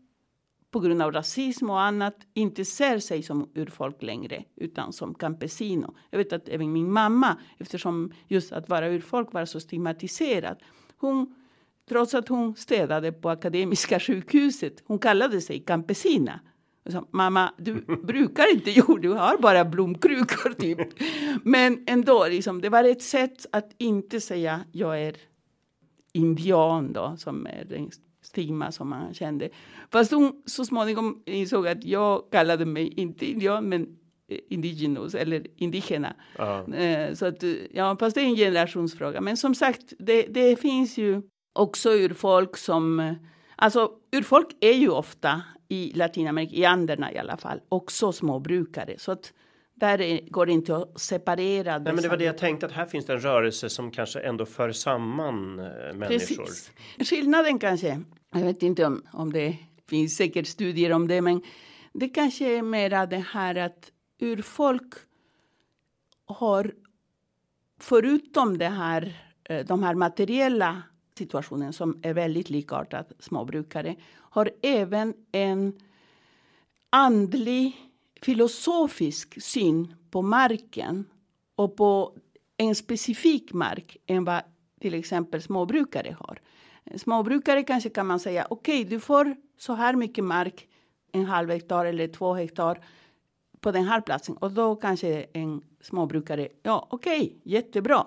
på 0.71 0.79
grund 0.79 1.01
av 1.01 1.11
rasism 1.11 1.69
och 1.69 1.81
annat 1.81 2.15
inte 2.33 2.65
ser 2.65 2.99
sig 2.99 3.23
som 3.23 3.49
urfolk 3.55 4.03
längre 4.03 4.43
utan 4.55 4.93
som 4.93 5.13
campesino. 5.13 5.95
Jag 6.09 6.17
vet 6.17 6.33
att 6.33 6.49
även 6.49 6.71
min 6.71 6.91
mamma, 6.91 7.37
eftersom 7.57 8.13
just 8.27 8.51
att 8.51 8.69
vara 8.69 8.89
urfolk 8.89 9.33
var 9.33 9.45
så 9.45 9.59
stigmatiserat. 9.59 10.59
Hon, 10.97 11.35
trots 11.89 12.13
att 12.13 12.27
hon 12.27 12.55
städade 12.55 13.11
på 13.11 13.29
Akademiska 13.29 13.99
sjukhuset, 13.99 14.83
hon 14.85 14.99
kallade 14.99 15.41
sig 15.41 15.59
campesina. 15.59 16.39
Sa, 16.89 17.07
Mamma, 17.11 17.53
du 17.57 17.73
brukar 18.03 18.53
inte 18.53 18.71
jord, 18.79 19.01
du 19.01 19.09
har 19.09 19.37
bara 19.37 19.65
blomkrukor 19.65 20.53
typ. 20.53 20.79
Men 21.43 21.83
ändå, 21.87 22.27
liksom, 22.27 22.61
det 22.61 22.69
var 22.69 22.83
ett 22.83 23.01
sätt 23.01 23.45
att 23.51 23.71
inte 23.77 24.21
säga 24.21 24.59
jag 24.71 25.01
är 25.01 25.15
indian 26.13 26.93
då, 26.93 27.15
som 27.17 27.47
är 27.47 27.65
den 27.69 27.89
stigma 28.21 28.71
som 28.71 28.89
man 28.89 29.13
kände. 29.13 29.49
Fast 29.91 30.11
hon 30.11 30.43
så 30.45 30.65
småningom 30.65 31.23
insåg 31.25 31.67
att 31.67 31.83
jag 31.83 32.23
kallade 32.31 32.65
mig 32.65 32.87
inte 32.87 33.25
indian, 33.25 33.69
men 33.69 33.87
indigenous 34.49 35.15
eller 35.15 35.47
indigena. 35.55 36.13
Uh. 36.39 37.13
Så 37.13 37.25
att, 37.25 37.43
ja, 37.71 37.97
fast 37.99 38.15
det 38.15 38.21
är 38.21 38.25
en 38.25 38.35
generationsfråga. 38.35 39.21
Men 39.21 39.37
som 39.37 39.55
sagt, 39.55 39.93
det, 39.99 40.21
det 40.21 40.55
finns 40.55 40.97
ju 40.97 41.21
också 41.53 41.89
urfolk 41.89 42.57
som 42.57 43.15
Alltså 43.55 43.91
urfolk 44.11 44.47
är 44.59 44.73
ju 44.73 44.89
ofta 44.89 45.41
i 45.67 45.91
Latinamerika, 45.95 46.55
i 46.55 46.65
Anderna 46.65 47.13
i 47.13 47.17
alla 47.17 47.37
fall, 47.37 47.61
också 47.69 48.11
småbrukare. 48.11 48.95
Så 48.97 49.11
att 49.11 49.33
där 49.75 50.01
är, 50.01 50.21
går 50.29 50.45
det 50.45 50.51
inte 50.51 50.75
att 50.75 51.01
separera. 51.01 51.77
Nej, 51.77 51.93
men 51.93 52.03
det 52.03 52.09
var 52.09 52.17
det 52.17 52.23
jag 52.23 52.37
tänkte 52.37 52.65
att 52.65 52.71
här 52.71 52.85
finns 52.85 53.05
det 53.05 53.13
en 53.13 53.19
rörelse 53.19 53.69
som 53.69 53.91
kanske 53.91 54.19
ändå 54.19 54.45
för 54.45 54.71
samman 54.71 55.59
äh, 55.59 55.65
människor. 55.93 56.07
Precis. 56.45 56.71
Skillnaden 56.99 57.59
kanske, 57.59 58.01
jag 58.33 58.41
vet 58.41 58.63
inte 58.63 58.85
om, 58.85 59.03
om 59.11 59.33
det 59.33 59.57
finns 59.89 60.15
säkert 60.17 60.47
studier 60.47 60.91
om 60.91 61.07
det, 61.07 61.21
men 61.21 61.41
det 61.93 62.09
kanske 62.09 62.57
är 62.57 62.61
mera 62.61 63.05
det 63.05 63.25
här 63.31 63.55
att 63.55 63.91
urfolk 64.19 64.93
har 66.25 66.73
förutom 67.79 68.57
det 68.57 68.67
här, 68.67 69.17
de 69.67 69.83
här 69.83 69.95
materiella 69.95 70.83
situationen 71.17 71.73
som 71.73 71.99
är 72.01 72.13
väldigt 72.13 72.49
likartad 72.49 73.05
småbrukare 73.19 73.95
har 74.13 74.51
även 74.61 75.13
en 75.31 75.79
andlig 76.89 77.91
filosofisk 78.21 79.41
syn 79.41 79.93
på 80.11 80.21
marken 80.21 81.05
och 81.55 81.75
på 81.75 82.15
en 82.57 82.75
specifik 82.75 83.53
mark 83.53 83.97
än 84.07 84.25
vad 84.25 84.41
till 84.81 84.93
exempel 84.93 85.41
småbrukare 85.41 86.17
har. 86.19 86.41
Småbrukare 86.95 87.63
kanske 87.63 87.89
kan 87.89 88.07
man 88.07 88.19
säga 88.19 88.47
okej, 88.49 88.81
okay, 88.81 88.89
du 88.89 88.99
får 88.99 89.35
så 89.57 89.73
här 89.73 89.95
mycket 89.95 90.23
mark, 90.23 90.67
en 91.11 91.25
halv 91.25 91.49
hektar 91.49 91.85
eller 91.85 92.07
två 92.07 92.33
hektar 92.33 92.85
på 93.59 93.71
den 93.71 93.83
här 93.83 94.01
platsen 94.01 94.37
och 94.37 94.51
då 94.51 94.75
kanske 94.75 95.25
en 95.33 95.61
småbrukare, 95.81 96.47
ja 96.63 96.87
okej, 96.89 97.21
okay, 97.21 97.35
jättebra 97.43 98.05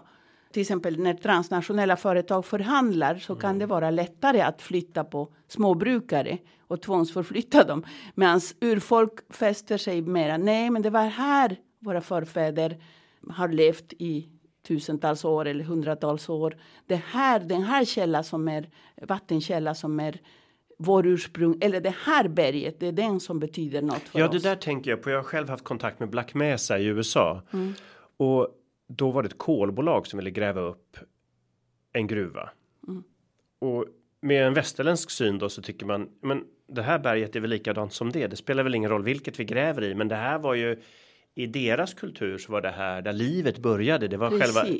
till 0.56 0.60
exempel 0.60 0.98
när 0.98 1.14
transnationella 1.14 1.96
företag 1.96 2.44
förhandlar 2.44 3.16
så 3.16 3.36
kan 3.36 3.50
mm. 3.50 3.58
det 3.58 3.66
vara 3.66 3.90
lättare 3.90 4.40
att 4.40 4.62
flytta 4.62 5.04
på 5.04 5.28
småbrukare 5.48 6.38
och 6.60 6.82
tvångsförflytta 6.82 7.64
dem. 7.64 7.84
Medan 8.14 8.40
urfolk 8.60 9.12
fäster 9.30 9.78
sig 9.78 10.02
mera. 10.02 10.36
Nej, 10.36 10.70
men 10.70 10.82
det 10.82 10.90
var 10.90 11.06
här 11.06 11.56
våra 11.80 12.00
förfäder 12.00 12.82
har 13.30 13.48
levt 13.48 13.92
i 13.92 14.28
tusentals 14.68 15.24
år 15.24 15.46
eller 15.46 15.64
hundratals 15.64 16.28
år. 16.28 16.56
Det 16.86 17.02
här, 17.06 17.40
den 17.40 17.62
här 17.62 17.84
källan 17.84 18.24
som 18.24 18.48
är 18.48 18.68
vattenkälla 19.02 19.74
som 19.74 20.00
är 20.00 20.20
vår 20.78 21.06
ursprung, 21.06 21.58
eller 21.60 21.80
det 21.80 21.94
här 22.04 22.28
berget, 22.28 22.80
det 22.80 22.86
är 22.86 22.92
den 22.92 23.20
som 23.20 23.40
betyder 23.40 23.82
något 23.82 24.02
för 24.02 24.18
ja, 24.18 24.28
oss. 24.28 24.32
Det 24.32 24.48
där 24.48 24.56
tänker 24.56 24.90
jag 24.90 25.02
på. 25.02 25.10
Jag 25.10 25.18
har 25.18 25.24
själv 25.24 25.48
haft 25.48 25.64
kontakt 25.64 26.00
med 26.00 26.10
Black 26.10 26.34
Mesa 26.34 26.78
i 26.78 26.86
USA. 26.86 27.42
Mm. 27.52 27.74
Och 28.16 28.48
då 28.88 29.10
var 29.10 29.22
det 29.22 29.26
ett 29.26 29.38
kolbolag 29.38 30.06
som 30.06 30.16
ville 30.16 30.30
gräva 30.30 30.60
upp 30.60 30.96
en 31.92 32.06
gruva. 32.06 32.50
Mm. 32.88 33.02
Och 33.58 33.84
med 34.20 34.46
en 34.46 34.54
västerländsk 34.54 35.10
syn 35.10 35.38
då 35.38 35.48
så 35.48 35.62
tycker 35.62 35.86
man 35.86 36.08
men 36.20 36.44
det 36.68 36.82
här 36.82 36.98
berget 36.98 37.36
är 37.36 37.40
väl 37.40 37.50
likadant 37.50 37.92
som 37.92 38.12
det. 38.12 38.26
Det 38.26 38.36
spelar 38.36 38.62
väl 38.62 38.74
ingen 38.74 38.90
roll 38.90 39.02
vilket 39.02 39.40
vi 39.40 39.44
gräver 39.44 39.84
i, 39.84 39.94
men 39.94 40.08
det 40.08 40.16
här 40.16 40.38
var 40.38 40.54
ju 40.54 40.80
i 41.34 41.46
deras 41.46 41.94
kultur 41.94 42.38
så 42.38 42.52
var 42.52 42.60
det 42.60 42.70
här 42.70 43.02
där 43.02 43.12
livet 43.12 43.58
började. 43.58 44.08
Det 44.08 44.16
var 44.16 44.30
Precis. 44.30 44.54
själva. 44.54 44.78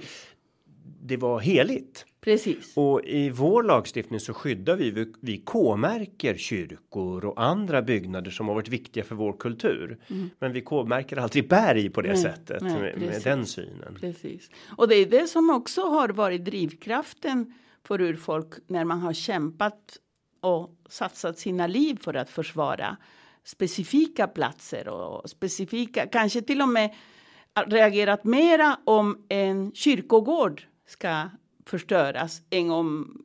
Det 1.09 1.16
var 1.16 1.40
heligt. 1.40 2.07
Precis. 2.20 2.76
Och 2.76 3.04
i 3.04 3.30
vår 3.30 3.62
lagstiftning 3.62 4.20
så 4.20 4.34
skyddar 4.34 4.76
vi, 4.76 5.12
vi 5.20 5.38
K-märker 5.38 6.36
kyrkor 6.36 7.24
och 7.24 7.42
andra 7.42 7.82
byggnader 7.82 8.30
som 8.30 8.48
har 8.48 8.54
varit 8.54 8.68
viktiga 8.68 9.04
för 9.04 9.14
vår 9.14 9.32
kultur. 9.32 9.98
Mm. 10.11 10.30
Men 10.38 10.52
vi 10.52 10.61
K-märker 10.61 11.16
aldrig 11.16 11.48
berg 11.48 11.90
på 11.90 12.02
det 12.02 12.09
nej, 12.09 12.22
sättet 12.22 12.62
nej, 12.62 12.80
med, 12.80 13.00
med, 13.00 13.22
den 13.24 13.46
synen. 13.46 13.98
Precis. 14.00 14.50
Och 14.76 14.88
det 14.88 14.94
är 14.94 15.07
det 15.07 15.26
som 15.26 15.50
också 15.50 15.80
har 15.80 16.09
varit 16.09 16.44
drivkraften 16.44 17.54
för 17.84 18.00
urfolk 18.00 18.54
när 18.66 18.84
man 18.84 19.00
har 19.00 19.12
kämpat 19.12 19.98
och 20.40 20.70
satsat 20.88 21.38
sina 21.38 21.66
liv 21.66 21.98
för 22.00 22.14
att 22.14 22.30
försvara 22.30 22.96
specifika 23.44 24.26
platser 24.26 24.88
och 24.88 25.30
specifika, 25.30 26.07
kanske 26.07 26.42
till 26.42 26.62
och 26.62 26.68
med 26.68 26.94
reagerat 27.66 28.24
mera 28.24 28.78
om 28.84 29.26
en 29.28 29.72
kyrkogård 29.72 30.62
ska 30.87 31.28
förstöras 31.64 32.43
än 32.51 32.70
om 32.70 33.18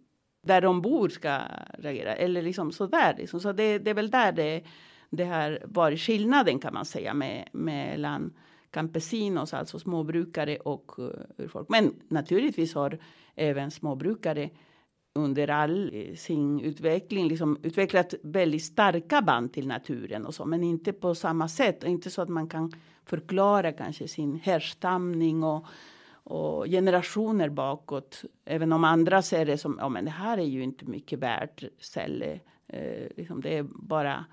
där 0.44 0.62
de 0.62 0.82
bor 0.82 1.10
ska 1.10 1.40
reagera. 1.74 2.16
Eller 2.16 2.42
liksom 2.42 2.72
sådär. 2.72 3.16
Liksom. 3.18 3.40
Så 3.40 3.52
det, 3.52 3.78
det 3.78 3.90
är 3.90 3.94
väl 3.94 4.12
där 4.12 4.32
det, 4.32 4.64
det 5.10 5.26
har 5.26 5.60
varit 5.66 6.00
skillnaden 6.00 6.60
kan 6.60 6.74
man 6.74 6.86
säga 6.86 7.14
med, 7.14 7.50
mellan 7.52 8.34
campesinos, 8.72 9.54
alltså 9.54 9.80
småbrukare 9.80 10.58
och 10.58 10.92
eh, 10.98 11.04
uh, 11.04 11.12
urfolk. 11.38 11.70
Men 11.70 11.94
naturligtvis 12.08 12.76
har 12.76 12.98
även 13.36 13.72
småbrukare 13.72 14.50
under 15.16 15.48
all 15.48 15.92
eh, 15.94 16.16
sin 16.16 16.60
utveckling 16.60 17.28
liksom 17.28 17.58
utvecklat 17.64 18.14
väldigt 18.24 18.64
starka 18.64 19.22
band 19.22 19.54
till 19.54 19.68
naturen 19.68 20.26
och 20.26 20.36
så, 20.36 20.46
men 20.46 20.64
inte 20.64 20.94
på 20.94 21.16
samma 21.16 21.48
sätt. 21.48 21.84
Inte 21.84 22.10
så 22.10 22.22
att 22.22 22.30
man 22.30 22.50
kan 22.50 22.72
förklara 23.06 23.72
kanske 23.72 24.08
sin 24.08 24.40
härstamning 24.44 25.44
och 25.44 25.66
och 26.24 26.66
generationer 26.66 27.50
bakåt. 27.50 28.24
Även 28.46 28.74
om 28.74 28.84
andra 28.84 29.22
ser 29.22 29.46
det 29.46 29.58
som, 29.58 29.78
ja 29.80 29.90
men 29.90 30.06
det 30.06 30.12
här 30.12 30.38
är 30.38 30.46
ju 30.46 30.64
inte 30.64 30.86
mycket 30.86 31.20
värt 31.20 31.64
ställe. 31.80 32.40
Eh, 32.68 33.08
liksom 33.18 33.42
det 33.42 33.58
är 33.58 33.64
bara 33.64 34.26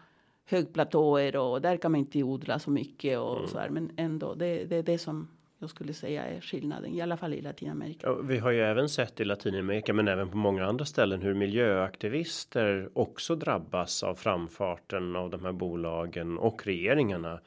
högplatåer 0.45 1.36
och 1.36 1.61
där 1.61 1.76
kan 1.76 1.93
man 1.93 1.99
inte 1.99 2.22
odla 2.22 2.59
så 2.59 2.70
mycket 2.70 3.18
och 3.18 3.36
mm. 3.36 3.49
så 3.49 3.59
här. 3.59 3.68
Men 3.68 3.91
ändå, 3.97 4.34
det, 4.34 4.64
det 4.64 4.76
är 4.76 4.82
det 4.82 4.99
som 4.99 5.28
jag 5.59 5.70
skulle 5.70 5.93
säga 5.93 6.26
är 6.26 6.41
skillnaden, 6.41 6.95
i 6.95 7.01
alla 7.01 7.16
fall 7.16 7.34
i 7.34 7.41
Latinamerika. 7.41 8.07
Ja, 8.07 8.14
vi 8.14 8.39
har 8.39 8.51
ju 8.51 8.61
även 8.61 8.89
sett 8.89 9.20
i 9.20 9.24
Latinamerika, 9.24 9.93
men 9.93 10.09
även 10.09 10.30
på 10.30 10.36
många 10.36 10.66
andra 10.66 10.84
ställen 10.84 11.22
hur 11.22 11.34
miljöaktivister 11.34 12.91
också 12.93 13.36
drabbas 13.36 14.03
av 14.03 14.14
framfarten 14.14 15.16
av 15.16 15.30
de 15.30 15.45
här 15.45 15.53
bolagen 15.53 16.39
och 16.39 16.66
regeringarna. 16.66 17.41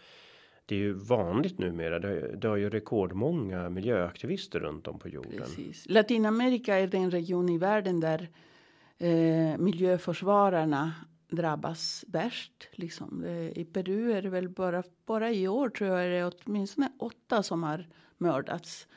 Det 0.72 0.76
är 0.76 0.80
ju 0.80 0.94
vanligt 0.94 1.60
numera. 1.60 2.00
Det, 2.00 2.36
det 2.36 2.48
har 2.48 2.58
ju 2.58 2.70
rekordmånga 2.70 3.70
miljöaktivister 3.70 4.60
runt 4.60 4.88
om 4.88 5.00
på 5.00 5.10
jorden. 5.10 5.38
Precis. 5.38 5.86
Latinamerika 5.90 6.80
är 6.80 6.88
den 6.88 7.12
region 7.12 7.50
i 7.50 7.58
världen 7.58 8.00
där 8.00 8.30
eh, 8.98 9.58
miljöförsvararna 9.58 10.94
drabbas 11.30 12.06
värst. 12.08 12.70
Liksom. 12.72 13.24
Eh, 13.24 13.58
I 13.58 13.68
Peru 13.74 14.12
är 14.12 14.22
det 14.22 14.30
väl 14.30 14.50
bara, 14.50 14.84
bara 15.06 15.32
i 15.32 15.48
år 15.48 15.70
tror 15.70 15.90
jag 15.90 16.06
är 16.06 16.10
det 16.10 16.26
åtminstone 16.26 16.92
åtta 17.00 17.44
som 17.44 17.64
har 17.64 17.88
mördats. 18.18 18.88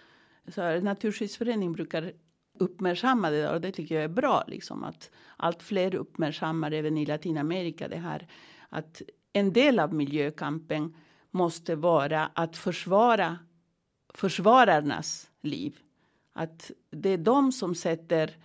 Så 0.49 0.63
här, 0.63 0.81
Naturskyddsföreningen 0.81 1.73
brukar 1.73 2.13
uppmärksamma 2.59 3.31
det 3.31 3.51
och 3.51 3.61
det 3.61 3.73
tycker 3.73 3.95
jag 3.95 4.05
är 4.05 4.09
bra. 4.09 4.45
Liksom, 4.47 4.85
att 4.85 5.11
allt 5.37 5.63
fler 5.63 5.95
uppmärksammar 5.95 6.73
även 6.73 6.99
i 6.99 7.07
Latinamerika 7.07 7.89
det 7.89 7.97
här. 7.97 8.29
Att 8.69 9.03
en 9.33 9.53
del 9.53 9.79
av 9.79 9.95
miljökampen 9.95 10.95
måste 11.35 11.75
vara 11.75 12.31
att 12.35 12.57
försvara 12.57 13.39
försvararnas 14.15 15.31
liv. 15.43 15.79
Att 16.33 16.71
det 16.91 17.09
är 17.09 17.19
de 17.19 17.53
som 17.53 17.75
sätter 17.75 18.37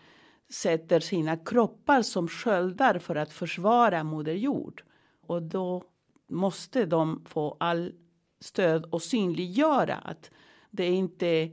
sätter 0.49 0.99
sina 0.99 1.37
kroppar 1.37 2.01
som 2.01 2.27
sköldar 2.27 2.99
för 2.99 3.15
att 3.15 3.33
försvara 3.33 4.03
Moder 4.03 4.33
Jord. 4.33 4.83
Och 5.21 5.43
då 5.43 5.83
måste 6.27 6.85
de 6.85 7.25
få 7.25 7.57
all 7.59 7.93
stöd 8.39 8.85
och 8.85 9.01
synliggöra 9.01 9.95
att 9.95 10.31
det 10.71 10.87
inte 10.87 11.51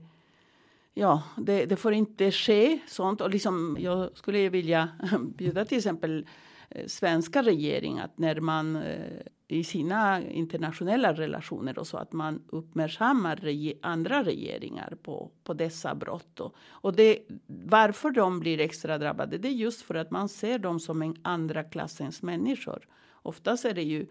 Ja, 0.99 1.23
det, 1.37 1.67
det 1.67 1.77
får 1.77 1.93
inte 1.93 2.33
ske 2.33 2.79
sånt. 2.87 3.21
Och 3.21 3.31
liksom, 3.31 3.77
jag 3.81 4.17
skulle 4.17 4.49
vilja 4.49 4.89
bjuda 5.37 5.65
till 5.65 5.79
exempel 5.79 6.27
Eh, 6.71 6.87
svenska 6.87 7.43
regering 7.43 7.99
att 7.99 8.19
när 8.19 8.41
man 8.41 8.77
eh, 8.77 9.21
i 9.49 9.65
sina 9.65 10.23
internationella 10.23 11.13
relationer 11.13 11.79
och 11.79 11.87
så 11.87 11.97
att 11.97 12.13
man 12.13 12.43
uppmärksammar 12.49 13.37
reg 13.37 13.79
andra 13.83 14.23
regeringar 14.23 14.97
på, 15.03 15.31
på 15.45 15.55
dessa 15.55 15.95
brott. 15.95 16.41
Och, 16.41 16.55
och 16.69 16.97
det, 16.97 17.19
varför 17.47 18.11
de 18.11 18.41
blir 18.41 18.61
extra 18.61 18.99
drabbade 18.99 19.39
det 19.39 19.49
är 19.49 19.53
just 19.53 19.83
för 19.83 19.95
att 19.95 20.11
man 20.11 20.29
ser 20.29 20.59
dem 20.59 20.81
som 20.81 21.03
en 21.03 21.17
andra 21.23 21.65
klassens 21.65 22.23
människor. 22.23 22.89
Oftast 23.13 23.65
är 23.65 23.75
det 23.75 23.83
ju 23.83 24.07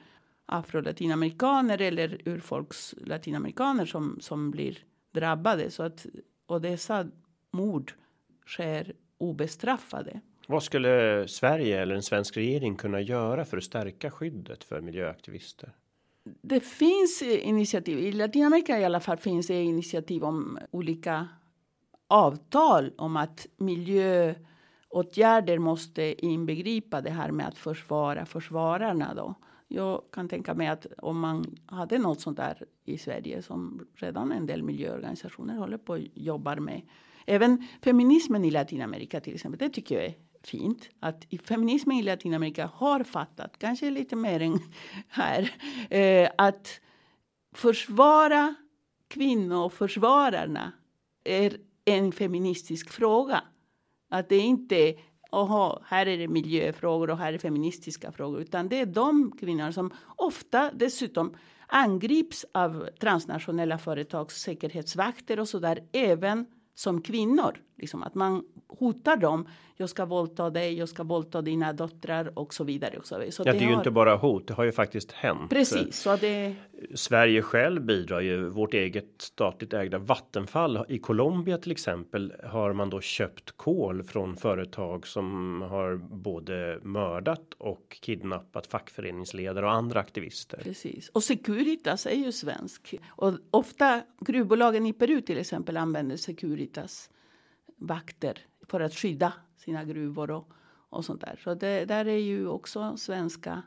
afro-latinamerikaner 0.46 1.82
eller 1.82 2.22
urfolks 2.26 2.96
latinamerikaner 2.98 3.86
som, 3.86 4.18
som 4.22 4.52
blir 4.52 4.78
drabbade. 5.12 5.72
Så 5.72 5.84
att, 5.84 6.06
och 6.46 6.62
dessa 6.62 7.08
mord 7.52 7.94
sker 8.46 8.94
obestraffade. 9.18 10.22
Vad 10.48 10.64
skulle 10.64 11.28
Sverige 11.28 11.82
eller 11.82 11.96
en 11.96 12.04
svensk 12.04 12.38
regering 12.38 12.76
kunna 12.76 13.02
göra 13.02 13.46
för 13.46 13.58
att 13.58 13.64
stärka 13.64 14.12
skyddet 14.12 14.64
för 14.64 14.82
miljöaktivister? 14.82 15.74
Det 16.42 16.60
finns 16.60 17.22
initiativ 17.22 18.00
i 18.00 18.12
Latinamerika 18.12 18.80
i 18.80 18.86
alla 18.86 19.00
fall 19.00 19.18
finns 19.18 19.48
det 19.48 19.64
initiativ 19.64 20.24
om 20.24 20.60
olika 20.72 21.28
avtal 22.08 22.92
om 22.98 23.18
att 23.18 23.48
miljöåtgärder 23.58 25.58
måste 25.58 26.26
inbegripa 26.26 27.02
det 27.02 27.10
här 27.10 27.32
med 27.32 27.48
att 27.48 27.58
försvara 27.58 28.26
försvararna 28.26 29.14
då. 29.14 29.36
Jag 29.68 30.02
kan 30.12 30.30
tänka 30.30 30.54
mig 30.54 30.68
att 30.68 30.86
om 30.98 31.20
man 31.20 31.58
hade 31.66 31.98
något 31.98 32.22
sånt 32.22 32.38
där 32.38 32.66
i 32.86 32.98
Sverige 32.98 33.42
som 33.42 33.88
redan 33.96 34.32
en 34.32 34.46
del 34.46 34.64
miljöorganisationer 34.64 35.58
håller 35.58 35.78
på 35.78 35.94
och 35.94 36.00
jobbar 36.14 36.56
med. 36.56 36.82
Även 37.26 37.68
feminismen 37.84 38.46
i 38.46 38.52
Latinamerika 38.52 39.20
till 39.20 39.36
exempel, 39.36 39.60
det 39.60 39.70
tycker 39.70 39.96
jag 39.96 40.06
är 40.06 40.14
fint 40.48 40.90
att 41.00 41.26
feminismen 41.48 41.98
i 41.98 42.04
Latinamerika 42.04 42.66
har 42.74 43.04
fattat, 43.04 43.60
kanske 43.60 43.90
lite 43.90 44.16
mer 44.16 44.42
än 44.42 44.60
här, 45.08 45.52
eh, 45.90 46.30
att 46.38 46.80
försvara 47.56 48.56
kvinnoförsvararna 49.08 50.72
är 51.24 51.58
en 51.86 52.12
feministisk 52.12 52.90
fråga. 52.90 53.44
Att 54.10 54.30
det 54.30 54.38
inte 54.38 54.96
Oha, 55.32 55.82
här 55.86 56.06
är 56.06 56.18
det 56.18 56.28
miljöfrågor 56.28 57.10
och 57.10 57.18
här 57.18 57.34
är 57.34 57.38
feministiska 57.38 58.12
frågor. 58.12 58.42
Utan 58.42 58.70
det 58.70 58.80
är 58.80 58.86
de 58.86 59.32
kvinnor 59.40 59.72
som 59.72 59.94
ofta 60.16 60.72
dessutom 60.74 61.36
angrips 61.68 62.46
av 62.52 62.90
transnationella 63.00 63.78
företags 63.78 64.42
säkerhetsvakter 64.42 65.40
och 65.40 65.50
så 65.50 65.60
där. 65.60 65.80
Även 65.92 66.46
som 66.76 67.02
kvinnor. 67.02 67.62
Liksom 67.78 68.04
att 68.04 68.16
man 68.16 68.44
hotar 68.68 69.16
dem. 69.16 69.48
Jag 69.78 69.90
ska 69.90 70.06
våldta 70.06 70.50
dig, 70.50 70.78
jag 70.78 70.90
ska 70.90 71.04
våldta 71.04 71.42
dina 71.42 71.74
döttrar 71.74 72.40
och 72.40 72.54
så 72.54 72.64
vidare. 72.64 72.98
Och 72.98 73.08
så 73.08 73.16
vidare. 73.16 73.32
Så 73.32 73.44
ja, 73.46 73.54
det, 73.54 73.60
det 73.60 73.66
är 73.66 73.70
ju 73.70 73.74
inte 73.74 73.92
bara 73.92 74.16
hot, 74.16 74.48
det 74.48 74.54
har 74.54 74.64
ju 74.64 74.72
faktiskt 74.72 75.12
hänt. 75.12 75.50
Precis. 75.50 76.00
Så 76.00 76.16
det... 76.16 76.56
Sverige 76.96 77.42
själv 77.42 77.86
bidrar 77.86 78.22
ju, 78.22 78.50
vårt 78.50 78.74
eget 78.74 79.12
statligt 79.18 79.74
ägda 79.74 79.98
Vattenfall 79.98 80.86
i 80.90 81.00
Colombia 81.00 81.58
till 81.58 81.72
exempel 81.72 82.34
har 82.44 82.74
man 82.74 82.90
då 82.90 83.02
köpt 83.02 83.52
kol 83.52 84.04
från 84.04 84.38
företag 84.38 85.08
som 85.08 85.62
har 85.62 85.96
både 85.96 86.80
mördat 86.84 87.54
och 87.58 87.98
kidnappat 88.02 88.68
fackföreningsledare 88.68 89.66
och 89.66 89.72
andra 89.72 90.00
aktivister. 90.00 90.60
Precis. 90.64 91.10
Och 91.10 91.24
Securitas 91.24 92.06
är 92.06 92.16
ju 92.16 92.32
svensk. 92.32 92.96
Och 93.08 93.34
ofta 93.52 94.02
gruvbolagen 94.20 94.86
i 94.86 94.94
Peru 94.94 95.22
till 95.22 95.38
exempel 95.38 95.78
använder 95.78 96.18
Securitas 96.18 97.10
vakter 97.76 98.40
för 98.68 98.80
att 98.80 98.94
skydda 98.94 99.34
sina 99.58 99.84
gruvor 99.84 100.32
och, 100.32 100.48
och 100.90 101.06
sånt 101.06 101.22
där. 101.22 101.40
Så 101.44 101.54
det 101.54 101.86
där 101.86 102.06
är 102.08 102.18
ju 102.18 102.48
också 102.48 102.98
svenska 102.98 103.64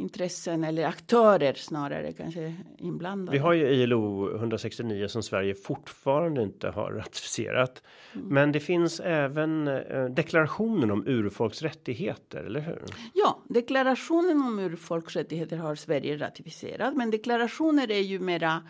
intressen 0.00 0.64
eller 0.64 0.86
aktörer 0.86 1.54
snarare 1.54 2.12
kanske 2.12 2.54
inblandade. 2.78 3.38
Vi 3.38 3.38
har 3.38 3.52
ju 3.52 3.68
ILO 3.68 4.34
169 4.36 5.08
som 5.08 5.22
Sverige 5.22 5.54
fortfarande 5.54 6.42
inte 6.42 6.68
har 6.68 6.92
ratificerat. 6.92 7.82
Mm. 8.14 8.26
Men 8.26 8.52
det 8.52 8.60
finns 8.60 9.00
även 9.00 9.68
eh, 9.68 10.04
deklarationen 10.04 10.90
om 10.90 11.06
urfolks 11.06 11.62
rättigheter, 11.62 12.44
eller 12.44 12.60
hur? 12.60 12.84
Ja, 13.14 13.42
deklarationen 13.48 14.42
om 14.42 14.58
urfolks 14.58 15.16
rättigheter 15.16 15.56
har 15.56 15.74
Sverige 15.74 16.16
ratificerat, 16.16 16.96
men 16.96 17.10
deklarationer 17.10 17.90
är 17.90 18.02
ju 18.02 18.18
mera 18.18 18.62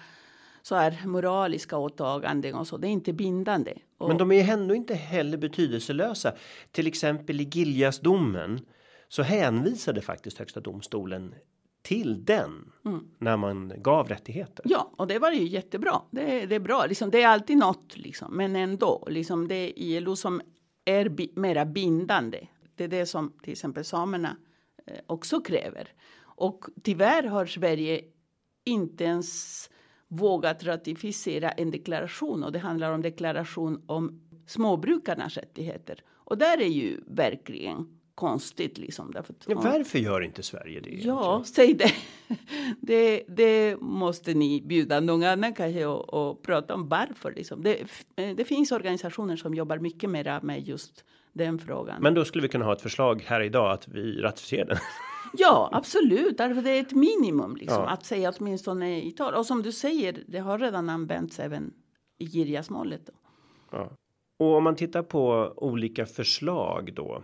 så 0.63 0.75
här 0.75 1.07
moraliska 1.07 1.79
åtaganden 1.79 2.55
och 2.55 2.67
så. 2.67 2.77
Det 2.77 2.89
är 2.89 2.91
inte 2.91 3.13
bindande. 3.13 3.75
Och, 3.99 4.09
Men 4.09 4.19
de 4.19 4.33
är 4.33 4.53
ändå 4.53 4.75
inte 4.75 4.95
heller 4.95 5.39
betydelselösa. 5.39 6.33
Till 6.71 6.87
exempel 6.87 7.41
i 7.41 7.45
Giljasdomen 7.45 8.61
så 9.09 9.23
hänvisade 9.23 10.01
faktiskt 10.01 10.39
Högsta 10.39 10.61
domstolen 10.61 11.35
till 11.83 12.25
den 12.25 12.73
mm. 12.85 13.05
när 13.19 13.37
man 13.37 13.73
gav 13.77 14.09
rättigheter. 14.09 14.65
Ja, 14.69 14.91
och 14.97 15.07
det 15.07 15.19
var 15.19 15.33
ju 15.33 15.47
jättebra. 15.47 16.03
Det, 16.11 16.47
det 16.47 16.55
är 16.55 16.61
bra, 16.61 16.87
liksom, 16.87 17.11
det 17.11 17.23
är 17.23 17.29
alltid 17.29 17.59
något, 17.59 17.97
liksom. 17.97 18.37
men 18.37 18.57
ändå 18.57 19.09
liksom 19.11 19.49
det 19.49 19.55
är 19.55 19.79
ILO 19.79 20.17
som 20.17 20.41
är 20.85 21.09
bi 21.09 21.33
mera 21.37 21.65
bindande. 21.65 22.47
Det 22.75 22.85
är 22.85 22.89
det 22.89 23.07
som 23.07 23.33
till 23.43 23.53
exempel 23.53 23.85
samerna 23.85 24.37
eh, 24.87 24.99
också 25.07 25.41
kräver. 25.41 25.89
Och 26.21 26.65
tyvärr 26.83 27.23
har 27.23 27.47
Sverige 27.47 28.01
inte 28.65 29.05
ens 29.05 29.71
vågat 30.11 30.65
ratificera 30.65 31.51
en 31.51 31.71
deklaration 31.71 32.45
och 32.45 32.53
det 32.53 32.59
handlar 32.59 32.93
om 32.93 33.03
deklaration 33.03 33.83
om 33.87 34.21
småbrukarnas 34.47 35.37
rättigheter. 35.37 36.03
Och 36.15 36.39
där 36.39 36.61
är 36.61 36.69
ju 36.69 37.01
verkligen 37.07 38.01
konstigt 38.15 38.79
liksom. 38.79 39.13
Därför 39.13 39.35
ja, 39.47 39.61
varför 39.61 39.99
gör 39.99 40.21
inte 40.21 40.43
Sverige 40.43 40.81
det? 40.81 40.91
Ja, 40.91 41.43
säg 41.47 41.75
det. 41.75 41.93
det. 42.81 43.25
Det 43.29 43.81
måste 43.81 44.35
ni 44.35 44.63
bjuda 44.63 45.01
någon 45.01 45.25
annan 45.25 45.55
kanske 45.55 45.87
och, 45.87 46.15
och 46.15 46.43
prata 46.43 46.75
om 46.75 46.89
varför 46.89 47.33
liksom. 47.33 47.63
Det, 47.63 47.79
det 48.15 48.45
finns 48.45 48.73
organisationer 48.73 49.37
som 49.37 49.55
jobbar 49.55 49.79
mycket 49.79 50.11
mer 50.11 50.41
med 50.43 50.69
just 50.69 51.05
den 51.33 51.59
frågan. 51.59 52.03
Men 52.03 52.15
då 52.15 52.25
skulle 52.25 52.43
vi 52.43 52.49
kunna 52.49 52.65
ha 52.65 52.73
ett 52.73 52.83
förslag 52.83 53.23
här 53.27 53.41
idag 53.41 53.73
att 53.73 53.89
vi 53.89 54.21
ratificerar 54.21 54.67
den. 54.67 54.79
Ja, 55.33 55.69
absolut. 55.73 56.39
Därför 56.39 56.63
det 56.63 56.71
är 56.71 56.81
ett 56.81 56.93
minimum 56.93 57.57
liksom, 57.57 57.83
ja. 57.83 57.89
att 57.89 58.05
säga 58.05 58.33
åtminstone 58.39 59.03
i 59.03 59.13
tal. 59.13 59.35
Och 59.35 59.47
som 59.47 59.63
du 59.63 59.73
säger, 59.73 60.25
det 60.27 60.39
har 60.39 60.59
redan 60.59 60.89
använts 60.89 61.41
även 61.41 61.75
i 62.19 62.25
Girjasmålet. 62.25 63.11
Ja. 63.71 63.91
Och 64.37 64.57
om 64.57 64.65
man 64.65 64.77
tittar 64.77 65.03
på 65.03 65.53
olika 65.57 66.07
förslag 66.07 66.93
då 66.95 67.23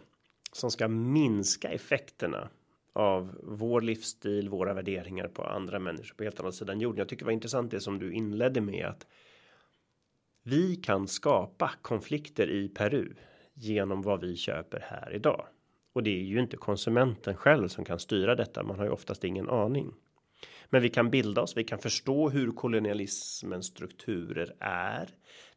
som 0.52 0.70
ska 0.70 0.88
minska 0.88 1.68
effekterna 1.68 2.48
av 2.92 3.40
vår 3.42 3.80
livsstil, 3.80 4.48
våra 4.48 4.74
värderingar 4.74 5.28
på 5.28 5.44
andra 5.44 5.78
människor 5.78 6.14
på 6.14 6.24
helt 6.24 6.40
andra 6.40 6.52
sidan 6.52 6.80
jorden. 6.80 6.98
Jag 6.98 7.08
tycker 7.08 7.24
det 7.24 7.26
var 7.26 7.32
intressant 7.32 7.70
det 7.70 7.80
som 7.80 7.98
du 7.98 8.12
inledde 8.12 8.60
med 8.60 8.86
att 8.86 9.06
vi 10.42 10.76
kan 10.76 11.08
skapa 11.08 11.70
konflikter 11.82 12.50
i 12.50 12.68
Peru 12.68 13.14
genom 13.54 14.02
vad 14.02 14.20
vi 14.20 14.36
köper 14.36 14.80
här 14.80 15.12
idag. 15.14 15.46
Och 15.96 16.02
det 16.02 16.10
är 16.10 16.24
ju 16.24 16.40
inte 16.40 16.56
konsumenten 16.56 17.36
själv 17.36 17.68
som 17.68 17.84
kan 17.84 17.98
styra 17.98 18.34
detta. 18.34 18.62
Man 18.62 18.78
har 18.78 18.84
ju 18.84 18.90
oftast 18.90 19.24
ingen 19.24 19.48
aning. 19.48 19.92
Men 20.70 20.82
vi 20.82 20.88
kan 20.88 21.10
bilda 21.10 21.42
oss, 21.42 21.56
vi 21.56 21.64
kan 21.64 21.78
förstå 21.78 22.28
hur 22.28 22.52
kolonialismens 22.52 23.66
strukturer 23.66 24.54
är. 24.60 25.08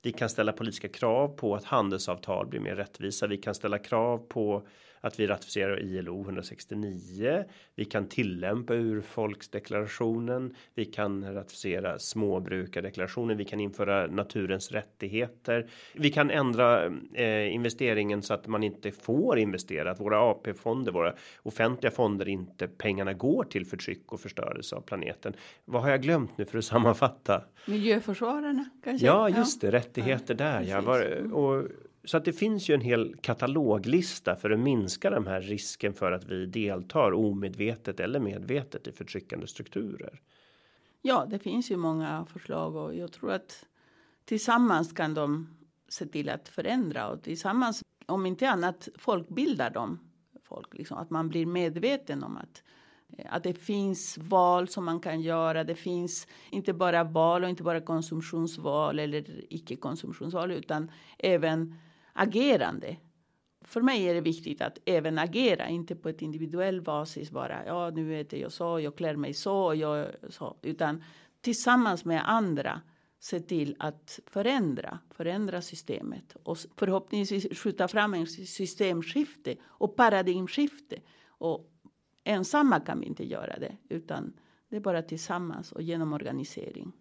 Vi 0.01 0.11
kan 0.11 0.29
ställa 0.29 0.51
politiska 0.51 0.87
krav 0.87 1.27
på 1.27 1.55
att 1.55 1.63
handelsavtal 1.63 2.47
blir 2.47 2.59
mer 2.59 2.75
rättvisa. 2.75 3.27
Vi 3.27 3.37
kan 3.37 3.55
ställa 3.55 3.79
krav 3.79 4.17
på 4.17 4.67
att 5.01 5.19
vi 5.19 5.27
ratificerar 5.27 5.79
ILO 5.79 6.21
169. 6.21 7.43
Vi 7.75 7.85
kan 7.85 8.07
tillämpa 8.07 8.73
urfolksdeklarationen. 8.73 10.55
Vi 10.75 10.85
kan 10.85 11.33
ratificera 11.33 11.99
småbrukardeklarationen. 11.99 13.37
Vi 13.37 13.45
kan 13.45 13.59
införa 13.59 14.07
naturens 14.07 14.71
rättigheter. 14.71 15.67
Vi 15.93 16.09
kan 16.09 16.31
ändra 16.31 16.85
eh, 17.13 17.53
investeringen 17.53 18.23
så 18.23 18.33
att 18.33 18.47
man 18.47 18.63
inte 18.63 18.91
får 18.91 19.39
investera. 19.39 19.91
Att 19.91 19.99
våra 19.99 20.21
AP-fonder, 20.31 20.91
våra 20.91 21.13
offentliga 21.43 21.91
fonder, 21.91 22.27
inte 22.27 22.67
pengarna 22.67 23.13
går 23.13 23.43
till 23.43 23.65
förtryck 23.65 24.13
och 24.13 24.19
förstörelse 24.19 24.75
av 24.75 24.81
planeten. 24.81 25.33
Vad 25.65 25.81
har 25.81 25.89
jag 25.89 26.01
glömt 26.01 26.37
nu 26.37 26.45
för 26.45 26.57
att 26.57 26.65
sammanfatta? 26.65 27.43
Miljöförsvararna 27.67 28.69
kanske? 28.83 29.05
Ja, 29.05 29.29
just 29.29 29.61
det. 29.61 29.71
Rättigheter 29.71 30.35
ja, 30.39 30.45
där. 30.45 30.61
Ja, 30.61 30.81
var, 30.81 31.33
och 31.33 31.63
så 32.09 32.17
att 32.17 32.25
det 32.25 32.33
finns 32.33 32.69
ju 32.69 32.73
en 32.73 32.81
hel 32.81 33.15
kataloglista 33.21 34.35
för 34.35 34.49
att 34.49 34.59
minska 34.59 35.09
den 35.09 35.27
här 35.27 35.41
risken 35.41 35.93
för 35.93 36.11
att 36.11 36.23
vi 36.23 36.45
deltar 36.45 37.13
omedvetet 37.13 37.99
eller 37.99 38.19
medvetet 38.19 38.87
i 38.87 38.91
förtryckande 38.91 39.47
strukturer. 39.47 40.21
Ja, 41.01 41.25
det 41.29 41.39
finns 41.39 41.71
ju 41.71 41.77
många 41.77 42.25
förslag 42.25 42.75
och 42.75 42.95
jag 42.95 43.11
tror 43.11 43.31
att 43.31 43.65
tillsammans 44.25 44.93
kan 44.93 45.13
de 45.13 45.57
se 45.89 46.05
till 46.05 46.29
att 46.29 46.47
förändra 46.49 47.09
och 47.09 47.23
tillsammans, 47.23 47.83
om 48.05 48.25
inte 48.25 48.49
annat, 48.49 48.89
folkbildar 48.95 49.69
de 49.69 49.99
Folk, 50.43 50.73
liksom, 50.73 50.97
att 50.97 51.09
man 51.09 51.29
blir 51.29 51.45
medveten 51.45 52.23
om 52.23 52.37
att 52.37 52.63
eh, 53.17 53.33
att 53.33 53.43
det 53.43 53.53
finns 53.53 54.17
val 54.17 54.67
som 54.67 54.85
man 54.85 54.99
kan 54.99 55.21
göra. 55.21 55.63
Det 55.63 55.75
finns 55.75 56.27
inte 56.49 56.73
bara 56.73 57.03
val 57.03 57.43
och 57.43 57.49
inte 57.49 57.63
bara 57.63 57.81
konsumtionsval 57.81 58.99
eller 58.99 59.53
icke 59.53 59.75
konsumtionsval 59.75 60.51
utan 60.51 60.91
även 61.17 61.75
agerande. 62.13 62.97
För 63.61 63.81
mig 63.81 64.09
är 64.09 64.13
det 64.13 64.21
viktigt 64.21 64.61
att 64.61 64.77
även 64.85 65.17
agera, 65.17 65.67
inte 65.67 65.95
på 65.95 66.09
ett 66.09 66.21
individuell 66.21 66.81
basis 66.81 67.31
bara. 67.31 67.65
Ja, 67.65 67.89
nu 67.89 68.19
äter 68.19 68.39
jag 68.39 68.51
så, 68.51 68.79
jag 68.79 68.95
klär 68.95 69.15
mig 69.15 69.33
så, 69.33 69.73
jag 69.75 70.07
så, 70.29 70.57
utan 70.61 71.03
tillsammans 71.41 72.05
med 72.05 72.29
andra 72.29 72.81
se 73.19 73.39
till 73.39 73.75
att 73.79 74.19
förändra, 74.25 74.99
förändra 75.09 75.61
systemet 75.61 76.35
och 76.43 76.57
förhoppningsvis 76.75 77.59
skjuta 77.59 77.87
fram 77.87 78.13
en 78.13 78.27
systemskifte 78.27 79.55
och 79.63 79.95
paradigmskifte. 79.95 80.99
Och 81.27 81.71
ensamma 82.23 82.79
kan 82.79 82.99
vi 82.99 83.05
inte 83.05 83.25
göra 83.25 83.59
det, 83.59 83.77
utan 83.89 84.33
det 84.69 84.75
är 84.75 84.81
bara 84.81 85.01
tillsammans 85.01 85.71
och 85.71 85.81
genom 85.81 86.13
organisering. 86.13 86.91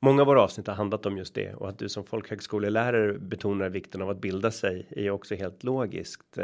Många 0.00 0.22
av 0.22 0.26
våra 0.26 0.42
avsnitt 0.42 0.66
har 0.66 0.74
handlat 0.74 1.06
om 1.06 1.18
just 1.18 1.34
det 1.34 1.54
och 1.54 1.68
att 1.68 1.78
du 1.78 1.88
som 1.88 2.04
folkhögskolelärare 2.04 3.18
betonar 3.18 3.68
vikten 3.68 4.02
av 4.02 4.10
att 4.10 4.20
bilda 4.20 4.50
sig 4.50 4.86
är 4.90 5.10
också 5.10 5.34
helt 5.34 5.64
logiskt. 5.64 6.38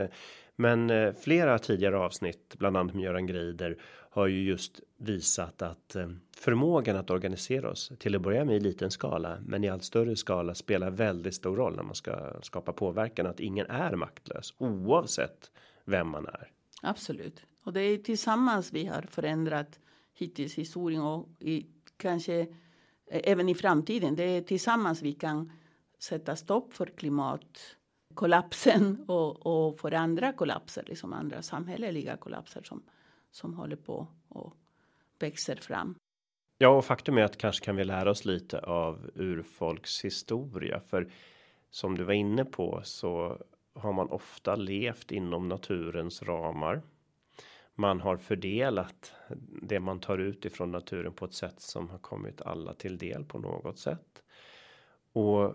Men 0.56 0.90
eh, 0.90 1.12
flera 1.12 1.58
tidigare 1.58 1.98
avsnitt, 1.98 2.54
bland 2.58 2.76
annat 2.76 2.94
med 2.94 3.04
Göran 3.04 3.26
Greider, 3.26 3.78
har 4.10 4.26
ju 4.26 4.42
just 4.42 4.80
visat 4.96 5.62
att 5.62 5.96
eh, 5.96 6.08
förmågan 6.36 6.96
att 6.96 7.10
organisera 7.10 7.70
oss 7.70 7.92
till 7.98 8.16
att 8.16 8.22
börja 8.22 8.44
med 8.44 8.56
i 8.56 8.60
liten 8.60 8.90
skala, 8.90 9.38
men 9.46 9.64
i 9.64 9.68
allt 9.68 9.84
större 9.84 10.16
skala 10.16 10.54
spelar 10.54 10.90
väldigt 10.90 11.34
stor 11.34 11.56
roll 11.56 11.76
när 11.76 11.82
man 11.82 11.94
ska 11.94 12.32
skapa 12.42 12.72
påverkan. 12.72 13.26
Att 13.26 13.40
ingen 13.40 13.66
är 13.66 13.96
maktlös 13.96 14.54
oavsett 14.58 15.50
vem 15.84 16.08
man 16.08 16.26
är. 16.26 16.50
Absolut, 16.82 17.42
och 17.64 17.72
det 17.72 17.80
är 17.80 17.98
tillsammans 17.98 18.72
vi 18.72 18.86
har 18.86 19.02
förändrat 19.02 19.80
hittills 20.14 20.54
historien 20.54 21.02
och 21.02 21.28
i, 21.40 21.66
kanske 21.96 22.46
även 23.10 23.48
i 23.48 23.54
framtiden. 23.54 24.16
Det 24.16 24.22
är 24.22 24.42
tillsammans 24.42 25.02
vi 25.02 25.12
kan 25.12 25.52
sätta 25.98 26.36
stopp 26.36 26.74
för 26.74 26.86
klimatkollapsen 26.86 29.04
och, 29.08 29.46
och 29.46 29.80
för 29.80 29.92
andra 29.92 30.32
kollapser, 30.32 30.84
liksom 30.86 31.12
andra 31.12 31.42
samhälleliga 31.42 32.16
kollapser 32.16 32.62
som, 32.62 32.82
som 33.30 33.54
håller 33.54 33.76
på 33.76 34.06
och 34.28 34.54
växer 35.18 35.56
fram. 35.56 35.94
Ja, 36.58 36.68
och 36.68 36.84
faktum 36.84 37.18
är 37.18 37.22
att 37.22 37.36
kanske 37.36 37.64
kan 37.64 37.76
vi 37.76 37.84
lära 37.84 38.10
oss 38.10 38.24
lite 38.24 38.58
av 38.58 39.10
urfolks 39.14 40.04
historia, 40.04 40.80
för 40.80 41.12
som 41.70 41.98
du 41.98 42.04
var 42.04 42.12
inne 42.12 42.44
på 42.44 42.80
så 42.84 43.38
har 43.74 43.92
man 43.92 44.08
ofta 44.08 44.56
levt 44.56 45.12
inom 45.12 45.48
naturens 45.48 46.22
ramar 46.22 46.82
man 47.74 48.00
har 48.00 48.16
fördelat 48.16 49.12
det 49.62 49.80
man 49.80 50.00
tar 50.00 50.18
ut 50.18 50.44
ifrån 50.44 50.72
naturen 50.72 51.12
på 51.12 51.24
ett 51.24 51.34
sätt 51.34 51.60
som 51.60 51.88
har 51.88 51.98
kommit 51.98 52.42
alla 52.42 52.74
till 52.74 52.98
del 52.98 53.24
på 53.24 53.38
något 53.38 53.78
sätt. 53.78 54.22
Och 55.12 55.54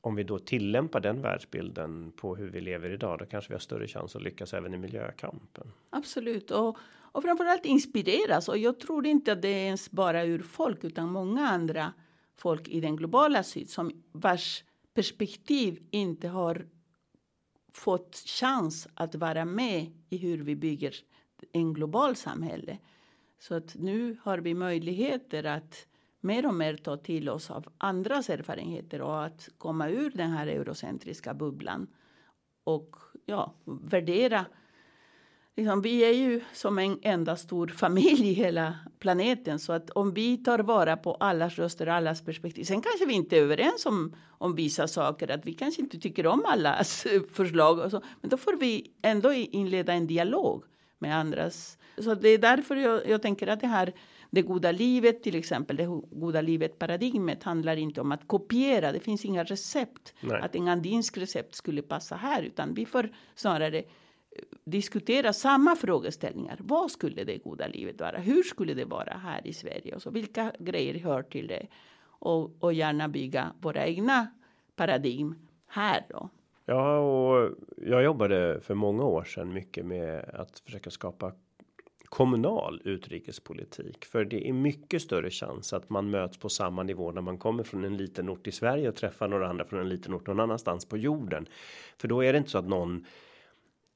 om 0.00 0.14
vi 0.14 0.22
då 0.22 0.38
tillämpar 0.38 1.00
den 1.00 1.22
världsbilden 1.22 2.12
på 2.16 2.36
hur 2.36 2.50
vi 2.50 2.60
lever 2.60 2.90
idag, 2.90 3.18
då 3.18 3.26
kanske 3.26 3.48
vi 3.48 3.54
har 3.54 3.60
större 3.60 3.86
chans 3.86 4.16
att 4.16 4.22
lyckas 4.22 4.54
även 4.54 4.74
i 4.74 4.78
miljökampen. 4.78 5.72
Absolut 5.90 6.50
och 6.50 6.78
och 7.14 7.22
framförallt 7.22 7.64
inspireras 7.64 8.48
och 8.48 8.58
jag 8.58 8.80
tror 8.80 9.06
inte 9.06 9.32
att 9.32 9.42
det 9.42 9.48
är 9.48 9.66
ens 9.66 9.90
bara 9.90 10.24
ur 10.24 10.42
folk 10.42 10.84
utan 10.84 11.12
många 11.12 11.48
andra 11.48 11.92
folk 12.34 12.68
i 12.68 12.80
den 12.80 12.96
globala 12.96 13.42
syd 13.42 13.70
som 13.70 14.02
vars 14.12 14.64
perspektiv 14.94 15.82
inte 15.90 16.28
har 16.28 16.66
fått 17.74 18.16
chans 18.16 18.88
att 18.94 19.14
vara 19.14 19.44
med 19.44 19.92
i 20.10 20.16
hur 20.16 20.38
vi 20.38 20.56
bygger 20.56 20.94
en 21.52 21.72
global 21.74 22.16
samhälle. 22.16 22.78
Så 23.38 23.54
att 23.54 23.74
nu 23.74 24.16
har 24.22 24.38
vi 24.38 24.54
möjligheter 24.54 25.44
att 25.44 25.86
mer 26.20 26.46
och 26.46 26.54
mer 26.54 26.76
ta 26.76 26.96
till 26.96 27.28
oss 27.28 27.50
av 27.50 27.66
andras 27.78 28.30
erfarenheter 28.30 29.02
och 29.02 29.24
att 29.24 29.48
komma 29.58 29.88
ur 29.88 30.10
den 30.10 30.30
här 30.30 30.46
eurocentriska 30.46 31.34
bubblan 31.34 31.86
och 32.64 32.96
ja, 33.26 33.54
värdera 33.64 34.46
Liksom, 35.56 35.82
vi 35.82 36.04
är 36.04 36.12
ju 36.12 36.40
som 36.52 36.78
en 36.78 36.98
enda 37.02 37.36
stor 37.36 37.68
familj 37.68 38.28
i 38.28 38.32
hela 38.32 38.74
planeten. 38.98 39.58
Så 39.58 39.72
att 39.72 39.90
om 39.90 40.14
vi 40.14 40.36
tar 40.36 40.58
vara 40.58 40.96
på 40.96 41.14
allas 41.14 41.58
röster 41.58 41.88
och 41.88 41.94
allas 41.94 42.24
perspektiv. 42.24 42.64
Sen 42.64 42.82
kanske 42.82 43.06
vi 43.06 43.14
inte 43.14 43.36
är 43.36 43.42
överens 43.42 43.86
om, 43.86 44.16
om 44.38 44.54
vissa 44.54 44.88
saker. 44.88 45.30
Att 45.30 45.46
vi 45.46 45.54
kanske 45.54 45.82
inte 45.82 45.98
tycker 45.98 46.26
om 46.26 46.44
allas 46.46 47.06
förslag. 47.32 47.78
Och 47.78 47.90
så, 47.90 48.02
men 48.20 48.30
då 48.30 48.36
får 48.36 48.56
vi 48.56 48.92
ändå 49.02 49.32
inleda 49.32 49.92
en 49.92 50.06
dialog 50.06 50.64
med 50.98 51.16
andras. 51.16 51.78
Så 51.98 52.14
det 52.14 52.28
är 52.28 52.38
därför 52.38 52.76
jag, 52.76 53.08
jag 53.08 53.22
tänker 53.22 53.46
att 53.46 53.60
det 53.60 53.66
här 53.66 53.92
det 54.30 54.42
goda 54.42 54.72
livet 54.72 55.22
till 55.22 55.34
exempel, 55.34 55.76
det 55.76 55.86
goda 56.10 56.40
livet 56.40 56.78
paradigmet 56.78 57.42
handlar 57.42 57.76
inte 57.76 58.00
om 58.00 58.12
att 58.12 58.28
kopiera. 58.28 58.92
Det 58.92 59.00
finns 59.00 59.24
inga 59.24 59.44
recept. 59.44 60.14
Nej. 60.20 60.40
Att 60.42 60.54
en 60.56 60.68
andinsk 60.68 61.18
recept 61.18 61.54
skulle 61.54 61.82
passa 61.82 62.16
här 62.16 62.42
utan 62.42 62.74
vi 62.74 62.86
får 62.86 63.10
snarare 63.34 63.84
diskutera 64.64 65.32
samma 65.32 65.76
frågeställningar. 65.76 66.56
Vad 66.60 66.90
skulle 66.90 67.24
det 67.24 67.38
goda 67.38 67.66
livet 67.66 68.00
vara? 68.00 68.18
Hur 68.18 68.42
skulle 68.42 68.74
det 68.74 68.84
vara 68.84 69.12
här 69.12 69.46
i 69.46 69.52
Sverige? 69.52 69.94
Och 69.94 70.02
så, 70.02 70.10
vilka 70.10 70.52
grejer 70.58 70.94
hör 70.98 71.22
till 71.22 71.46
det? 71.46 71.66
Och, 72.04 72.62
och 72.64 72.72
gärna 72.72 73.08
bygga 73.08 73.52
våra 73.60 73.86
egna 73.86 74.26
paradigm 74.76 75.34
här 75.66 76.06
då. 76.08 76.28
Ja, 76.64 76.98
och 76.98 77.50
jag 77.76 78.04
jobbade 78.04 78.60
för 78.60 78.74
många 78.74 79.04
år 79.04 79.24
sedan 79.24 79.52
mycket 79.52 79.86
med 79.86 80.30
att 80.34 80.58
försöka 80.58 80.90
skapa 80.90 81.32
kommunal 82.04 82.82
utrikespolitik, 82.84 84.04
för 84.04 84.24
det 84.24 84.48
är 84.48 84.52
mycket 84.52 85.02
större 85.02 85.30
chans 85.30 85.72
att 85.72 85.90
man 85.90 86.10
möts 86.10 86.38
på 86.38 86.48
samma 86.48 86.82
nivå 86.82 87.12
när 87.12 87.20
man 87.20 87.38
kommer 87.38 87.62
från 87.62 87.84
en 87.84 87.96
liten 87.96 88.28
ort 88.28 88.46
i 88.46 88.52
Sverige 88.52 88.88
och 88.88 88.96
träffar 88.96 89.28
några 89.28 89.48
andra 89.48 89.64
från 89.64 89.80
en 89.80 89.88
liten 89.88 90.14
ort 90.14 90.26
någon 90.26 90.40
annanstans 90.40 90.88
på 90.88 90.96
jorden. 90.96 91.46
För 91.98 92.08
då 92.08 92.24
är 92.24 92.32
det 92.32 92.38
inte 92.38 92.50
så 92.50 92.58
att 92.58 92.68
någon 92.68 93.04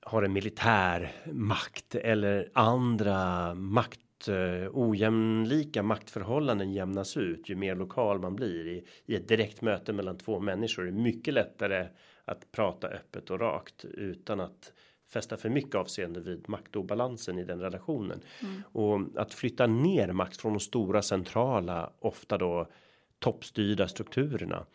har 0.01 0.23
en 0.23 0.33
militär 0.33 1.13
makt 1.33 1.95
eller 1.95 2.51
andra 2.53 3.55
makt 3.55 4.29
uh, 4.29 4.69
ojämlika 4.73 5.83
maktförhållanden 5.83 6.73
jämnas 6.73 7.17
ut 7.17 7.49
ju 7.49 7.57
mer 7.57 7.75
lokal 7.75 8.21
man 8.21 8.37
blir 8.37 8.67
i, 8.67 8.85
i 9.07 9.15
ett 9.15 9.29
direkt 9.29 9.63
möte 9.63 9.93
mellan 9.93 10.19
två 10.19 10.41
människor 10.41 10.89
är 10.89 10.93
mycket 10.93 11.35
lättare 11.35 11.87
att 12.25 12.53
prata 12.53 12.89
öppet 12.89 13.31
och 13.31 13.41
rakt 13.41 13.85
utan 13.85 14.41
att 14.41 14.73
fästa 15.13 15.37
för 15.37 15.49
mycket 15.49 15.75
avseende 15.75 16.21
vid 16.21 16.49
maktobalansen 16.49 17.39
i 17.39 17.45
den 17.45 17.61
relationen 17.61 18.21
mm. 18.43 18.63
och 18.73 19.21
att 19.21 19.35
flytta 19.35 19.67
ner 19.67 20.13
makt 20.13 20.41
från 20.41 20.53
de 20.53 20.61
stora 20.61 21.03
centrala 21.03 21.93
ofta 21.99 22.39
då 22.39 22.69
toppstyrda 23.19 23.89
strukturerna 23.89 24.67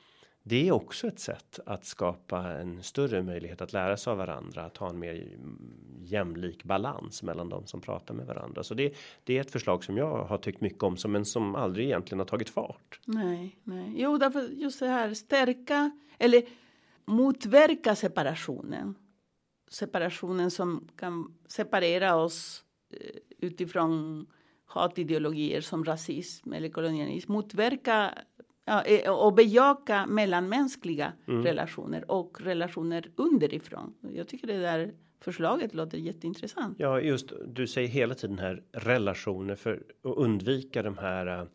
det 0.43 0.67
är 0.67 0.71
också 0.71 1.07
ett 1.07 1.19
sätt 1.19 1.59
att 1.65 1.85
skapa 1.85 2.51
en 2.51 2.83
större 2.83 3.23
möjlighet 3.23 3.61
att 3.61 3.73
lära 3.73 3.97
sig 3.97 4.11
av 4.11 4.17
varandra, 4.17 4.65
att 4.65 4.77
ha 4.77 4.89
en 4.89 4.99
mer 4.99 5.37
jämlik 6.01 6.63
balans 6.63 7.23
mellan 7.23 7.49
de 7.49 7.65
som 7.65 7.81
pratar 7.81 8.13
med 8.13 8.25
varandra. 8.25 8.63
Så 8.63 8.73
det, 8.73 8.95
det 9.23 9.37
är 9.37 9.41
ett 9.41 9.51
förslag 9.51 9.83
som 9.83 9.97
jag 9.97 10.23
har 10.23 10.37
tyckt 10.37 10.61
mycket 10.61 10.83
om, 10.83 10.97
som 10.97 11.11
men 11.11 11.25
som 11.25 11.55
aldrig 11.55 11.85
egentligen 11.85 12.19
har 12.19 12.25
tagit 12.25 12.49
fart. 12.49 12.99
Nej, 13.05 13.59
nej, 13.63 13.93
jo, 13.97 14.17
därför 14.17 14.41
just 14.41 14.79
det 14.79 14.87
här 14.87 15.13
stärka 15.13 15.91
eller 16.19 16.43
motverka 17.05 17.95
separationen. 17.95 18.95
Separationen 19.69 20.51
som 20.51 20.87
kan 20.95 21.37
separera 21.47 22.15
oss 22.15 22.63
eh, 22.93 23.47
utifrån 23.47 24.25
hatideologier 24.65 25.61
som 25.61 25.85
rasism 25.85 26.53
eller 26.53 26.69
kolonialism 26.69 27.31
motverka 27.31 28.13
ja, 28.65 28.83
eh, 28.83 29.11
och 29.11 29.33
bejaka 29.33 30.05
mellanmänskliga 30.05 31.13
mm. 31.27 31.43
relationer 31.43 32.11
och 32.11 32.41
relationer 32.41 33.11
underifrån. 33.15 33.93
Jag 34.13 34.27
tycker 34.27 34.47
det 34.47 34.57
där 34.57 34.93
förslaget 35.19 35.73
låter 35.73 35.97
jätteintressant. 35.97 36.79
Ja, 36.79 37.01
just 37.01 37.33
du 37.47 37.67
säger 37.67 37.87
hela 37.87 38.15
tiden 38.15 38.39
här 38.39 38.63
relationer 38.71 39.55
för 39.55 39.73
att 39.73 40.17
undvika 40.17 40.83
de 40.83 40.97
här 40.97 41.41
uh, 41.41 41.47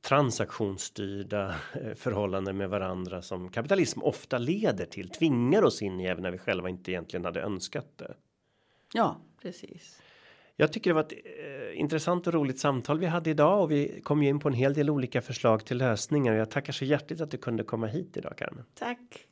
transaktionsstyrda 0.00 1.48
uh, 1.48 1.94
förhållanden 1.94 2.56
med 2.56 2.70
varandra 2.70 3.22
som 3.22 3.48
kapitalism 3.48 4.02
ofta 4.02 4.38
leder 4.38 4.86
till, 4.86 5.08
tvingar 5.08 5.62
oss 5.62 5.82
in 5.82 6.00
i 6.00 6.04
även 6.04 6.22
när 6.22 6.30
vi 6.30 6.38
själva 6.38 6.68
inte 6.68 6.90
egentligen 6.90 7.24
hade 7.24 7.40
önskat 7.40 7.98
det. 7.98 8.14
Ja, 8.94 9.20
precis. 9.42 10.02
Jag 10.58 10.72
tycker 10.72 10.90
det 10.90 10.94
var 10.94 11.02
ett 11.02 11.12
eh, 11.12 11.80
intressant 11.80 12.26
och 12.26 12.34
roligt 12.34 12.58
samtal 12.58 12.98
vi 12.98 13.06
hade 13.06 13.30
idag 13.30 13.62
och 13.62 13.70
vi 13.70 14.00
kom 14.00 14.22
ju 14.22 14.28
in 14.28 14.38
på 14.38 14.48
en 14.48 14.54
hel 14.54 14.74
del 14.74 14.90
olika 14.90 15.22
förslag 15.22 15.64
till 15.64 15.76
lösningar. 15.76 16.34
Jag 16.34 16.50
tackar 16.50 16.72
så 16.72 16.84
hjärtligt 16.84 17.20
att 17.20 17.30
du 17.30 17.38
kunde 17.38 17.64
komma 17.64 17.86
hit 17.86 18.16
idag 18.16 18.36
Carmen. 18.36 18.64
Tack. 18.74 19.26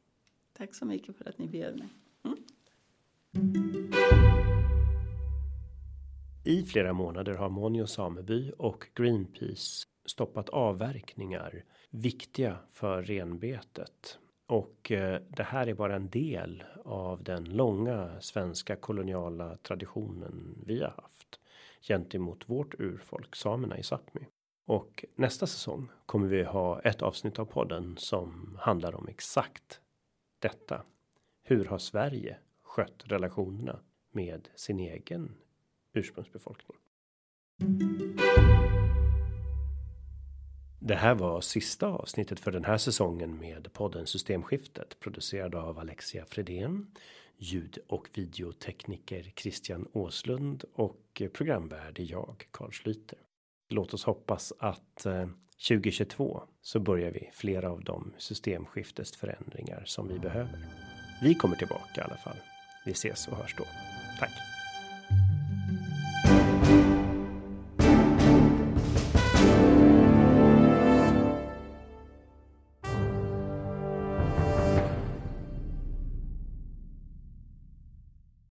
Tack 0.59 0.75
så 0.75 0.85
mycket 0.85 1.17
för 1.17 1.29
att 1.29 1.39
ni 1.39 1.47
bjöd 1.47 1.79
mig. 1.79 1.89
Mm. 2.25 2.39
I 6.45 6.63
flera 6.63 6.93
månader 6.93 7.35
har 7.35 7.49
Monjo 7.49 7.87
sameby 7.87 8.53
och 8.59 8.87
Greenpeace 8.95 9.87
stoppat 10.07 10.49
avverkningar 10.49 11.65
viktiga 11.91 12.57
för 12.73 13.03
renbetet 13.03 14.19
och 14.47 14.93
eh, 14.93 15.21
det 15.29 15.43
här 15.43 15.67
är 15.67 15.75
bara 15.75 15.97
en 15.97 16.11
del 16.11 16.65
av 16.85 17.23
den 17.23 17.45
långa 17.45 18.21
svenska 18.21 18.77
koloniala 18.77 19.57
traditionen 19.57 20.63
vi 20.67 20.81
har 20.81 20.91
haft 20.91 21.41
gentemot 21.83 22.49
vårt 22.49 22.81
urfolk 22.81 23.37
samerna 23.37 23.79
i 23.79 23.83
Sápmi. 23.83 24.27
Och 24.67 25.05
nästa 25.15 25.47
säsong 25.47 25.89
kommer 26.07 26.27
vi 26.27 26.43
ha 26.43 26.81
ett 26.81 27.03
avsnitt 27.03 27.39
av 27.39 27.45
podden 27.45 27.97
som 27.97 28.59
handlar 28.61 28.95
om 28.95 29.09
exakt 29.09 29.81
detta. 30.39 30.83
Hur 31.43 31.65
har 31.65 31.79
Sverige 31.79 32.37
skött 32.63 33.03
relationerna 33.05 33.81
med 34.13 34.49
sin 34.55 34.81
egen 34.81 35.35
ursprungsbefolkning? 35.93 36.79
Det 40.87 40.95
här 40.95 41.15
var 41.15 41.41
sista 41.41 41.87
avsnittet 41.87 42.41
för 42.41 42.53
den 42.53 42.65
här 42.65 42.79
säsongen 42.79 43.39
med 43.39 43.73
podden 43.73 44.07
Systemskiftet 44.07 45.01
producerad 45.01 45.55
av 45.55 45.79
Alexia 45.79 46.25
Fredén, 46.27 46.87
ljud 47.37 47.79
och 47.89 48.09
videotekniker 48.15 49.33
Christian 49.37 49.89
Åslund 49.93 50.65
och 50.75 51.23
programvärd 51.33 51.99
är 51.99 52.11
jag 52.11 52.49
Carl 52.51 52.73
Schlyter. 52.73 53.19
Låt 53.69 53.95
oss 53.95 54.05
hoppas 54.05 54.53
att 54.59 55.07
eh, 55.07 55.29
2022 55.69 56.43
så 56.63 56.81
börjar 56.81 57.11
vi 57.11 57.31
flera 57.33 57.71
av 57.71 57.85
de 57.85 58.13
systemskiftesförändringar 58.19 59.83
som 59.87 60.09
vi 60.09 60.19
behöver. 60.19 60.67
Vi 61.23 61.35
kommer 61.35 61.57
tillbaka 61.57 62.01
i 62.01 62.05
alla 62.05 62.17
fall. 62.17 62.37
Vi 62.87 62.93
ses 62.93 63.29
och 63.29 63.37
hörs 63.37 63.55
då. 63.59 63.65
Tack! 64.21 64.54